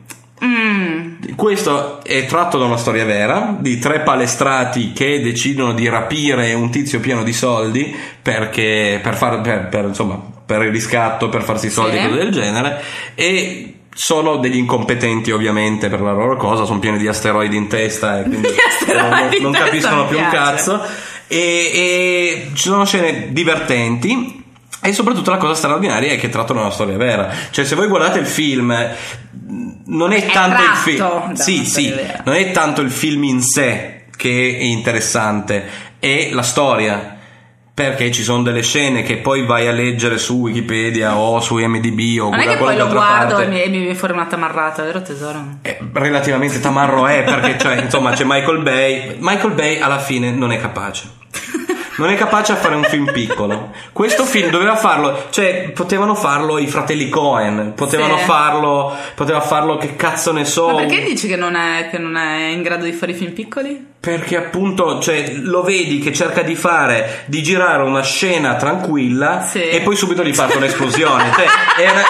Mm. 0.44 1.34
Questo 1.34 2.04
è 2.04 2.26
tratto 2.26 2.58
da 2.58 2.66
una 2.66 2.76
storia 2.76 3.04
vera 3.04 3.56
di 3.58 3.78
tre 3.78 4.00
palestrati 4.00 4.92
che 4.92 5.20
decidono 5.22 5.72
di 5.72 5.88
rapire 5.88 6.52
un 6.52 6.70
tizio 6.70 7.00
pieno 7.00 7.22
di 7.22 7.32
soldi 7.32 7.94
perché 8.20 9.00
per, 9.02 9.16
far, 9.16 9.40
per, 9.40 9.68
per, 9.68 9.84
insomma, 9.86 10.20
per 10.44 10.62
il 10.62 10.70
riscatto, 10.70 11.28
per 11.28 11.42
farsi 11.42 11.70
soldi 11.70 11.96
e 11.96 12.00
Sì. 12.02 12.08
cose 12.08 12.18
del 12.18 12.32
genere 12.32 12.82
e 13.14 13.72
sono 13.94 14.36
degli 14.36 14.56
incompetenti 14.58 15.30
ovviamente 15.30 15.88
per 15.88 16.02
la 16.02 16.12
loro 16.12 16.36
cosa, 16.36 16.66
sono 16.66 16.80
pieni 16.80 16.98
di 16.98 17.08
asteroidi 17.08 17.56
in 17.56 17.66
testa 17.66 18.20
e 18.20 18.22
quindi 18.24 18.48
non, 18.92 19.28
non 19.40 19.52
capiscono 19.52 20.06
più 20.06 20.18
un 20.18 20.28
cazzo 20.28 20.82
e, 21.26 21.38
e 21.38 22.50
ci 22.52 22.68
sono 22.68 22.84
scene 22.84 23.28
divertenti 23.32 24.44
e 24.82 24.92
soprattutto 24.92 25.30
la 25.30 25.38
cosa 25.38 25.54
straordinaria 25.54 26.12
è 26.12 26.18
che 26.18 26.28
trattano 26.28 26.60
una 26.60 26.70
storia 26.70 26.96
vera. 26.96 27.32
Cioè, 27.50 27.64
se 27.64 27.74
voi 27.74 27.88
guardate 27.88 28.18
il 28.20 28.26
film, 28.26 28.72
non 29.86 30.12
è, 30.12 30.24
È 30.24 30.32
tanto 30.32 30.62
il 30.62 30.76
film. 30.76 31.32
Sì, 31.34 31.64
sì, 31.64 31.94
non 32.24 32.34
è 32.34 32.50
tanto 32.52 32.80
il 32.80 32.90
film 32.90 33.24
in 33.24 33.42
sé 33.42 34.04
che 34.16 34.56
è 34.58 34.62
interessante, 34.62 35.64
è 35.98 36.30
la 36.32 36.42
storia. 36.42 37.14
Perché 37.76 38.10
ci 38.10 38.22
sono 38.22 38.42
delle 38.42 38.62
scene 38.62 39.02
che 39.02 39.18
poi 39.18 39.44
vai 39.44 39.68
a 39.68 39.70
leggere 39.70 40.16
su 40.16 40.36
Wikipedia 40.36 41.18
o 41.18 41.40
su 41.40 41.56
MDB 41.56 42.22
o 42.22 42.30
Non 42.30 42.40
è 42.40 42.46
che 42.48 42.56
poi 42.56 42.74
lo 42.74 42.88
guardo 42.88 43.34
parte. 43.34 43.42
e 43.44 43.48
mi, 43.48 43.62
e 43.62 43.68
mi 43.68 43.78
viene 43.80 43.94
fuori 43.94 44.14
una 44.14 44.24
tamarrata, 44.24 44.82
vero 44.82 45.02
tesoro? 45.02 45.58
Eh, 45.60 45.76
relativamente 45.92 46.58
tamarro 46.58 47.06
è 47.06 47.22
perché 47.22 47.58
cioè, 47.58 47.82
insomma 47.82 48.12
c'è 48.12 48.24
Michael 48.24 48.62
Bay 48.62 49.16
Michael 49.18 49.52
Bay 49.52 49.78
alla 49.78 49.98
fine 49.98 50.30
non 50.30 50.52
è 50.52 50.58
capace 50.58 51.06
non 51.98 52.10
è 52.10 52.14
capace 52.16 52.52
a 52.52 52.56
fare 52.56 52.74
un 52.74 52.84
film 52.84 53.10
piccolo 53.12 53.70
questo 53.92 54.24
film 54.24 54.50
doveva 54.50 54.76
farlo 54.76 55.26
cioè 55.30 55.70
potevano 55.74 56.14
farlo 56.14 56.58
i 56.58 56.66
fratelli 56.66 57.08
Cohen 57.08 57.72
potevano 57.74 58.18
Sì. 58.18 58.24
farlo 58.24 58.94
poteva 59.14 59.40
farlo 59.40 59.76
che 59.76 59.96
cazzo 59.96 60.32
ne 60.32 60.44
so 60.44 60.68
Ma 60.68 60.74
perché 60.76 61.02
dici 61.04 61.26
che 61.26 61.36
non, 61.36 61.54
è, 61.54 61.88
che 61.90 61.98
non 61.98 62.16
è 62.16 62.48
in 62.48 62.62
grado 62.62 62.84
di 62.84 62.92
fare 62.92 63.12
i 63.12 63.14
film 63.14 63.32
piccoli? 63.32 63.94
perché 64.06 64.36
appunto 64.36 65.00
cioè, 65.00 65.32
lo 65.38 65.62
vedi 65.62 65.98
che 65.98 66.12
cerca 66.12 66.42
di 66.42 66.54
fare 66.54 67.24
di 67.26 67.42
girare 67.42 67.82
una 67.82 68.02
scena 68.02 68.54
tranquilla 68.54 69.42
Sì. 69.42 69.62
e 69.68 69.80
poi 69.80 69.96
subito 69.96 70.22
gli 70.22 70.34
parte 70.34 70.56
un'esplosione 70.58 71.24
Cioè, 71.34 71.46
è, 71.84 71.90
una, 71.90 72.02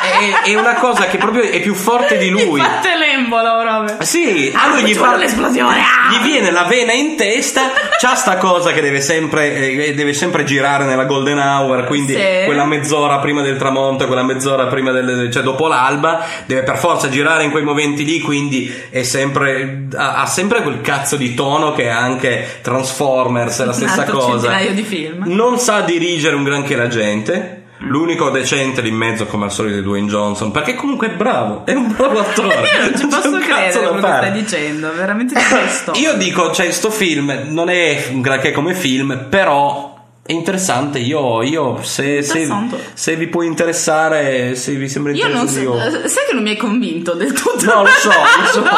è- 0.44 0.50
è 0.50 0.54
una 0.58 0.74
cosa 0.74 1.06
che 1.06 1.16
proprio 1.16 1.42
è 1.44 1.60
più 1.60 1.72
forte 1.74 2.18
di 2.18 2.28
lui 2.28 2.60
Fate 2.60 2.94
l'embolo 3.16 3.60
proprio. 3.60 3.96
Sì, 4.04 4.52
Ah, 4.54 4.64
a 4.64 4.68
lui 4.68 4.82
gli, 4.84 4.96
par- 4.96 5.18
l'esplosione, 5.18 5.78
ah! 5.80 6.10
gli 6.12 6.22
viene 6.22 6.50
la 6.50 6.64
vena 6.64 6.92
in 6.92 7.16
testa, 7.16 7.70
c'ha 7.98 8.14
sta 8.14 8.36
cosa 8.36 8.72
che 8.72 8.80
deve 8.80 9.00
sempre, 9.00 9.54
eh, 9.86 9.94
deve 9.94 10.12
sempre 10.12 10.44
girare 10.44 10.84
nella 10.84 11.04
golden 11.04 11.38
hour, 11.38 11.84
quindi 11.86 12.14
Sì. 12.14 12.44
quella 12.44 12.64
mezz'ora 12.64 13.18
prima 13.18 13.42
del 13.42 13.56
tramonto, 13.56 14.06
quella 14.06 14.22
mezz'ora 14.22 14.66
prima 14.66 14.90
del, 14.92 15.30
cioè 15.32 15.42
dopo 15.42 15.66
l'alba, 15.66 16.24
deve 16.46 16.62
per 16.62 16.76
forza 16.78 17.08
girare 17.08 17.44
in 17.44 17.50
quei 17.50 17.64
momenti 17.64 18.04
lì, 18.04 18.20
quindi 18.20 18.72
è 18.90 19.02
sempre, 19.02 19.86
ha, 19.96 20.16
ha 20.16 20.26
sempre 20.26 20.62
quel 20.62 20.80
cazzo 20.80 21.16
di 21.16 21.34
tono 21.34 21.72
che 21.72 21.84
è 21.84 21.88
anche 21.88 22.58
Transformers, 22.62 23.60
è 23.60 23.64
la 23.64 23.70
Un 23.70 23.76
stessa 23.76 24.04
cosa. 24.04 24.30
centinaio 24.30 24.72
di 24.72 24.82
film. 24.82 25.22
Non 25.26 25.58
sa 25.58 25.80
dirigere 25.80 26.36
un 26.36 26.44
granché 26.44 26.76
la 26.76 26.88
gente. 26.88 27.55
L'unico 27.78 28.30
decente 28.30 28.80
lì 28.80 28.88
in 28.88 28.96
mezzo, 28.96 29.26
come 29.26 29.44
al 29.44 29.52
solito, 29.52 29.78
è 29.78 29.82
Dwayne 29.82 30.08
Johnson. 30.08 30.50
Perché 30.50 30.74
comunque 30.74 31.08
è 31.08 31.10
bravo, 31.10 31.66
è 31.66 31.72
un 31.72 31.94
bravo 31.94 32.20
attore. 32.24 32.54
Io 32.54 32.80
non 32.80 32.96
ci 32.96 33.06
posso 33.06 33.30
cazzo 33.30 33.38
credere 33.38 33.88
quello 33.88 33.92
che 33.94 34.00
stai 34.00 34.32
dicendo, 34.32 34.92
veramente 34.94 35.34
questo. 35.48 35.92
Io 35.96 36.14
dico, 36.14 36.52
cioè, 36.52 36.70
sto 36.70 36.90
film 36.90 37.44
non 37.48 37.68
è 37.68 38.08
un 38.12 38.20
granché 38.22 38.52
come 38.52 38.74
film, 38.74 39.26
però 39.28 39.95
è 40.26 40.32
interessante. 40.32 40.98
Io, 40.98 41.42
io 41.42 41.82
se, 41.82 42.22
se, 42.22 42.40
Interessante. 42.40 42.90
se 42.94 43.16
vi 43.16 43.26
può 43.28 43.42
interessare, 43.42 44.54
se 44.56 44.72
vi 44.74 44.88
sembra 44.88 45.12
Io 45.12 45.28
non 45.28 45.46
interessante, 45.46 45.90
so, 45.90 45.98
io- 46.02 46.08
sai 46.08 46.24
che 46.26 46.34
non 46.34 46.42
mi 46.42 46.50
hai 46.50 46.56
convinto 46.56 47.14
del 47.14 47.32
tutto. 47.32 47.64
No, 47.64 47.82
lo 47.82 47.88
so, 47.88 48.08
lo 48.10 48.46
so. 48.52 48.60
No, 48.60 48.70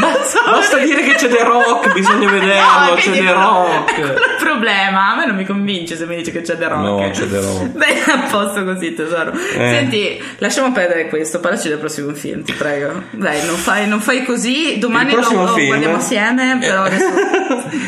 Ma 0.00 0.12
lo 0.12 0.24
so. 0.24 0.38
basta 0.50 0.78
dire 0.78 1.02
che 1.02 1.14
c'è 1.14 1.28
The 1.28 1.42
Rock, 1.42 1.92
bisogna 1.92 2.30
vederlo, 2.32 2.90
No, 2.90 2.94
c'è 2.96 3.10
The 3.12 3.32
Rock. 3.32 3.94
È 3.94 4.00
il 4.12 4.36
problema. 4.38 5.12
A 5.12 5.16
me 5.16 5.26
non 5.26 5.36
mi 5.36 5.44
convince 5.44 5.96
se 5.96 6.06
mi 6.06 6.16
dici 6.16 6.30
che 6.32 6.40
c'è 6.40 6.56
The 6.56 6.68
Rock. 6.68 6.82
No, 6.82 7.10
c'è 7.12 7.28
The 7.28 7.40
Rock. 7.40 7.64
Beh, 7.66 8.02
a 8.12 8.18
posto 8.30 8.64
così, 8.64 8.94
tesoro. 8.94 9.32
Eh. 9.32 9.38
Senti, 9.56 10.22
lasciamo 10.38 10.72
perdere 10.72 11.08
questo. 11.08 11.40
Parlaci 11.40 11.68
del 11.68 11.78
prossimo 11.78 12.12
film, 12.14 12.42
ti 12.44 12.52
prego. 12.52 13.02
Dai, 13.10 13.44
non 13.44 13.56
fai, 13.56 13.86
non 13.86 14.00
fai 14.00 14.24
così. 14.24 14.78
Domani 14.78 15.12
lo, 15.12 15.20
lo 15.20 15.46
film- 15.48 15.66
guardiamo 15.66 15.96
assieme. 15.96 16.56
Però 16.60 16.84
Eh. 16.84 16.86
adesso. 16.86 17.06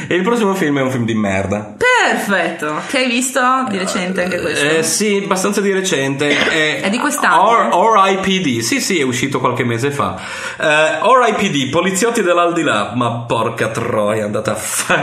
e 0.08 0.14
il 0.14 0.22
prossimo 0.22 0.54
film 0.54 0.78
è 0.78 0.82
un 0.82 0.90
film 0.90 1.04
di 1.04 1.14
merda. 1.14 1.74
Perfetto. 2.02 2.82
Che 2.90 2.98
hai 2.98 3.06
visto 3.06 3.40
di 3.68 3.78
recente 3.78 4.24
anche 4.24 4.40
questo? 4.40 4.64
Eh, 4.66 4.82
sì, 4.82 5.20
abbastanza 5.22 5.60
di 5.60 5.70
recente. 5.72 6.28
È, 6.28 6.80
È 6.82 6.90
di 6.90 6.98
quest'anno? 6.98 7.70
Or- 7.70 8.00
RIPD, 8.04 8.58
sì, 8.62 8.80
sì, 8.80 8.98
è 8.98 9.04
uscito 9.04 9.38
qualche 9.38 9.62
mese 9.62 9.92
fa. 9.92 10.16
Eh, 10.58 10.98
RIPD, 11.00 11.70
poliziotti 11.70 12.20
dell'aldilà. 12.22 12.90
Ma 12.96 13.10
porca 13.28 13.68
troia, 13.68 14.22
è 14.22 14.24
andata 14.24 14.52
a 14.52 14.54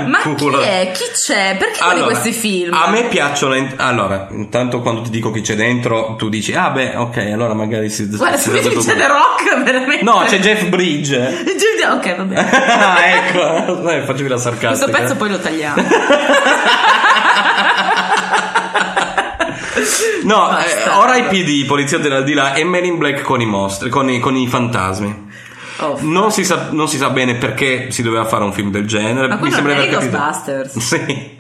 Ma 0.06 0.20
fanculo. 0.20 0.58
chi 0.58 0.64
è? 0.66 0.92
Chi 0.94 1.04
c'è? 1.14 1.56
Perché 1.58 1.80
Allora, 1.82 2.06
questi 2.08 2.34
film? 2.34 2.74
A 2.74 2.90
me 2.90 3.04
piacciono. 3.06 3.56
in- 3.56 3.74
Allora, 3.78 4.28
intanto 4.32 4.82
quando 4.82 5.04
ti 5.04 5.10
dico 5.10 5.32
chi 5.32 5.40
c'è 5.40 5.56
dentro, 5.56 6.16
tu 6.18 6.28
dici, 6.28 6.54
ah, 6.54 6.70
beh, 6.72 6.96
ok, 6.98 7.18
allora 7.32 7.54
magari 7.54 7.90
si. 7.90 8.06
Guarda, 8.10 8.38
si 8.38 8.50
dà 8.52 8.58
dici 8.58 8.68
tutto 8.70 8.82
c'è 8.86 8.98
The. 8.98 9.08
Rock, 9.08 9.64
veramente. 9.64 10.04
No, 10.04 10.24
c'è 10.28 10.40
Jeff 10.40 10.66
Bridge. 10.66 11.46
Ok, 11.90 12.16
va 12.18 12.24
bene. 12.24 12.50
Ah, 12.68 12.98
ecco, 13.06 14.04
facevi 14.06 14.28
la 14.28 14.38
sarcastica. 14.38 14.68
Questo 14.86 14.90
pezzo 14.92 15.16
poi 15.16 15.30
lo 15.30 15.38
tagliamo. 15.40 15.76
No, 20.24 20.58
eh, 20.58 21.30
RIPD, 21.30 21.66
poliziotti 21.68 22.04
dell'aldilà 22.04 22.54
e 22.54 22.64
Men 22.64 22.86
in 22.86 22.98
Black 22.98 23.22
con 23.22 23.42
i 23.42 23.46
mostri, 23.46 23.90
con 23.90 24.10
i, 24.10 24.20
con 24.20 24.36
i 24.36 24.48
fantasmi. 24.48 25.26
Oh, 25.80 25.98
Non 26.02 26.32
si, 26.32 26.44
sa, 26.44 26.70
non 26.72 26.88
si 26.88 26.98
sa 26.98 27.10
bene 27.12 27.36
perché 27.36 27.92
si 27.92 28.02
doveva 28.02 28.26
fare 28.26 28.44
un 28.44 28.52
film 28.52 28.72
del 28.72 28.88
genere. 28.88 29.28
Ma 29.28 29.36
Mi 29.36 29.52
sembra 29.52 29.74
non 29.76 29.84
è 29.84 29.88
i. 29.88 29.90
Ghostbusters. 29.92 30.78
Sì. 30.80 31.36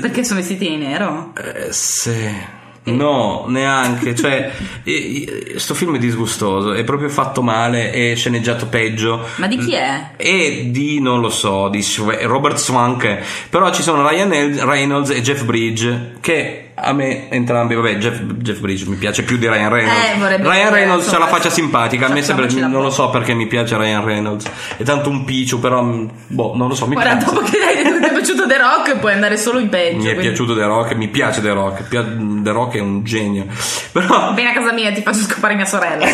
Perché 0.00 0.24
sono 0.24 0.40
vestiti 0.40 0.66
di 0.68 0.76
nero? 0.76 1.32
eh, 1.36 1.72
sì. 1.72 2.62
No, 2.84 3.44
neanche. 3.48 4.14
Cioè, 4.14 4.52
eh, 4.82 5.52
eh, 5.54 5.58
sto 5.58 5.74
film 5.74 5.96
è 5.96 5.98
disgustoso. 5.98 6.72
È 6.72 6.84
proprio 6.84 7.08
fatto 7.08 7.42
male. 7.42 7.90
È 7.90 8.14
sceneggiato 8.14 8.66
peggio. 8.66 9.24
Ma 9.36 9.46
di 9.46 9.56
chi 9.58 9.74
è? 9.74 10.10
E 10.16 10.68
di 10.70 11.00
non 11.00 11.20
lo 11.20 11.30
so, 11.30 11.68
di 11.68 11.84
Robert 12.22 12.56
Swank. 12.56 13.18
Però 13.48 13.72
ci 13.72 13.82
sono 13.82 14.06
Ryan 14.06 14.64
Reynolds 14.64 15.10
e 15.10 15.22
Jeff 15.22 15.44
Bridge. 15.44 16.16
Che 16.20 16.64
a 16.76 16.92
me 16.92 17.30
entrambi, 17.30 17.74
vabbè, 17.74 17.96
Jeff, 17.96 18.20
Jeff 18.20 18.58
Bridge 18.58 18.84
mi 18.88 18.96
piace 18.96 19.22
più 19.22 19.36
di 19.36 19.48
Ryan 19.48 19.70
Reynolds. 19.70 20.04
Eh, 20.04 20.36
Ryan 20.42 20.72
Reynolds 20.72 21.12
ha 21.12 21.18
la 21.18 21.28
faccia 21.28 21.50
simpatica. 21.50 22.06
A 22.06 22.12
me 22.12 22.20
sembra, 22.22 22.46
non 22.66 22.82
lo 22.82 22.90
so 22.90 23.10
perché 23.10 23.32
mi 23.32 23.46
piace 23.46 23.76
Ryan 23.76 24.04
Reynolds. 24.04 24.50
È 24.76 24.82
tanto 24.82 25.08
un 25.08 25.24
piccio, 25.24 25.58
però, 25.58 25.82
mm, 25.82 26.08
boh, 26.26 26.56
non 26.56 26.68
lo 26.68 26.74
so. 26.74 26.86
Mi 26.86 26.94
Guarda, 26.94 27.16
piace. 27.16 27.32
dopo 27.32 27.46
che 27.46 27.58
hai 27.58 27.82
è 28.24 28.26
piaciuto 28.26 28.46
The 28.46 28.58
Rock, 28.58 28.96
puoi 28.98 29.12
andare 29.12 29.36
solo 29.36 29.58
in 29.58 29.68
peggio. 29.68 29.96
Mi 29.98 30.02
è 30.04 30.12
quindi- 30.14 30.22
piaciuto 30.28 30.54
The 30.54 30.64
Rock, 30.64 30.94
mi 30.94 31.08
piace 31.08 31.40
The 31.42 31.52
Rock. 31.52 31.88
The 31.88 32.50
Rock 32.50 32.76
è 32.76 32.80
un 32.80 33.04
genio. 33.04 33.46
Però. 33.92 34.32
Vieni 34.32 34.50
a 34.50 34.52
casa 34.54 34.72
mia 34.72 34.88
e 34.88 34.92
ti 34.92 35.02
faccio 35.02 35.20
scopare 35.20 35.54
mia 35.54 35.64
sorella. 35.66 36.04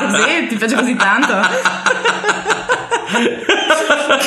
così? 0.00 0.46
Ti 0.48 0.56
piace 0.56 0.74
così 0.76 0.94
tanto? 0.96 1.34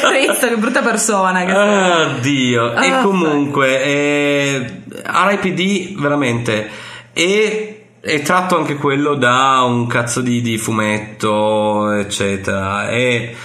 Cristo, 0.01 0.47
che 0.47 0.57
brutta 0.57 0.81
persona. 0.81 1.45
Che 1.45 1.51
Ah, 1.51 2.07
Dio. 2.19 2.73
e 2.75 3.01
comunque, 3.01 3.83
eh, 3.83 4.81
RIPD 5.05 5.99
veramente 5.99 6.69
è, 7.13 7.75
è 8.01 8.21
tratto 8.21 8.57
anche 8.57 8.75
quello 8.75 9.15
da 9.15 9.61
un 9.63 9.87
cazzo 9.87 10.21
di, 10.21 10.41
di 10.41 10.57
fumetto, 10.57 11.91
eccetera. 11.91 12.89
E 12.89 13.35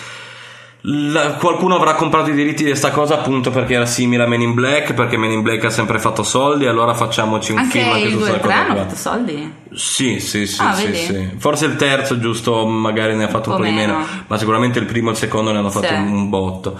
la- 0.91 1.32
qualcuno 1.34 1.74
avrà 1.74 1.95
comprato 1.95 2.30
i 2.30 2.34
diritti 2.34 2.62
di 2.62 2.70
questa 2.70 2.91
cosa 2.91 3.14
appunto 3.14 3.51
perché 3.51 3.74
era 3.74 3.84
simile 3.86 4.22
a 4.22 4.26
Men 4.26 4.41
in 4.41 4.55
Black, 4.55 4.95
perché 4.95 5.16
Men 5.18 5.32
in 5.32 5.43
Black 5.43 5.64
ha 5.64 5.70
sempre 5.70 5.99
fatto 5.99 6.22
soldi, 6.22 6.66
allora 6.66 6.95
facciamoci 6.95 7.53
un 7.53 7.59
Anche 7.59 7.80
film 7.82 7.97
il 7.97 8.11
su 8.12 8.16
2 8.18 8.28
e 8.28 8.32
il 8.34 8.39
questa 8.39 8.39
3 8.39 8.49
cosa 8.49 8.70
hanno 8.70 8.76
fatto 8.80 8.95
soldi? 8.97 9.53
Sì, 9.74 10.20
sì, 10.20 10.47
sì, 10.47 10.62
Ah, 10.62 10.72
sì, 10.74 10.95
sì. 10.95 11.30
Forse 11.39 11.66
il 11.66 11.76
terzo, 11.76 12.18
giusto, 12.18 12.66
magari 12.66 13.14
ne 13.16 13.24
ha 13.24 13.28
fatto 13.28 13.51
un 13.51 13.55
O 13.57 13.59
po' 13.59 13.64
di 13.64 13.70
meno, 13.72 13.93
meno. 13.99 14.07
ma 14.26 14.39
sicuramente 14.39 14.78
il 14.78 14.86
primo 14.86 15.09
e 15.09 15.12
il 15.12 15.18
secondo 15.18 15.53
ne 15.53 15.59
hanno 15.59 15.70
fatto 15.70 15.86
Sì. 15.89 15.93
un, 15.95 16.09
un 16.11 16.28
botto. 16.30 16.78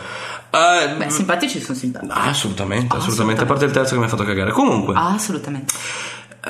Eh, 0.51 0.95
Beh, 0.97 1.11
simpatici 1.11 1.61
sono 1.61 1.77
simpatici. 1.77 2.11
Ah, 2.15 2.23
assolutamente, 2.31 2.97
assolutamente, 2.97 3.43
a 3.43 3.45
parte 3.47 3.67
il 3.67 3.71
terzo 3.71 3.93
che 3.93 3.99
mi 4.01 4.07
ha 4.07 4.09
fatto 4.09 4.25
cagare. 4.25 4.51
Comunque, 4.53 4.95
Ah, 4.95 5.13
assolutamente. 5.13 5.75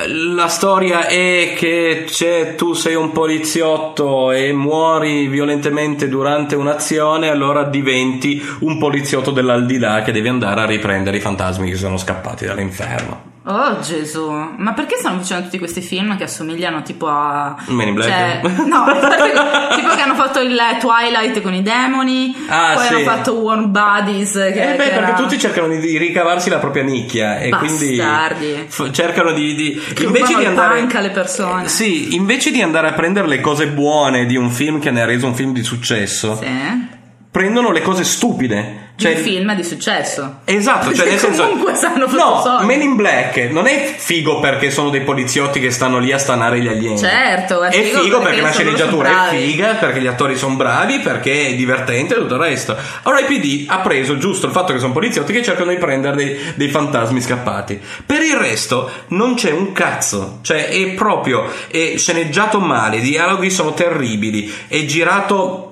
La 0.06 0.48
storia 0.48 1.06
è 1.06 1.54
che 1.56 2.04
c'è, 2.06 2.54
tu 2.54 2.72
sei 2.72 2.94
un 2.94 3.12
poliziotto 3.12 4.30
e 4.32 4.52
muori 4.52 5.26
violentemente 5.26 6.08
durante 6.08 6.54
un'azione, 6.54 7.28
allora 7.28 7.64
diventi 7.64 8.44
un 8.60 8.78
poliziotto 8.78 9.30
dell'aldilà 9.30 10.02
che 10.02 10.12
deve 10.12 10.28
andare 10.28 10.60
a 10.60 10.66
riprendere 10.66 11.16
i 11.16 11.20
fantasmi 11.20 11.70
che 11.70 11.76
sono 11.76 11.96
scappati 11.96 12.46
dall'inferno. 12.46 13.27
Oh 13.50 13.80
Gesù, 13.80 14.30
ma 14.56 14.74
perché 14.74 14.96
stanno 14.98 15.20
facendo 15.20 15.44
tutti 15.44 15.56
questi 15.58 15.80
film 15.80 16.18
che 16.18 16.24
assomigliano 16.24 16.82
tipo 16.82 17.06
a. 17.08 17.56
Men 17.68 17.88
in 17.88 17.94
Black? 17.94 18.10
Cioè, 18.10 18.40
no, 18.66 18.84
tipo 19.74 19.94
che 19.94 20.00
hanno 20.02 20.14
fatto 20.16 20.40
il 20.40 20.54
Twilight 20.78 21.40
con 21.40 21.54
i 21.54 21.62
demoni, 21.62 22.36
Ah, 22.48 22.72
poi 22.74 22.84
sì. 22.86 22.92
hanno 22.94 23.04
fatto 23.04 23.32
Warm 23.38 23.70
Bodies. 23.70 24.32
Che, 24.32 24.48
Eh 24.48 24.52
beh, 24.52 24.82
che 24.84 24.90
perché 24.90 24.90
era- 24.98 25.12
tutti 25.14 25.38
cercano 25.38 25.68
di, 25.68 25.96
ricavarsi 25.96 26.50
la 26.50 26.58
propria 26.58 26.82
nicchia 26.82 27.38
e 27.38 27.48
quindi 27.48 27.96
Bastardi. 27.96 28.64
f- 28.68 28.90
cercano 28.90 29.32
di, 29.32 29.54
di 29.54 29.82
Che 29.94 30.04
invece 30.04 30.36
di 30.36 30.44
andare 30.44 30.86
alle 30.92 31.10
persone. 31.10 31.64
Eh, 31.64 31.68
Sì, 31.68 32.14
invece 32.16 32.50
di 32.50 32.60
andare 32.60 32.88
a 32.88 32.92
prendere 32.92 33.28
le 33.28 33.40
cose 33.40 33.68
buone 33.68 34.26
di 34.26 34.36
un 34.36 34.50
film 34.50 34.78
che 34.78 34.90
ne 34.90 35.00
ha 35.00 35.06
reso 35.06 35.26
un 35.26 35.34
film 35.34 35.54
di 35.54 35.62
successo, 35.62 36.36
Sì. 36.36 36.96
Prendono 37.30 37.70
le 37.70 37.82
cose 37.82 38.04
stupide. 38.04 38.86
Cioè, 38.98 39.14
un 39.14 39.22
film 39.22 39.54
di 39.54 39.62
successo. 39.62 40.40
Esatto, 40.44 40.92
cioè 40.92 41.06
nel 41.10 41.18
senso 41.20 41.46
Comunque 41.46 41.74
sanno 41.76 42.06
No, 42.10 42.40
soldi. 42.42 42.64
Men 42.64 42.82
in 42.82 42.96
Black 42.96 43.48
non 43.50 43.68
è 43.68 43.94
figo 43.96 44.40
perché 44.40 44.72
sono 44.72 44.90
dei 44.90 45.02
poliziotti 45.02 45.60
che 45.60 45.70
stanno 45.70 45.98
lì 45.98 46.10
a 46.10 46.18
stanare 46.18 46.60
gli 46.60 46.66
alieni. 46.66 46.98
Certo, 46.98 47.62
è 47.62 47.68
è 47.68 47.82
figo 47.82 48.00
figo, 48.00 48.18
perché 48.18 48.40
perché 48.40 48.40
la 48.40 48.50
sceneggiatura 48.50 49.30
è 49.30 49.36
figa, 49.36 49.74
perché 49.74 50.00
gli 50.00 50.06
attori 50.08 50.36
sono 50.36 50.56
bravi, 50.56 50.98
perché 50.98 51.46
è 51.46 51.54
divertente 51.54 52.14
e 52.14 52.18
tutto 52.18 52.34
il 52.34 52.40
resto. 52.40 52.76
RIPD 53.04 53.70
ha 53.70 53.78
preso 53.78 54.18
giusto 54.18 54.46
il 54.46 54.52
fatto 54.52 54.72
che 54.72 54.80
sono 54.80 54.92
poliziotti 54.92 55.32
che 55.32 55.44
cercano 55.44 55.70
di 55.70 55.76
prendere 55.76 56.16
dei, 56.16 56.36
dei 56.56 56.68
fantasmi 56.68 57.20
scappati. 57.20 57.80
Per 58.04 58.20
il 58.20 58.34
resto 58.34 58.90
non 59.08 59.34
c'è 59.34 59.52
un 59.52 59.70
cazzo, 59.70 60.38
cioè 60.42 60.70
è 60.70 60.88
proprio 60.94 61.48
è 61.70 61.94
sceneggiato 61.96 62.58
male, 62.58 62.96
i 62.96 63.00
dialoghi 63.00 63.50
sono 63.50 63.74
terribili, 63.74 64.52
è 64.66 64.84
girato 64.86 65.68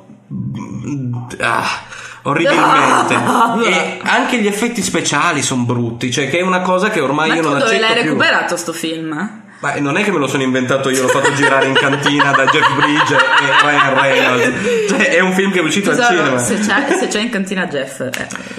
ah, 1.41 1.83
orribilmente 2.23 3.15
e 3.69 4.01
anche 4.03 4.39
gli 4.39 4.47
effetti 4.47 4.83
speciali 4.83 5.43
sono 5.43 5.65
brutti, 5.65 6.11
cioè 6.11 6.29
che 6.29 6.39
è 6.39 6.43
una 6.43 6.61
cosa 6.61 6.91
che 6.91 7.01
ormai 7.01 7.29
Ma 7.29 7.35
io 7.37 7.43
non 7.43 7.53
dove 7.53 7.65
accetto 7.65 7.81
l'hai 7.81 7.93
più. 7.95 8.03
recuperato 8.03 8.57
sto 8.57 8.73
film? 8.73 9.45
Ma 9.67 9.81
non 9.81 9.97
è 9.97 10.05
che 10.05 10.13
me 10.13 10.19
lo 10.19 10.27
sono 10.29 10.43
inventato 10.45 10.91
io, 10.91 11.03
l'ho 11.03 11.09
fatto 11.09 11.33
girare 11.33 11.67
in 11.67 11.75
cantina 11.75 12.31
da 12.31 12.45
Jeff 12.47 12.73
Bridge 12.75 13.15
e 13.17 13.63
Ryan 13.63 14.01
Reynolds. 14.01 14.89
Cioè, 14.91 15.09
è 15.17 15.21
un 15.21 15.33
film 15.33 15.51
che 15.51 15.59
è 15.59 15.63
uscito 15.63 15.91
al 15.91 15.97
Tesoro, 15.97 16.17
cinema. 16.17 16.39
se 16.39 16.59
c'è, 16.59 16.97
se 16.99 17.07
c'è 17.09 17.21
in 17.21 17.31
cantina 17.31 17.67
Jeff, 17.67 18.01
eh, 18.01 18.11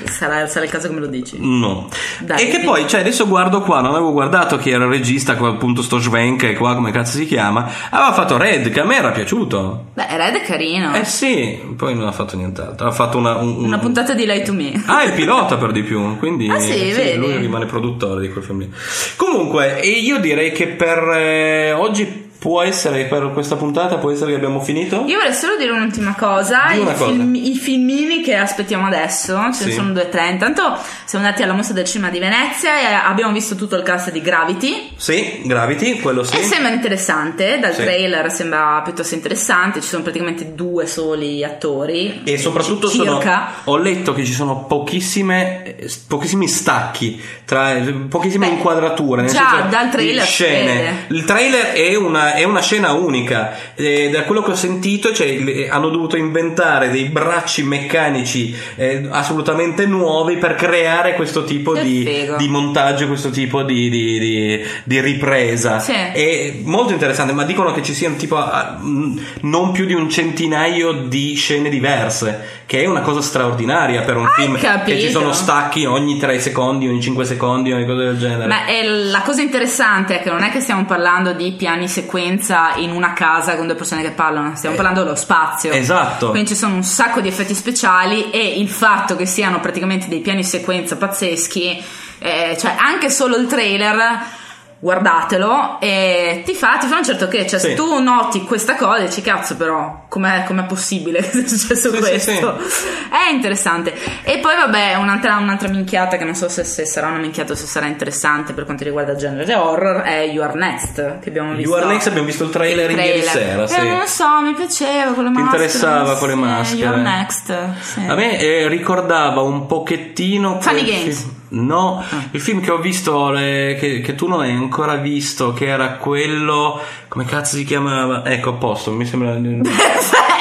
sarà, 0.09 0.47
sarà 0.47 0.65
il 0.65 0.71
caso 0.71 0.87
che 0.89 0.93
me 0.93 0.99
lo 0.99 1.07
dici. 1.07 1.37
No. 1.39 1.87
Dai, 2.19 2.41
e 2.43 2.49
che 2.49 2.59
sì. 2.59 2.65
poi, 2.65 2.87
cioè, 2.87 2.99
adesso 2.99 3.25
guardo 3.27 3.61
qua, 3.61 3.79
non 3.81 3.91
avevo 3.91 4.11
guardato 4.11 4.57
chi 4.57 4.69
era 4.71 4.83
il 4.83 4.89
regista, 4.91 5.35
qua, 5.35 5.49
appunto 5.49 5.81
sto 5.81 5.99
Schwenk, 5.99 6.53
qua 6.55 6.75
come 6.75 6.91
cazzo 6.91 7.17
si 7.17 7.25
chiama. 7.25 7.69
Aveva 7.89 8.11
fatto 8.13 8.37
Red, 8.37 8.69
che 8.69 8.79
a 8.81 8.83
me 8.85 8.97
era 8.97 9.11
piaciuto. 9.11 9.85
Beh, 9.93 10.05
Red 10.17 10.35
è 10.35 10.41
carino. 10.43 10.93
Eh 10.95 11.05
sì, 11.05 11.59
poi 11.77 11.95
non 11.95 12.07
ha 12.07 12.11
fatto 12.11 12.35
nient'altro. 12.35 12.87
Ha 12.87 12.91
fatto 12.91 13.17
una, 13.17 13.35
un- 13.37 13.55
un- 13.57 13.63
Una 13.65 13.77
puntata 13.79 14.13
di 14.13 14.25
Lei 14.25 14.43
to 14.43 14.53
Me. 14.53 14.83
Ah, 14.87 15.03
il 15.03 15.13
pilota 15.13 15.55
per 15.57 15.71
di 15.71 15.83
più, 15.83 16.17
quindi 16.17 16.49
Ah, 16.49 16.59
sì, 16.59 16.91
vedi? 16.91 17.17
lui 17.17 17.37
rimane 17.37 17.65
produttore 17.65 18.21
di 18.21 18.29
quel 18.31 18.43
film 18.43 18.59
lì. 18.59 18.71
Comunque, 19.15 19.79
e 19.81 19.87
io 19.89 20.17
direi 20.19 20.51
che 20.51 20.67
per 20.67 20.96
eh, 21.03 21.71
oggi 21.73 22.26
può 22.39 22.61
essere, 22.61 23.05
per 23.05 23.31
questa 23.33 23.55
puntata, 23.55 23.97
può 23.97 24.11
essere 24.11 24.31
che 24.31 24.37
abbiamo 24.37 24.59
finito? 24.61 25.03
Io 25.07 25.17
vorrei 25.17 25.33
solo 25.33 25.57
dire 25.57 25.71
un'ultima 25.71 26.15
cosa. 26.17 26.65
Di 26.71 26.79
I, 26.81 26.83
cosa. 26.83 27.05
film- 27.05 27.35
I 27.35 27.55
filmini 27.55 28.21
che 28.21 28.35
aspettiamo 28.35 28.85
adesso, 28.87 29.33
ce 29.53 29.65
ne 29.65 29.71
Sì. 29.71 29.73
sono 29.73 29.91
due 29.93 30.03
o 30.03 30.09
tre. 30.09 30.29
Intanto 30.29 30.77
siamo 31.05 31.25
andati 31.25 31.43
alla 31.43 31.53
mostra 31.53 31.73
del 31.73 31.85
cinema 31.85 32.09
di 32.11 32.19
Venezia 32.19 32.79
e 32.79 32.93
abbiamo 32.93 33.31
visto 33.31 33.55
tutto 33.55 33.75
il 33.75 33.83
cast 33.83 34.11
di 34.11 34.21
Gravity. 34.21 34.91
Sì, 34.95 35.41
Gravity, 35.45 35.99
quello 35.99 36.23
sì. 36.23 36.37
E 36.37 36.43
sembra 36.43 36.71
interessante, 36.71 37.59
dal 37.59 37.73
Sì. 37.73 37.81
trailer 37.81 38.31
sembra 38.31 38.81
piuttosto 38.83 39.15
interessante, 39.15 39.81
ci 39.81 39.87
sono 39.87 40.03
praticamente 40.03 40.53
due 40.53 40.85
soli 40.87 41.43
attori. 41.43 42.21
E 42.23 42.37
soprattutto 42.37 42.87
sono, 42.87 43.21
ho 43.65 43.77
letto 43.77 44.13
che 44.13 44.23
ci 44.25 44.33
sono 44.33 44.65
pochissime, 44.65 45.75
pochissimi 46.07 46.47
stacchi, 46.47 47.21
tra, 47.45 47.75
pochissime 48.09 48.47
Beh, 48.47 48.53
inquadrature. 48.53 49.21
Nel 49.23 49.31
già, 49.31 49.49
senso, 49.51 49.67
dal 49.69 49.89
trailer 49.89 50.23
scene. 50.25 51.05
Il 51.09 51.23
trailer 51.25 51.71
è 51.73 51.95
una, 51.95 52.26
è 52.33 52.43
una 52.43 52.61
scena 52.61 52.91
unica. 52.93 53.73
E 53.75 54.09
da 54.09 54.23
quello 54.23 54.41
che 54.41 54.51
ho 54.51 54.55
sentito, 54.55 55.13
cioè, 55.13 55.67
hanno 55.69 55.89
dovuto 55.89 56.17
inventare 56.17 56.89
dei 56.89 57.05
bracci 57.05 57.63
meccanici 57.63 58.55
eh, 58.75 59.07
assolutamente 59.09 59.85
nuovi 59.85 60.37
per 60.37 60.55
creare 60.55 61.13
questo 61.15 61.43
tipo 61.43 61.71
Che 61.73 61.81
di, 61.83 62.29
di 62.37 62.47
montaggio, 62.47 63.07
questo 63.07 63.29
tipo 63.29 63.63
di, 63.63 63.89
di- 63.89 64.65
di- 64.83 64.99
ripresa. 65.01 65.79
Sì. 65.79 65.91
È 65.93 66.55
molto 66.63 66.93
interessante, 66.93 67.33
ma 67.33 67.43
dicono 67.43 67.71
che 67.73 67.83
ci 67.83 67.93
siano 67.93 68.15
tipo 68.15 68.37
ah, 68.37 68.77
mh, 68.79 69.21
non 69.41 69.71
più 69.71 69.85
di 69.85 69.93
un 69.93 70.09
centinaio 70.09 70.91
di 71.03 71.35
scene 71.35 71.69
diverse, 71.69 72.63
che 72.65 72.83
è 72.83 72.85
una 72.87 73.01
cosa 73.01 73.21
straordinaria 73.21 74.01
per 74.01 74.17
un 74.17 74.25
Hai 74.25 74.31
film 74.43 74.55
che 74.55 74.65
capito. 74.65 74.99
ci 74.99 75.09
sono 75.09 75.31
stacchi 75.33 75.85
ogni 75.85 76.17
3 76.17 76.39
secondi, 76.39 76.87
ogni 76.87 77.01
5 77.01 77.25
secondi, 77.25 77.71
ogni 77.71 77.85
cosa 77.85 78.03
del 78.03 78.17
genere. 78.17 78.47
Ma 78.47 78.65
è 78.65 78.83
la 78.83 79.21
cosa 79.21 79.41
interessante 79.41 80.19
è 80.19 80.23
che 80.23 80.29
non 80.29 80.43
è 80.43 80.51
che 80.51 80.59
stiamo 80.59 80.85
parlando 80.85 81.33
di 81.33 81.51
piani 81.57 81.87
sequenza 82.17 82.73
in 82.77 82.91
una 82.91 83.13
casa 83.13 83.55
con 83.55 83.67
due 83.67 83.75
persone 83.75 84.01
che 84.01 84.11
parlano, 84.11 84.55
stiamo 84.55 84.75
parlando 84.75 85.03
dello 85.03 85.15
spazio. 85.15 85.71
Esatto. 85.71 86.31
Quindi 86.31 86.49
ci 86.49 86.55
sono 86.55 86.73
un 86.73 86.83
sacco 86.83 87.21
di 87.21 87.27
effetti 87.27 87.53
speciali 87.53 88.31
e 88.31 88.59
il 88.59 88.69
fatto 88.69 89.15
che 89.15 89.27
siano 89.27 89.59
praticamente 89.59 90.07
dei 90.07 90.19
piani 90.19 90.43
sequenza 90.43 90.95
pazzeschi, 90.97 91.83
eh, 92.17 92.57
cioè 92.59 92.75
anche 92.77 93.11
solo 93.11 93.37
il 93.37 93.45
trailer. 93.45 94.36
Guardatelo 94.79 95.77
e 95.79 96.43
ti 96.45 96.53
fa, 96.53 96.77
ti 96.77 96.85
fa 96.85 96.97
un 96.97 97.03
certo 97.03 97.27
che, 97.27 97.47
cioè 97.47 97.59
se 97.59 97.69
Sì. 97.69 97.75
tu 97.75 97.99
noti 97.99 98.43
questa 98.43 98.75
cosa 98.75 98.99
dici 99.03 99.21
cazzo 99.21 99.55
però 99.55 100.05
com'è, 100.07 100.43
com'è 100.45 100.65
possibile 100.65 101.19
che 101.21 101.47
sia 101.47 101.47
successo 101.47 101.91
Sì, 101.91 101.97
questo? 101.97 102.59
sì, 102.67 102.85
È 103.09 103.31
interessante. 103.31 103.93
E 104.23 104.37
poi 104.37 104.55
vabbè 104.55 104.95
un'altra, 104.95 105.37
un'altra 105.37 105.67
minchiata 105.69 106.17
che 106.17 106.23
non 106.25 106.35
so 106.35 106.47
se, 106.47 106.63
se 106.63 106.85
sarà 106.85 107.07
una 107.07 107.17
minchiata 107.17 107.53
o 107.53 107.55
se 107.55 107.65
sarà 107.65 107.87
interessante 107.87 108.53
per 108.53 108.65
quanto 108.65 108.83
riguarda 108.83 109.13
il 109.13 109.17
genere 109.17 109.55
horror 109.55 110.01
è 110.03 110.19
You 110.25 110.43
Are 110.43 110.53
Next 110.57 111.19
che 111.19 111.29
abbiamo 111.29 111.53
visto. 111.55 111.69
You 111.71 111.77
Are 111.81 111.87
Next 111.91 112.07
abbiamo 112.07 112.27
visto 112.27 112.43
il 112.43 112.49
trailer, 112.51 112.91
ieri 112.91 113.21
sera, 113.23 113.63
Eh, 113.63 113.67
sì. 113.67 113.77
non 113.87 113.97
lo 113.97 114.05
so, 114.05 114.25
mi 114.41 114.53
piaceva 114.53 115.11
con 115.13 115.23
le 115.23 115.31
Ti 115.31 115.41
maschere. 115.41 115.63
interessava 115.63 116.17
con 116.17 116.27
le 116.29 116.35
maschere. 116.35 116.79
You 116.81 116.93
Are 116.93 117.01
Next. 117.01 117.49
A 117.49 118.13
me 118.15 118.37
eh, 118.39 118.67
ricordava 118.67 119.41
un 119.41 119.65
pochettino 119.65 120.61
Funny 120.61 120.83
Games. 120.83 121.25
No, 121.49 122.03
il 122.31 122.41
film 122.41 122.59
che 122.59 122.71
ho 122.71 122.77
visto, 122.77 123.33
eh, 123.37 123.77
che, 123.79 124.01
che 124.01 124.15
tu 124.15 124.27
non 124.27 124.41
hai 124.41 124.51
ancora 124.51 124.95
visto, 124.95 125.53
che 125.53 125.67
era 125.67 125.93
quello. 125.93 126.79
Come 127.07 127.23
cazzo 127.23 127.55
si 127.55 127.63
chiamava? 127.63 128.25
Ecco, 128.25 128.49
a 128.49 128.53
posto, 128.53 128.91
mi 128.91 129.05
sembra. 129.05 129.33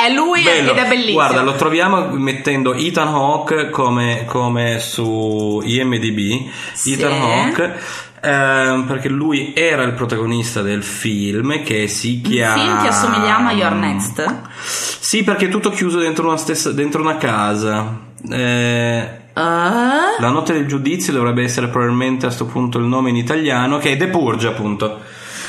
è 0.06 0.12
lui 0.12 0.42
Bello. 0.42 0.72
ed 0.72 0.78
è 0.78 0.88
bellissimo. 0.88 1.14
Guarda, 1.14 1.42
lo 1.42 1.54
troviamo 1.54 2.08
mettendo 2.10 2.74
Ethan 2.74 3.08
Hawke 3.08 3.70
come, 3.70 4.24
come 4.26 4.80
su 4.80 5.60
IMDb. 5.64 6.50
Sì. 6.72 6.94
Ethan 6.94 7.12
Hawke. 7.12 7.78
ehm, 8.22 8.84
perché 8.86 9.08
lui 9.08 9.52
era 9.54 9.84
il 9.84 9.92
protagonista 9.92 10.60
del 10.62 10.82
film 10.82 11.62
che 11.62 11.86
si 11.86 12.20
Un 12.24 12.30
chiama... 12.30 12.62
film 12.62 12.82
che 12.82 12.88
assomigliamo 12.88 13.48
a 13.48 13.52
Your 13.52 13.72
Next. 13.74 14.40
Sì, 14.60 15.22
perché 15.22 15.46
è 15.46 15.48
tutto 15.48 15.70
chiuso 15.70 15.98
dentro 15.98 16.26
una, 16.26 16.36
stessa, 16.36 16.72
dentro 16.72 17.00
una 17.00 17.16
casa. 17.16 18.00
Eh, 18.28 19.24
Ah? 19.38 20.16
la 20.18 20.28
notte 20.30 20.54
del 20.54 20.66
giudizio 20.66 21.12
dovrebbe 21.12 21.42
essere 21.42 21.68
probabilmente 21.68 22.24
a 22.24 22.28
questo 22.28 22.46
punto 22.46 22.78
il 22.78 22.84
nome 22.84 23.10
in 23.10 23.16
italiano, 23.16 23.76
che 23.78 23.92
è 23.92 23.96
The 23.98 24.08
Purge, 24.08 24.46
appunto. 24.48 25.00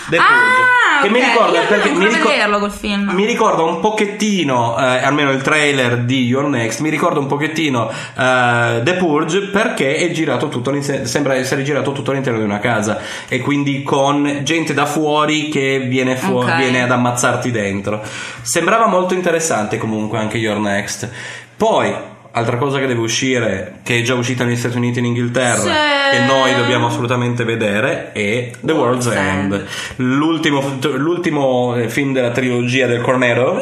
The 0.10 0.18
Ah, 0.18 1.02
che 1.02 1.10
mi 1.10 1.20
ok. 1.20 1.26
ricorda 1.26 1.60
perché 1.62 1.90
mi, 1.92 2.06
ancora 2.06 2.30
vederlo 2.34 2.60
quel 2.60 2.72
film. 2.72 3.12
mi 3.14 3.26
ricorda 3.26 3.62
un 3.64 3.80
pochettino, 3.82 4.78
eh, 4.78 4.84
almeno 5.04 5.32
il 5.32 5.42
trailer 5.42 6.00
di 6.00 6.24
Your 6.26 6.46
Next, 6.48 6.80
mi 6.80 6.90
ricorda 6.90 7.20
un 7.20 7.28
pochettino 7.28 7.90
eh, 7.90 8.82
The 8.84 8.94
Purge 8.96 9.42
perché 9.48 9.96
è 9.98 10.12
girato 10.12 10.48
tutto 10.50 10.74
sembra 11.04 11.36
essere 11.36 11.64
girato 11.64 11.92
tutto 11.92 12.12
all'interno 12.12 12.40
di 12.40 12.46
una 12.46 12.60
casa 12.60 13.00
e 13.28 13.40
quindi 13.40 13.84
con 13.84 14.42
gente 14.44 14.74
da 14.74 14.86
fuori 14.86 15.50
che 15.50 15.86
viene, 15.90 16.16
fu- 16.18 16.38
Ok. 16.38 16.56
viene 16.56 16.84
ad 16.84 16.92
ammazzarti 16.92 17.52
dentro. 17.52 18.02
Sembrava 18.42 18.88
molto 18.88 19.14
interessante 19.14 19.78
comunque 19.78 20.18
anche 20.20 20.38
Your 20.38 20.58
Next. 20.60 21.10
Poi 21.58 21.94
Altra 22.32 22.58
cosa 22.58 22.80
che 22.80 22.88
deve 22.88 23.00
uscire, 23.02 23.76
che 23.84 24.00
è 24.00 24.02
già 24.02 24.14
uscita 24.14 24.44
negli 24.44 24.56
Stati 24.58 24.78
Uniti 24.78 24.98
e 24.98 25.00
in 25.02 25.08
Inghilterra, 25.08 25.56
Sì. 25.58 25.70
che 26.12 26.20
noi 26.26 26.54
dobbiamo 26.56 26.88
assolutamente 26.88 27.44
vedere, 27.44 28.12
è 28.12 28.52
The 28.60 28.72
World's 28.72 29.06
World's 29.06 29.08
End. 29.08 29.54
End. 29.54 29.66
L'ultimo, 29.98 30.78
l'ultimo 30.96 31.76
eh, 31.76 31.90
film 31.90 32.14
della 32.14 32.32
trilogia 32.32 32.88
del 32.88 33.02
Cornetto. 33.02 33.60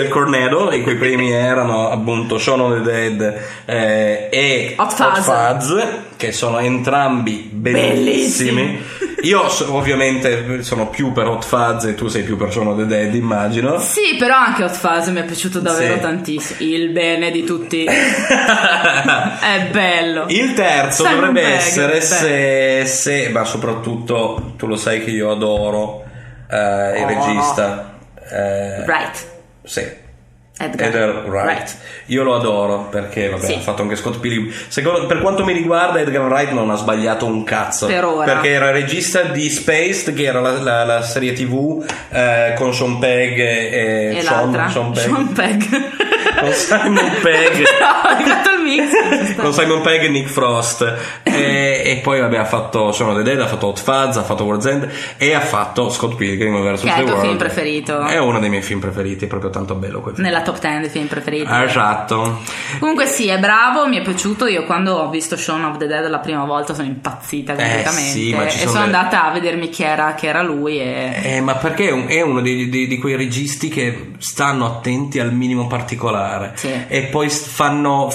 Del 0.00 0.08
Cornetto, 0.08 0.70
i 0.72 0.82
cui 0.82 0.96
primi 0.96 1.30
erano 1.32 1.90
appunto 1.90 2.38
Shaun 2.38 2.60
of 2.60 2.74
the 2.76 2.82
Dead 2.82 3.40
eh, 3.64 4.28
e 4.30 4.74
Hot 4.76 4.92
Fuzz. 4.92 5.72
che 6.16 6.32
sono 6.32 6.58
entrambi 6.58 7.48
bellissimi. 7.52 8.62
Bellissimi. 8.62 9.04
Io 9.22 9.48
so- 9.48 9.74
ovviamente 9.74 10.62
sono 10.62 10.88
più 10.88 11.12
per 11.12 11.26
Hot 11.26 11.44
Fuzz 11.44 11.84
e 11.86 11.94
tu 11.94 12.08
sei 12.08 12.22
più 12.22 12.36
per 12.36 12.52
Shaun 12.52 12.68
of 12.68 12.76
the 12.78 12.86
Dead, 12.86 13.14
immagino. 13.14 13.78
Sì, 13.78 14.16
però 14.18 14.34
anche 14.36 14.62
Hot 14.64 14.74
Fuzz 14.76 15.08
mi 15.08 15.20
è 15.20 15.24
piaciuto 15.24 15.58
davvero 15.60 15.94
Sì. 15.94 16.00
tantissimo. 16.00 16.58
Il 16.70 16.90
bene 16.90 17.30
di 17.30 17.42
tutti. 17.44 17.84
è 17.88 19.68
bello. 19.70 20.24
Il 20.28 20.52
terzo 20.54 21.04
Simon 21.04 21.18
dovrebbe 21.26 21.40
Pegg, 21.42 21.52
essere 21.56 22.00
se, 22.00 22.84
se- 22.86 23.28
ma 23.30 23.44
soprattutto 23.44 24.52
tu 24.56 24.66
lo 24.66 24.76
sai 24.76 25.02
che 25.02 25.10
io 25.10 25.30
adoro 25.30 26.04
eh, 26.50 26.98
il 26.98 27.04
Oh. 27.04 27.06
regista. 27.08 27.94
eh, 28.30 28.84
Right. 28.86 29.34
Sì. 29.66 30.04
Edgar, 30.58 30.88
Edgar 30.88 31.24
Wright. 31.28 31.76
Io 32.06 32.22
lo 32.22 32.34
adoro 32.34 32.86
perché 32.90 33.28
vabbè, 33.28 33.44
Sì. 33.44 33.52
ha 33.52 33.58
fatto 33.60 33.82
anche 33.82 33.94
Scott 33.94 34.20
Pilgrim. 34.20 34.50
Secondo- 34.68 35.04
per 35.04 35.20
quanto 35.20 35.44
mi 35.44 35.52
riguarda, 35.52 36.00
Edgar 36.00 36.22
Wright 36.22 36.50
non 36.52 36.70
ha 36.70 36.76
sbagliato 36.76 37.26
un 37.26 37.44
cazzo. 37.44 37.86
Per 37.86 38.02
ora. 38.06 38.24
Perché 38.24 38.52
era 38.52 38.70
regista 38.70 39.20
di 39.24 39.50
Spaced, 39.50 40.14
che 40.14 40.22
era 40.24 40.40
la, 40.40 40.52
la- 40.52 40.84
la 40.84 41.02
serie 41.02 41.34
TV 41.34 41.84
eh, 42.10 42.54
con 42.56 42.72
Sean 42.72 42.98
Pegg 42.98 43.38
e, 43.38 44.16
E 44.16 44.22
Sean? 44.22 44.70
Sean 44.70 44.92
Pegg. 44.92 45.02
Sean 45.02 45.32
Pegg. 45.34 45.64
Con 46.40 46.52
Simon 46.52 47.10
Pegg. 47.20 47.58
no, 47.80 48.08
hai 48.08 48.24
fatto 48.24 48.50
mix. 48.80 49.34
con 49.40 49.52
Simon 49.52 49.80
Pegg 49.82 50.02
e 50.02 50.08
Nick 50.08 50.28
Frost 50.28 50.94
e, 51.22 51.82
e 51.84 52.00
poi 52.02 52.20
vabbè 52.20 52.36
ha 52.38 52.44
fatto 52.44 52.92
Shaun 52.92 53.10
of 53.10 53.16
the 53.16 53.22
Dead 53.22 53.40
ha 53.40 53.46
fatto 53.46 53.66
Hot 53.68 53.78
Fuzz 53.80 54.16
ha 54.16 54.22
fatto 54.22 54.44
World's 54.44 54.66
End 54.66 54.88
e 55.16 55.34
ha 55.34 55.40
fatto 55.40 55.90
Scott 55.90 56.14
Pilgrim 56.16 56.54
vs. 56.62 56.80
Che 56.82 56.88
è 56.88 56.94
The 56.94 56.98
il 57.00 57.04
tuo 57.06 57.14
World 57.14 57.26
film 57.28 57.36
preferito? 57.38 58.00
è 58.04 58.18
uno 58.18 58.38
dei 58.40 58.48
miei 58.50 58.62
film 58.62 58.80
preferiti 58.80 59.24
è 59.24 59.28
proprio 59.28 59.50
tanto 59.50 59.74
bello 59.74 60.00
quel 60.00 60.14
film 60.14 60.26
Nella 60.26 60.42
top 60.42 60.58
10 60.60 60.80
dei 60.80 60.88
film 60.90 61.06
preferiti. 61.06 61.50
esatto 61.50 62.40
Comunque 62.78 63.06
sì, 63.06 63.28
è 63.28 63.38
bravo, 63.38 63.86
mi 63.88 63.96
è 63.98 64.02
piaciuto. 64.02 64.46
Io 64.46 64.64
quando 64.64 64.94
ho 64.94 65.08
visto 65.08 65.36
Shaun 65.36 65.64
of 65.64 65.76
the 65.78 65.86
Dead 65.86 66.08
la 66.08 66.18
prima 66.18 66.44
volta 66.44 66.74
sono 66.74 66.86
impazzita 66.86 67.54
completamente. 67.54 68.00
Eh, 68.08 68.12
sì, 68.12 68.34
ma 68.34 68.48
ci 68.48 68.56
e 68.58 68.66
sono 68.66 68.72
delle- 68.84 68.84
andata 68.96 69.24
a 69.24 69.30
vedermi 69.32 69.68
chi 69.68 69.82
era, 69.82 70.14
chi 70.14 70.26
era 70.26 70.42
lui 70.42 70.78
e... 70.80 71.20
Eh, 71.22 71.40
ma 71.40 71.54
perché 71.54 71.88
è, 71.88 71.92
un- 71.92 72.06
è 72.08 72.20
uno 72.22 72.40
dei- 72.40 72.68
dei- 72.68 72.86
di 72.86 72.98
quei 72.98 73.16
registi 73.16 73.68
che 73.68 74.12
stanno 74.18 74.66
attenti 74.66 75.18
al 75.20 75.32
minimo 75.32 75.66
particolare 75.66 76.52
Sì. 76.54 76.70
e 76.88 77.02
poi 77.04 77.28
s- 77.30 77.46
fanno, 77.46 78.10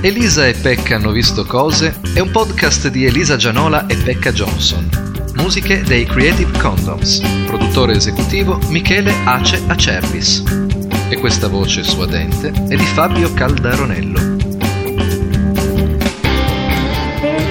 Elisa 0.01 0.47
e 0.47 0.53
Pecca 0.53 0.95
hanno 0.95 1.11
visto 1.11 1.45
cose 1.45 1.99
è 2.13 2.19
un 2.19 2.31
podcast 2.31 2.89
di 2.89 3.05
Elisa 3.05 3.37
Gianola 3.37 3.87
e 3.87 3.95
Pecca 3.95 4.31
Johnson. 4.31 4.87
Musiche 5.35 5.81
dei 5.83 6.05
Creative 6.05 6.57
Condoms. 6.59 7.21
Produttore 7.47 7.93
esecutivo 7.93 8.59
Michele 8.67 9.13
Ace 9.23 9.61
Acervis. 9.67 10.43
E 11.09 11.17
questa 11.17 11.47
voce 11.47 11.83
suadente 11.83 12.51
è 12.67 12.75
di 12.75 12.85
Fabio 12.85 13.33
Caldaronello. 13.33 14.35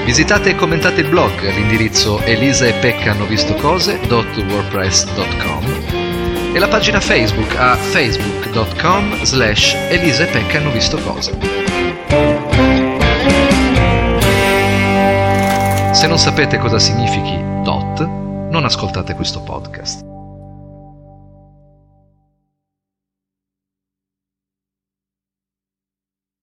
Visitate 0.04 0.50
e 0.50 0.54
commentate 0.54 1.00
il 1.00 1.08
blog 1.08 1.32
all'indirizzo 1.46 2.20
elisa 2.22 2.66
e 6.54 6.58
la 6.60 6.68
pagina 6.68 7.00
Facebook 7.00 7.56
a 7.56 7.74
facebook.com 7.74 9.24
slash 9.24 9.74
elisa 9.90 10.24
pecca 10.26 10.58
hanno 10.58 10.70
visto 10.70 10.96
cose. 10.98 11.36
Se 15.92 16.06
non 16.06 16.18
sapete 16.18 16.58
cosa 16.58 16.78
significhi 16.78 17.36
DOT, 17.64 18.00
non 18.50 18.64
ascoltate 18.64 19.14
questo 19.14 19.40
podcast. 19.40 20.13